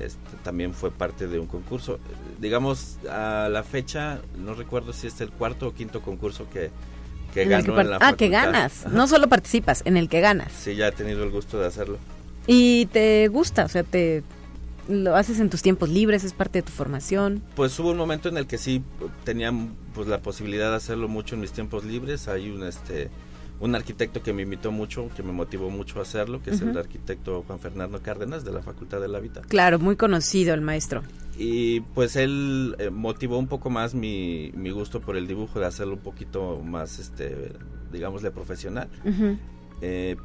este, 0.00 0.36
también 0.42 0.72
fue 0.72 0.90
parte 0.90 1.28
de 1.28 1.38
un 1.38 1.46
concurso. 1.46 2.00
Digamos, 2.40 2.96
a 3.08 3.50
la 3.50 3.62
fecha, 3.62 4.20
no 4.38 4.54
recuerdo 4.54 4.94
si 4.94 5.08
es 5.08 5.20
el 5.20 5.30
cuarto 5.30 5.68
o 5.68 5.74
quinto 5.74 6.00
concurso 6.00 6.48
que, 6.48 6.70
que 7.34 7.44
ganó 7.44 7.78
en 7.78 7.90
la 7.90 7.98
Ah, 8.00 8.14
que 8.14 8.30
ganas, 8.30 8.86
no 8.90 9.06
solo 9.06 9.28
participas, 9.28 9.82
en 9.84 9.98
el 9.98 10.08
que 10.08 10.20
ganas. 10.20 10.52
Sí, 10.52 10.74
ya 10.74 10.88
he 10.88 10.92
tenido 10.92 11.22
el 11.22 11.30
gusto 11.30 11.60
de 11.60 11.66
hacerlo. 11.66 11.98
¿Y 12.48 12.86
te 12.86 13.28
gusta? 13.28 13.66
O 13.66 13.68
sea, 13.68 13.84
te 13.84 14.24
lo 14.88 15.14
haces 15.14 15.38
en 15.38 15.50
tus 15.50 15.60
tiempos 15.60 15.90
libres, 15.90 16.24
es 16.24 16.32
parte 16.32 16.60
de 16.60 16.62
tu 16.62 16.72
formación. 16.72 17.42
Pues 17.54 17.78
hubo 17.78 17.90
un 17.90 17.98
momento 17.98 18.30
en 18.30 18.38
el 18.38 18.46
que 18.46 18.56
sí 18.56 18.82
tenía 19.22 19.52
pues 19.94 20.08
la 20.08 20.22
posibilidad 20.22 20.70
de 20.70 20.76
hacerlo 20.76 21.08
mucho 21.08 21.34
en 21.34 21.42
mis 21.42 21.52
tiempos 21.52 21.84
libres. 21.84 22.26
Hay 22.26 22.50
un 22.50 22.64
este 22.64 23.10
un 23.60 23.74
arquitecto 23.74 24.22
que 24.22 24.32
me 24.32 24.42
invitó 24.42 24.70
mucho, 24.72 25.10
que 25.16 25.22
me 25.22 25.32
motivó 25.32 25.68
mucho 25.68 25.98
a 25.98 26.02
hacerlo, 26.02 26.40
que 26.40 26.50
es 26.50 26.60
el 26.62 26.78
arquitecto 26.78 27.42
Juan 27.46 27.58
Fernando 27.58 28.00
Cárdenas 28.00 28.44
de 28.44 28.52
la 28.52 28.62
Facultad 28.62 29.00
del 29.00 29.14
Hábitat. 29.14 29.46
Claro, 29.46 29.78
muy 29.80 29.96
conocido 29.96 30.54
el 30.54 30.60
maestro. 30.60 31.02
Y 31.36 31.80
pues 31.80 32.14
él 32.14 32.76
eh, 32.78 32.90
motivó 32.90 33.36
un 33.36 33.48
poco 33.48 33.68
más 33.68 33.94
mi, 33.94 34.52
mi, 34.54 34.70
gusto 34.70 35.00
por 35.00 35.16
el 35.16 35.26
dibujo, 35.26 35.58
de 35.58 35.66
hacerlo 35.66 35.94
un 35.94 36.00
poquito 36.00 36.60
más, 36.64 37.00
este, 37.00 37.52
digámosle, 37.92 38.30
profesional. 38.30 38.88
eh, 39.80 40.16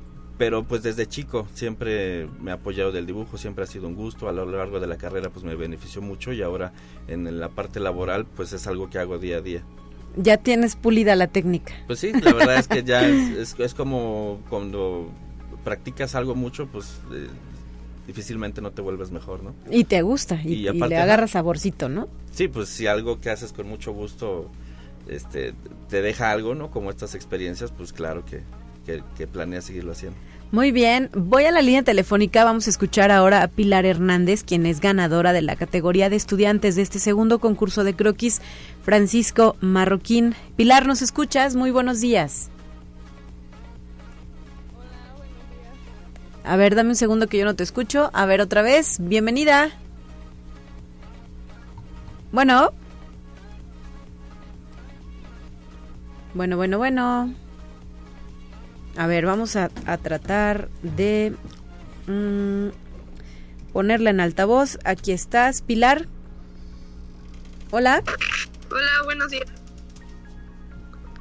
pero 0.43 0.65
pues 0.65 0.83
desde 0.83 1.07
chico 1.07 1.47
siempre 1.53 2.27
me 2.41 2.51
ha 2.51 2.55
apoyado 2.55 2.91
del 2.91 3.05
dibujo, 3.05 3.37
siempre 3.37 3.63
ha 3.63 3.67
sido 3.67 3.87
un 3.87 3.95
gusto, 3.95 4.27
a 4.27 4.33
lo 4.33 4.45
largo 4.45 4.81
de 4.81 4.87
la 4.87 4.97
carrera 4.97 5.29
pues 5.29 5.45
me 5.45 5.55
benefició 5.55 6.01
mucho 6.01 6.33
y 6.33 6.41
ahora 6.41 6.73
en 7.07 7.39
la 7.39 7.47
parte 7.47 7.79
laboral 7.79 8.25
pues 8.25 8.51
es 8.51 8.67
algo 8.67 8.89
que 8.89 8.99
hago 8.99 9.19
día 9.19 9.37
a 9.37 9.41
día. 9.41 9.63
Ya 10.17 10.35
tienes 10.35 10.75
pulida 10.75 11.15
la 11.15 11.27
técnica. 11.27 11.73
Pues 11.87 11.99
sí, 11.99 12.11
la 12.11 12.33
verdad 12.33 12.57
es 12.57 12.67
que 12.67 12.83
ya 12.83 13.07
es, 13.07 13.57
es, 13.57 13.73
como 13.73 14.41
cuando 14.49 15.09
practicas 15.63 16.13
algo 16.13 16.35
mucho 16.35 16.67
pues 16.67 16.99
eh, 17.13 17.29
difícilmente 18.05 18.59
no 18.59 18.71
te 18.71 18.81
vuelves 18.81 19.11
mejor, 19.11 19.43
¿no? 19.43 19.55
Y 19.71 19.85
te 19.85 20.01
gusta 20.01 20.41
y, 20.43 20.57
le 20.57 20.97
agarras 20.97 21.31
saborcito, 21.31 21.87
¿no? 21.87 22.09
Sí, 22.33 22.49
pues 22.49 22.67
si 22.67 22.85
algo 22.85 23.21
que 23.21 23.29
haces 23.29 23.53
con 23.53 23.69
mucho 23.69 23.93
gusto 23.93 24.51
este 25.07 25.53
te 25.87 26.01
deja 26.01 26.31
algo, 26.31 26.53
¿no? 26.53 26.69
Como 26.69 26.89
estas 26.89 27.15
experiencias, 27.15 27.71
pues 27.71 27.93
claro 27.93 28.25
que, 28.25 28.41
que, 28.85 29.27
planea 29.27 29.61
seguirlo 29.61 29.91
haciendo. 29.91 30.17
Muy 30.53 30.71
bien, 30.71 31.09
voy 31.15 31.45
a 31.45 31.51
la 31.51 31.63
línea 31.63 31.81
telefónica, 31.81 32.43
vamos 32.43 32.67
a 32.67 32.69
escuchar 32.69 33.09
ahora 33.09 33.41
a 33.41 33.47
Pilar 33.47 33.87
Hernández, 33.87 34.43
quien 34.43 34.67
es 34.67 34.81
ganadora 34.81 35.33
de 35.33 35.41
la 35.41 35.55
categoría 35.55 36.11
de 36.11 36.15
estudiantes 36.15 36.75
de 36.75 36.83
este 36.83 36.99
segundo 36.99 37.39
concurso 37.39 37.83
de 37.83 37.95
croquis, 37.95 38.39
Francisco 38.83 39.55
Marroquín. 39.61 40.35
Pilar, 40.55 40.85
¿nos 40.85 41.01
escuchas? 41.01 41.55
Muy 41.55 41.71
buenos 41.71 42.01
días. 42.01 42.51
A 46.43 46.55
ver, 46.55 46.75
dame 46.75 46.89
un 46.89 46.95
segundo 46.97 47.25
que 47.25 47.39
yo 47.39 47.45
no 47.45 47.55
te 47.55 47.63
escucho. 47.63 48.11
A 48.13 48.27
ver, 48.27 48.39
otra 48.39 48.61
vez, 48.61 48.97
bienvenida. 48.99 49.71
Bueno. 52.31 52.73
Bueno, 56.35 56.57
bueno, 56.57 56.77
bueno. 56.77 57.42
A 58.95 59.07
ver, 59.07 59.25
vamos 59.25 59.55
a, 59.55 59.69
tratar 59.69 60.69
de 60.83 61.33
mm, 62.07 62.67
ponerla 63.71 64.11
en 64.11 64.19
altavoz. 64.19 64.77
Aquí 64.83 65.11
estás, 65.11 65.61
Pilar. 65.61 66.07
Hola. 67.71 68.03
Hola, 68.69 69.03
buenos 69.05 69.31
días. 69.31 69.51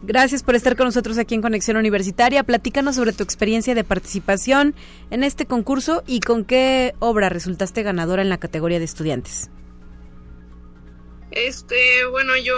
Gracias 0.02 0.42
por 0.42 0.56
estar 0.56 0.76
con 0.76 0.86
nosotros 0.86 1.16
aquí 1.16 1.34
en 1.34 1.42
Conexión 1.42 1.76
Universitaria. 1.76 2.42
Platícanos 2.42 2.96
sobre 2.96 3.12
tu 3.12 3.22
experiencia 3.22 3.74
de 3.74 3.84
participación 3.84 4.74
en 5.10 5.22
este 5.22 5.46
concurso 5.46 6.02
y 6.06 6.20
con 6.20 6.44
qué 6.44 6.94
obra 6.98 7.28
resultaste 7.28 7.84
ganadora 7.84 8.20
en 8.20 8.28
la 8.28 8.38
categoría 8.38 8.80
de 8.80 8.84
estudiantes. 8.84 9.48
Este, 11.30 12.04
bueno, 12.10 12.32
yo 12.36 12.54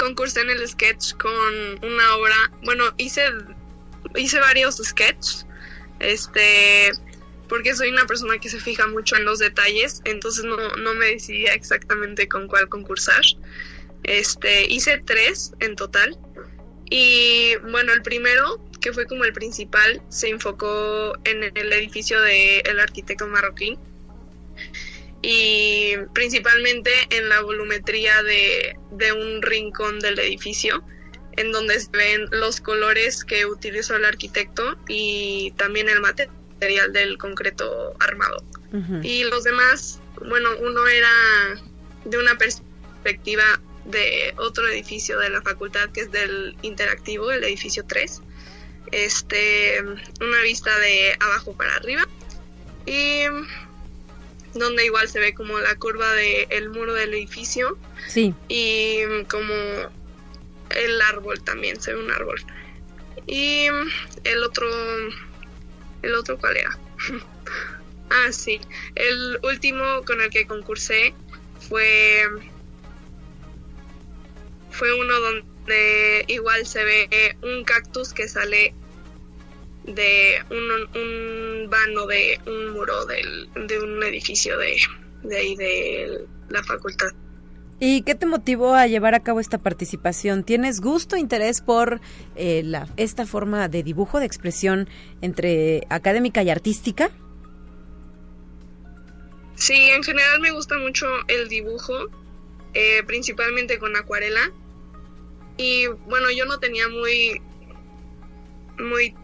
concursé 0.00 0.40
en 0.40 0.50
el 0.50 0.66
sketch 0.66 1.12
con 1.14 1.84
una 1.84 2.16
obra, 2.16 2.50
bueno, 2.64 2.84
hice, 2.96 3.22
hice 4.16 4.40
varios 4.40 4.76
sketches, 4.78 5.46
este, 6.00 6.90
porque 7.48 7.74
soy 7.74 7.90
una 7.90 8.06
persona 8.06 8.38
que 8.38 8.48
se 8.48 8.58
fija 8.58 8.86
mucho 8.86 9.16
en 9.16 9.26
los 9.26 9.38
detalles, 9.38 10.00
entonces 10.04 10.44
no, 10.44 10.56
no 10.76 10.94
me 10.94 11.06
decidía 11.06 11.52
exactamente 11.52 12.28
con 12.28 12.48
cuál 12.48 12.68
concursar. 12.68 13.22
Este, 14.04 14.66
hice 14.72 15.02
tres 15.04 15.52
en 15.60 15.76
total. 15.76 16.18
Y 16.88 17.56
bueno, 17.70 17.92
el 17.92 18.02
primero, 18.02 18.64
que 18.80 18.92
fue 18.92 19.06
como 19.06 19.24
el 19.24 19.32
principal, 19.32 20.02
se 20.08 20.30
enfocó 20.30 21.12
en 21.24 21.44
el 21.44 21.72
edificio 21.72 22.20
del 22.22 22.80
arquitecto 22.80 23.26
marroquín. 23.26 23.78
Y 25.22 25.96
principalmente 26.14 26.90
en 27.10 27.28
la 27.28 27.42
volumetría 27.42 28.22
de, 28.22 28.76
de 28.92 29.12
un 29.12 29.42
rincón 29.42 30.00
del 30.00 30.18
edificio 30.18 30.82
en 31.36 31.52
donde 31.52 31.80
se 31.80 31.90
ven 31.90 32.26
los 32.30 32.60
colores 32.60 33.24
que 33.24 33.46
utilizó 33.46 33.96
el 33.96 34.04
arquitecto 34.04 34.78
y 34.88 35.52
también 35.56 35.88
el 35.88 36.00
material 36.00 36.92
del 36.92 37.18
concreto 37.18 37.94
armado. 38.00 38.44
Y 39.02 39.24
los 39.24 39.42
demás, 39.42 40.00
bueno, 40.28 40.50
uno 40.60 40.86
era 40.86 41.10
de 42.04 42.18
una 42.18 42.38
perspectiva 42.38 43.60
de 43.84 44.32
otro 44.36 44.68
edificio 44.68 45.18
de 45.18 45.28
la 45.30 45.42
facultad 45.42 45.90
que 45.90 46.02
es 46.02 46.12
del 46.12 46.56
interactivo, 46.62 47.32
el 47.32 47.42
edificio 47.42 47.84
3. 47.84 48.22
Este, 48.92 49.82
una 50.20 50.40
vista 50.42 50.76
de 50.78 51.16
abajo 51.18 51.56
para 51.56 51.74
arriba 51.76 52.06
y 52.86 53.22
donde 54.54 54.84
igual 54.84 55.08
se 55.08 55.20
ve 55.20 55.34
como 55.34 55.58
la 55.58 55.76
curva 55.76 56.10
del 56.12 56.70
muro 56.70 56.94
del 56.94 57.14
edificio. 57.14 57.78
Sí. 58.08 58.34
Y 58.48 59.24
como 59.28 59.54
el 60.70 61.02
árbol 61.02 61.42
también, 61.42 61.80
se 61.80 61.92
ve 61.94 62.00
un 62.00 62.10
árbol. 62.10 62.40
Y 63.26 63.66
el 64.24 64.42
otro, 64.44 64.68
el 66.02 66.14
otro 66.14 66.38
cuál 66.38 66.56
era? 66.56 66.78
ah, 68.10 68.32
sí, 68.32 68.60
el 68.94 69.38
último 69.42 69.84
con 70.06 70.20
el 70.20 70.30
que 70.30 70.46
concursé 70.46 71.14
fue, 71.68 72.24
fue 74.70 74.98
uno 74.98 75.20
donde 75.20 76.24
igual 76.28 76.66
se 76.66 76.84
ve 76.84 77.36
un 77.42 77.64
cactus 77.64 78.12
que 78.12 78.28
sale 78.28 78.74
de 79.84 80.36
un, 80.50 81.00
un 81.00 81.70
vano 81.70 82.06
de 82.06 82.40
un 82.46 82.72
muro 82.72 83.06
del, 83.06 83.48
de 83.66 83.80
un 83.80 84.02
edificio 84.02 84.56
de, 84.58 84.76
de 85.22 85.36
ahí 85.36 85.56
de 85.56 86.26
la 86.48 86.62
facultad. 86.62 87.08
¿Y 87.82 88.02
qué 88.02 88.14
te 88.14 88.26
motivó 88.26 88.74
a 88.74 88.86
llevar 88.86 89.14
a 89.14 89.20
cabo 89.20 89.40
esta 89.40 89.56
participación? 89.56 90.44
¿Tienes 90.44 90.82
gusto, 90.82 91.16
interés 91.16 91.62
por 91.62 92.02
eh, 92.36 92.62
la, 92.62 92.86
esta 92.98 93.24
forma 93.24 93.68
de 93.68 93.82
dibujo, 93.82 94.20
de 94.20 94.26
expresión 94.26 94.86
entre 95.22 95.86
académica 95.88 96.42
y 96.42 96.50
artística? 96.50 97.10
Sí, 99.54 99.90
en 99.90 100.02
general 100.02 100.40
me 100.40 100.50
gusta 100.50 100.76
mucho 100.76 101.06
el 101.28 101.48
dibujo, 101.48 101.94
eh, 102.74 103.02
principalmente 103.06 103.78
con 103.78 103.96
acuarela. 103.96 104.52
Y 105.56 105.86
bueno, 105.86 106.30
yo 106.30 106.44
no 106.44 106.58
tenía 106.58 106.86
muy, 106.88 107.40
muy 108.78 109.14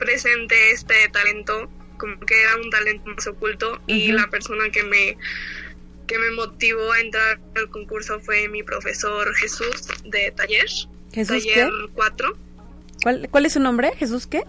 presente 0.00 0.72
este 0.72 1.08
talento, 1.12 1.70
como 1.98 2.18
que 2.20 2.40
era 2.40 2.56
un 2.56 2.70
talento 2.70 3.08
más 3.10 3.26
oculto. 3.28 3.80
Y 3.86 4.10
la 4.10 4.28
persona 4.28 4.70
que 4.70 4.82
me 4.82 5.16
que 6.08 6.18
me 6.18 6.32
motivó 6.32 6.90
a 6.90 6.98
entrar 6.98 7.38
al 7.54 7.70
concurso 7.70 8.18
fue 8.18 8.48
mi 8.48 8.64
profesor 8.64 9.32
Jesús 9.36 9.86
de 10.06 10.32
taller. 10.32 10.66
¿Jesús 11.12 11.44
taller 11.44 11.70
4. 11.94 12.36
¿Cuál, 13.04 13.28
¿Cuál 13.30 13.46
es 13.46 13.52
su 13.52 13.60
nombre? 13.60 13.92
¿Jesús 13.96 14.26
qué? 14.26 14.42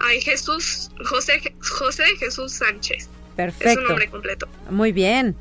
Ay, 0.00 0.20
Jesús, 0.20 0.90
José, 1.02 1.54
José 1.60 2.04
Jesús 2.18 2.52
Sánchez. 2.52 3.08
Perfecto. 3.36 3.68
Es 3.68 3.74
su 3.74 3.80
nombre 3.80 4.10
completo. 4.10 4.48
Muy 4.68 4.92
bien. 4.92 5.34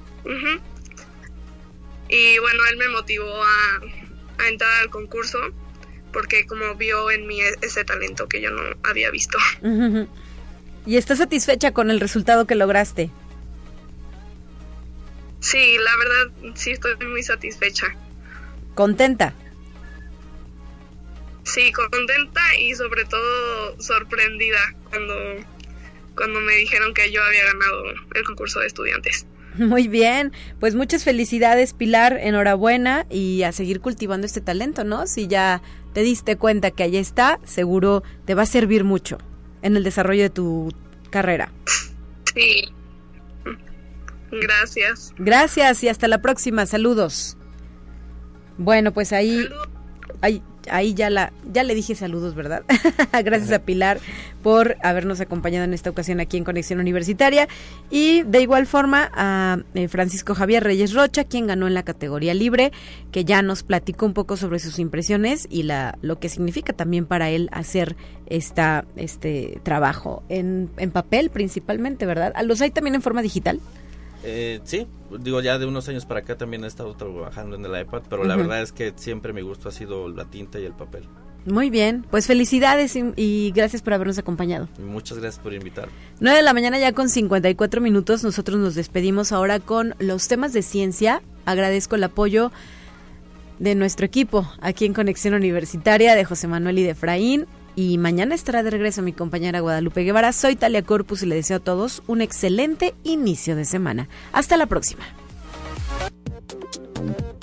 Y 2.10 2.40
bueno, 2.40 2.64
él 2.72 2.78
me 2.78 2.88
motivó 2.90 3.44
a, 3.44 3.82
a 4.44 4.48
entrar 4.48 4.72
al 4.82 4.90
concurso 4.90 5.40
porque 6.18 6.48
como 6.48 6.74
vio 6.74 7.12
en 7.12 7.28
mí 7.28 7.42
ese 7.62 7.86
talento 7.86 8.28
que 8.28 8.42
yo 8.42 8.50
no 8.50 8.64
había 8.82 9.12
visto. 9.12 9.38
¿Y 10.88 10.98
estás 10.98 11.20
satisfecha 11.20 11.74
con 11.74 11.92
el 11.92 12.00
resultado 12.00 12.48
que 12.48 12.56
lograste? 12.56 13.12
Sí, 15.42 15.78
la 15.78 15.96
verdad 15.96 16.56
sí 16.56 16.72
estoy 16.72 16.96
muy 17.06 17.22
satisfecha. 17.22 17.96
¿Contenta? 18.74 19.36
Sí, 21.44 21.72
contenta 21.72 22.42
y 22.58 22.74
sobre 22.74 23.06
todo 23.06 23.80
sorprendida 23.80 24.74
cuando, 24.90 25.14
cuando 26.16 26.40
me 26.40 26.56
dijeron 26.56 26.96
que 26.96 27.12
yo 27.12 27.22
había 27.22 27.46
ganado 27.46 27.84
el 28.16 28.24
concurso 28.24 28.60
de 28.60 28.66
estudiantes. 28.66 29.28
Muy 29.58 29.88
bien, 29.88 30.32
pues 30.60 30.76
muchas 30.76 31.04
felicidades 31.04 31.74
Pilar, 31.74 32.18
enhorabuena 32.22 33.06
y 33.10 33.44
a 33.44 33.52
seguir 33.52 33.82
cultivando 33.82 34.26
este 34.26 34.42
talento, 34.42 34.84
¿no? 34.84 35.08
Si 35.08 35.28
ya 35.28 35.62
te 35.98 36.04
diste 36.04 36.36
cuenta 36.36 36.70
que 36.70 36.84
ahí 36.84 36.96
está, 36.96 37.40
seguro 37.44 38.04
te 38.26 38.36
va 38.36 38.44
a 38.44 38.46
servir 38.46 38.84
mucho 38.84 39.18
en 39.64 39.76
el 39.76 39.84
desarrollo 39.84 40.22
de 40.22 40.30
tu 40.30 40.72
carrera. 41.10 41.52
Sí. 42.36 42.72
Gracias. 44.32 45.12
Gracias 45.18 45.84
y 45.84 45.90
hasta 45.90 46.08
la 46.08 46.22
próxima. 46.22 46.68
Saludos. 46.68 47.36
Bueno, 48.60 48.94
pues 48.94 49.12
ahí, 49.12 49.50
ahí, 50.22 50.44
ahí 50.70 50.94
ya 50.94 51.10
la, 51.10 51.32
ya 51.52 51.64
le 51.64 51.76
dije 51.76 51.96
saludos, 51.96 52.36
¿verdad? 52.36 52.64
Gracias 53.24 53.52
a 53.52 53.60
Pilar 53.60 54.00
por 54.44 54.78
habernos 54.82 55.20
acompañado 55.20 55.66
en 55.66 55.74
esta 55.74 55.90
ocasión 55.90 56.20
aquí 56.20 56.38
en 56.38 56.44
Conexión 56.44 56.80
Universitaria 56.80 57.48
y 57.90 58.24
de 58.24 58.42
igual 58.42 58.66
forma 58.66 59.10
a 59.14 59.60
eh, 59.74 59.88
Francisco 59.88 60.36
Javier 60.36 60.64
Reyes 60.64 60.94
Rocha, 60.94 61.24
quien 61.24 61.48
ganó 61.48 61.68
en 61.68 61.74
la 61.74 61.84
categoría 61.84 62.34
libre, 62.34 62.72
que 63.12 63.26
ya 63.26 63.42
nos 63.42 63.64
platicó 63.64 64.06
un 64.06 64.14
poco 64.14 64.38
sobre 64.38 64.60
sus 64.60 64.80
impresiones 64.80 65.48
y 65.50 65.64
la 65.64 65.98
lo 66.02 66.20
que 66.20 66.30
significa 66.30 66.74
también 66.74 67.06
para 67.06 67.30
él 67.30 67.50
hacer 67.52 67.96
esta 68.28 68.86
este 68.96 69.60
trabajo 69.64 70.24
en, 70.30 70.70
en 70.78 70.92
papel 70.92 71.30
principalmente, 71.30 72.06
¿verdad? 72.06 72.34
¿Los 72.44 72.62
hay 72.62 72.72
también 72.72 72.96
en 72.96 73.02
forma 73.02 73.22
digital? 73.22 73.60
Eh, 74.30 74.60
sí, 74.66 74.86
digo, 75.20 75.40
ya 75.40 75.58
de 75.58 75.66
unos 75.66 75.88
años 75.88 76.06
para 76.06 76.20
acá 76.20 76.38
también 76.38 76.66
he 76.66 76.68
estado 76.68 76.94
trabajando 76.96 77.56
en 77.56 77.64
el 77.64 77.82
iPad, 77.82 78.02
pero 78.10 78.26
la 78.26 78.36
verdad 78.36 78.62
es 78.62 78.74
que 78.74 78.92
siempre 78.98 79.32
mi 79.32 79.40
gusto 79.40 79.70
ha 79.70 79.72
sido 79.72 80.10
la 80.10 80.26
tinta 80.26 80.60
y 80.60 80.66
el 80.66 80.74
papel. 80.74 81.04
Muy 81.46 81.70
bien, 81.70 82.06
pues 82.12 82.28
felicidades 82.28 82.98
y, 82.98 83.54
gracias 83.56 83.82
por 83.82 83.94
habernos 83.94 84.18
acompañado. 84.18 84.68
Muchas 84.80 85.20
gracias 85.20 85.42
por 85.42 85.54
invitar. 85.54 85.88
9 86.20 86.40
de 86.40 86.44
la 86.44 86.54
mañana 86.54 86.78
ya 86.78 86.92
con 86.92 87.08
54 87.08 87.80
minutos, 87.80 88.22
nosotros 88.26 88.60
nos 88.60 88.76
despedimos 88.76 89.32
ahora 89.32 89.62
con 89.62 89.96
los 90.00 90.28
temas 90.28 90.52
de 90.52 90.62
ciencia. 90.62 91.22
Agradezco 91.46 91.96
el 91.96 92.04
apoyo 92.04 92.52
de 93.60 93.76
nuestro 93.76 94.06
equipo 94.06 94.46
aquí 94.60 94.84
en 94.84 94.94
Conexión 94.94 95.36
Universitaria 95.36 96.16
de 96.16 96.26
José 96.26 96.50
Manuel 96.50 96.80
y 96.80 96.84
de 96.84 96.90
Efraín. 96.90 97.48
Y 97.78 98.00
mañana 98.00 98.34
estará 98.34 98.64
de 98.64 98.72
regreso 98.72 99.04
mi 99.04 99.14
compañera 99.14 99.60
Guadalupe 99.60 100.02
Guevara. 100.02 100.34
Soy 100.34 100.56
Talia 100.56 100.82
Corpus 100.82 101.22
y 101.22 101.28
le 101.28 101.36
deseo 101.36 101.58
a 101.58 101.60
todos 101.60 102.02
un 102.08 102.22
excelente 102.22 102.96
inicio 103.04 103.56
de 103.56 103.66
semana. 103.66 104.10
Hasta 104.34 104.58
la 104.58 104.66
próxima. 104.66 105.04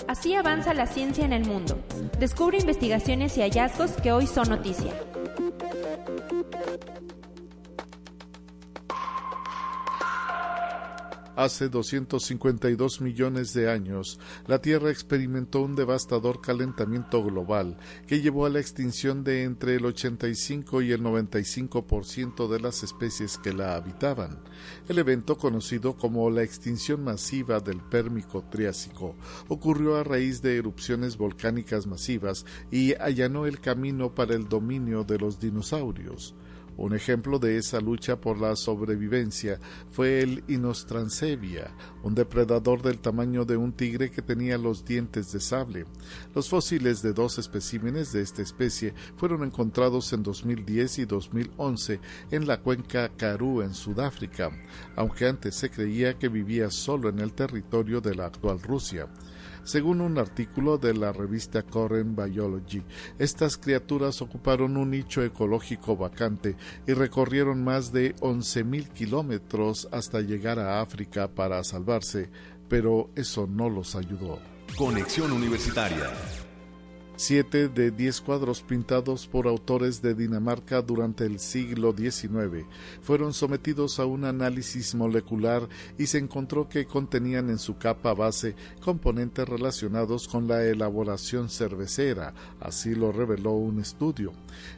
Así 0.08 0.34
avanza 0.34 0.74
la 0.74 0.88
ciencia 0.88 1.24
en 1.24 1.32
el 1.32 1.44
mundo. 1.44 1.78
Descubre 2.18 2.58
investigaciones 2.58 3.38
y 3.38 3.42
hallazgos 3.42 3.92
que 3.92 4.10
hoy 4.10 4.26
son 4.26 4.48
noticia. 4.48 4.92
Hace 11.36 11.68
252 11.68 13.00
millones 13.00 13.52
de 13.54 13.68
años, 13.68 14.20
la 14.46 14.60
Tierra 14.60 14.90
experimentó 14.90 15.62
un 15.62 15.74
devastador 15.74 16.40
calentamiento 16.40 17.24
global 17.24 17.76
que 18.06 18.20
llevó 18.20 18.46
a 18.46 18.50
la 18.50 18.60
extinción 18.60 19.24
de 19.24 19.42
entre 19.42 19.74
el 19.74 19.84
85 19.84 20.82
y 20.82 20.92
el 20.92 21.02
95% 21.02 22.46
de 22.48 22.60
las 22.60 22.84
especies 22.84 23.36
que 23.36 23.52
la 23.52 23.74
habitaban. 23.74 24.38
El 24.88 25.00
evento, 25.00 25.36
conocido 25.36 25.96
como 25.96 26.30
la 26.30 26.44
extinción 26.44 27.02
masiva 27.02 27.58
del 27.58 27.80
Pérmico 27.80 28.44
Triásico, 28.48 29.16
ocurrió 29.48 29.96
a 29.96 30.04
raíz 30.04 30.40
de 30.40 30.56
erupciones 30.56 31.16
volcánicas 31.16 31.88
masivas 31.88 32.46
y 32.70 32.94
allanó 32.94 33.46
el 33.46 33.60
camino 33.60 34.14
para 34.14 34.34
el 34.34 34.48
dominio 34.48 35.02
de 35.02 35.18
los 35.18 35.40
dinosaurios. 35.40 36.36
Un 36.76 36.92
ejemplo 36.94 37.38
de 37.38 37.56
esa 37.56 37.80
lucha 37.80 38.20
por 38.20 38.40
la 38.40 38.56
sobrevivencia 38.56 39.60
fue 39.92 40.20
el 40.20 40.42
Inostrancevia, 40.48 41.70
un 42.02 42.14
depredador 42.14 42.82
del 42.82 42.98
tamaño 42.98 43.44
de 43.44 43.56
un 43.56 43.72
tigre 43.72 44.10
que 44.10 44.22
tenía 44.22 44.58
los 44.58 44.84
dientes 44.84 45.30
de 45.32 45.38
sable. 45.38 45.86
Los 46.34 46.48
fósiles 46.48 47.00
de 47.00 47.12
dos 47.12 47.38
especímenes 47.38 48.12
de 48.12 48.22
esta 48.22 48.42
especie 48.42 48.92
fueron 49.16 49.44
encontrados 49.44 50.12
en 50.12 50.24
2010 50.24 50.98
y 50.98 51.04
2011 51.04 52.00
en 52.32 52.46
la 52.46 52.60
cuenca 52.60 53.08
Karoo 53.16 53.62
en 53.62 53.72
Sudáfrica, 53.72 54.50
aunque 54.96 55.28
antes 55.28 55.54
se 55.54 55.70
creía 55.70 56.18
que 56.18 56.28
vivía 56.28 56.70
solo 56.70 57.08
en 57.08 57.20
el 57.20 57.32
territorio 57.34 58.00
de 58.00 58.16
la 58.16 58.26
actual 58.26 58.60
Rusia. 58.60 59.08
Según 59.64 60.02
un 60.02 60.18
artículo 60.18 60.76
de 60.76 60.92
la 60.94 61.12
revista 61.12 61.62
Current 61.62 62.16
Biology, 62.16 62.82
estas 63.18 63.56
criaturas 63.56 64.20
ocuparon 64.20 64.76
un 64.76 64.90
nicho 64.90 65.22
ecológico 65.22 65.96
vacante 65.96 66.56
y 66.86 66.92
recorrieron 66.92 67.64
más 67.64 67.90
de 67.90 68.14
11.000 68.16 68.88
kilómetros 68.88 69.88
hasta 69.90 70.20
llegar 70.20 70.58
a 70.58 70.80
África 70.82 71.28
para 71.28 71.64
salvarse, 71.64 72.28
pero 72.68 73.10
eso 73.16 73.46
no 73.46 73.70
los 73.70 73.96
ayudó. 73.96 74.38
Conexión 74.76 75.32
Universitaria. 75.32 76.10
Siete 77.16 77.68
de 77.68 77.92
diez 77.92 78.20
cuadros 78.20 78.62
pintados 78.62 79.28
por 79.28 79.46
autores 79.46 80.02
de 80.02 80.14
Dinamarca 80.14 80.82
durante 80.82 81.24
el 81.24 81.38
siglo 81.38 81.94
XIX 81.96 82.66
fueron 83.02 83.32
sometidos 83.32 84.00
a 84.00 84.04
un 84.04 84.24
análisis 84.24 84.96
molecular 84.96 85.68
y 85.96 86.06
se 86.06 86.18
encontró 86.18 86.68
que 86.68 86.86
contenían 86.86 87.50
en 87.50 87.60
su 87.60 87.78
capa 87.78 88.14
base 88.14 88.56
componentes 88.80 89.48
relacionados 89.48 90.26
con 90.26 90.48
la 90.48 90.64
elaboración 90.64 91.50
cervecera, 91.50 92.34
así 92.58 92.96
lo 92.96 93.12
reveló 93.12 93.52
un 93.52 93.78
estudio. 93.78 94.32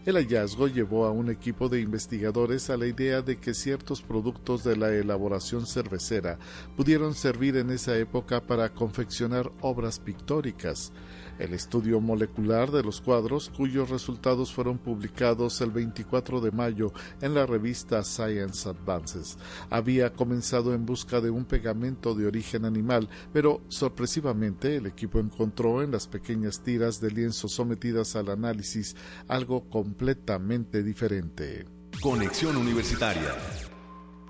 El 0.05 0.17
hallazgo 0.17 0.69
llevó 0.69 1.07
a 1.07 1.13
un 1.13 1.31
equipo 1.31 1.71
de 1.71 1.81
investigadores 1.81 2.69
a 2.69 2.77
la 2.77 2.87
idea 2.87 3.23
de 3.23 3.39
que 3.39 3.55
ciertos 3.55 4.03
productos 4.03 4.63
de 4.63 4.77
la 4.77 4.93
elaboración 4.93 5.65
cervecera 5.67 6.39
pudieron 6.77 7.15
servir 7.15 7.57
en 7.57 7.71
esa 7.71 7.97
época 7.97 8.43
para 8.43 8.69
confeccionar 8.69 9.51
obras 9.63 9.99
pictóricas. 9.99 10.93
El 11.39 11.53
estudio 11.53 12.01
molecular 12.01 12.71
de 12.71 12.83
los 12.83 13.01
cuadros, 13.01 13.51
cuyos 13.55 13.91
resultados 13.91 14.53
fueron 14.53 14.79
publicados 14.79 15.61
el 15.61 15.71
24 15.71 16.41
de 16.41 16.51
mayo 16.51 16.93
en 17.21 17.35
la 17.35 17.47
revista 17.47 18.03
Science 18.03 18.69
Advances, 18.69 19.39
había 19.71 20.13
comenzado 20.13 20.75
en 20.75 20.87
busca 20.87 21.21
de 21.21 21.31
un 21.31 21.45
pegamento 21.45 22.15
de 22.15 22.27
origen 22.27 22.65
animal, 22.65 23.09
pero 23.33 23.61
sorpresivamente 23.69 24.77
el 24.77 24.87
equipo 24.87 25.19
encontró 25.19 25.83
en 25.83 25.91
las 25.91 26.07
pequeñas 26.07 26.63
tiras 26.63 27.01
de 27.01 27.11
lienzo 27.11 27.49
sometidas 27.49 28.17
al 28.17 28.31
análisis 28.31 28.97
algo 29.29 29.69
completamente 29.69 30.83
diferente. 30.83 31.67
Conexión 32.01 32.57
Universitaria 32.57 33.35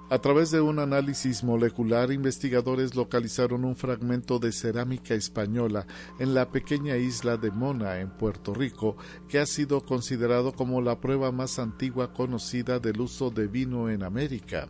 a 0.08 0.18
través 0.20 0.52
de 0.52 0.60
un 0.60 0.78
análisis 0.78 1.42
molecular, 1.42 2.12
investigadores 2.12 2.94
localizaron 2.94 3.64
un 3.64 3.74
fragmento 3.74 4.38
de 4.38 4.52
cerámica 4.52 5.14
española 5.14 5.86
en 6.20 6.32
la 6.32 6.50
pequeña 6.50 6.96
isla 6.96 7.36
de 7.36 7.50
Mona, 7.50 7.98
en 7.98 8.10
Puerto 8.10 8.54
Rico, 8.54 8.96
que 9.28 9.40
ha 9.40 9.46
sido 9.46 9.84
considerado 9.84 10.52
como 10.52 10.80
la 10.80 11.00
prueba 11.00 11.32
más 11.32 11.58
antigua 11.58 12.12
conocida 12.12 12.78
del 12.78 13.00
uso 13.00 13.30
de 13.30 13.48
vino 13.48 13.90
en 13.90 14.04
América. 14.04 14.68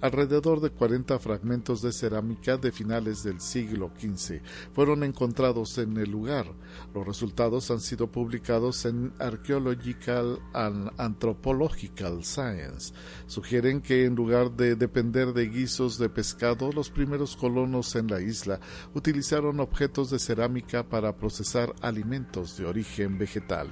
Alrededor 0.00 0.60
de 0.60 0.70
40 0.70 1.18
fragmentos 1.18 1.82
de 1.82 1.92
cerámica 1.92 2.56
de 2.56 2.72
finales 2.72 3.22
del 3.22 3.40
siglo 3.40 3.90
XV 3.98 4.40
fueron 4.72 5.04
encontrados 5.04 5.78
en 5.78 5.96
el 5.96 6.10
lugar. 6.10 6.46
Los 6.94 7.06
resultados 7.06 7.70
han 7.70 7.80
sido 7.80 8.10
publicados 8.10 8.84
en 8.84 9.12
Archaeological 9.18 10.38
and 10.52 10.90
Anthropological 10.98 12.24
Science. 12.24 12.92
Sugieren 13.26 13.80
que 13.80 14.04
en 14.04 14.14
lugar 14.14 14.52
de 14.52 14.76
depender 14.76 15.32
de 15.32 15.48
guisos 15.48 15.98
de 15.98 16.08
pescado, 16.08 16.72
los 16.72 16.90
primeros 16.90 17.36
colonos 17.36 17.94
en 17.96 18.08
la 18.08 18.20
isla 18.20 18.60
utilizaron 18.94 19.60
objetos 19.60 20.10
de 20.10 20.18
cerámica 20.18 20.88
para 20.88 21.16
procesar 21.16 21.74
alimentos 21.80 22.56
de 22.56 22.66
origen 22.66 23.18
vegetal. 23.18 23.68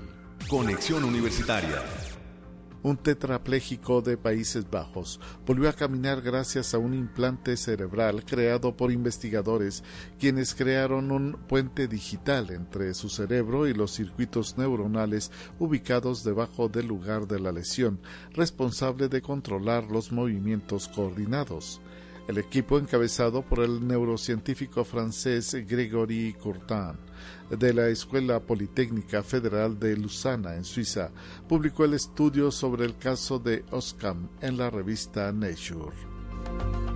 Conexión 0.48 1.04
Universitaria 1.04 1.82
un 2.86 2.96
tetrapléjico 2.96 4.00
de 4.00 4.16
Países 4.16 4.70
Bajos, 4.70 5.18
volvió 5.44 5.68
a 5.68 5.72
caminar 5.72 6.22
gracias 6.22 6.72
a 6.72 6.78
un 6.78 6.94
implante 6.94 7.56
cerebral 7.56 8.24
creado 8.24 8.76
por 8.76 8.92
investigadores, 8.92 9.82
quienes 10.20 10.54
crearon 10.54 11.10
un 11.10 11.32
puente 11.48 11.88
digital 11.88 12.50
entre 12.50 12.94
su 12.94 13.08
cerebro 13.08 13.66
y 13.66 13.74
los 13.74 13.90
circuitos 13.90 14.56
neuronales 14.56 15.32
ubicados 15.58 16.22
debajo 16.22 16.68
del 16.68 16.86
lugar 16.86 17.26
de 17.26 17.40
la 17.40 17.50
lesión, 17.50 17.98
responsable 18.34 19.08
de 19.08 19.20
controlar 19.20 19.90
los 19.90 20.12
movimientos 20.12 20.86
coordinados. 20.86 21.80
El 22.28 22.38
equipo 22.38 22.78
encabezado 22.78 23.42
por 23.42 23.64
el 23.64 23.84
neurocientífico 23.84 24.84
francés 24.84 25.56
Grégory 25.68 26.34
Courtin 26.34 26.98
de 27.50 27.72
la 27.72 27.88
Escuela 27.88 28.40
Politécnica 28.40 29.22
Federal 29.22 29.78
de 29.78 29.96
Lusana, 29.96 30.56
en 30.56 30.64
Suiza, 30.64 31.10
publicó 31.48 31.84
el 31.84 31.94
estudio 31.94 32.50
sobre 32.50 32.84
el 32.84 32.96
caso 32.96 33.38
de 33.38 33.64
Oscam 33.70 34.28
en 34.40 34.56
la 34.56 34.70
revista 34.70 35.32
Nature. 35.32 36.95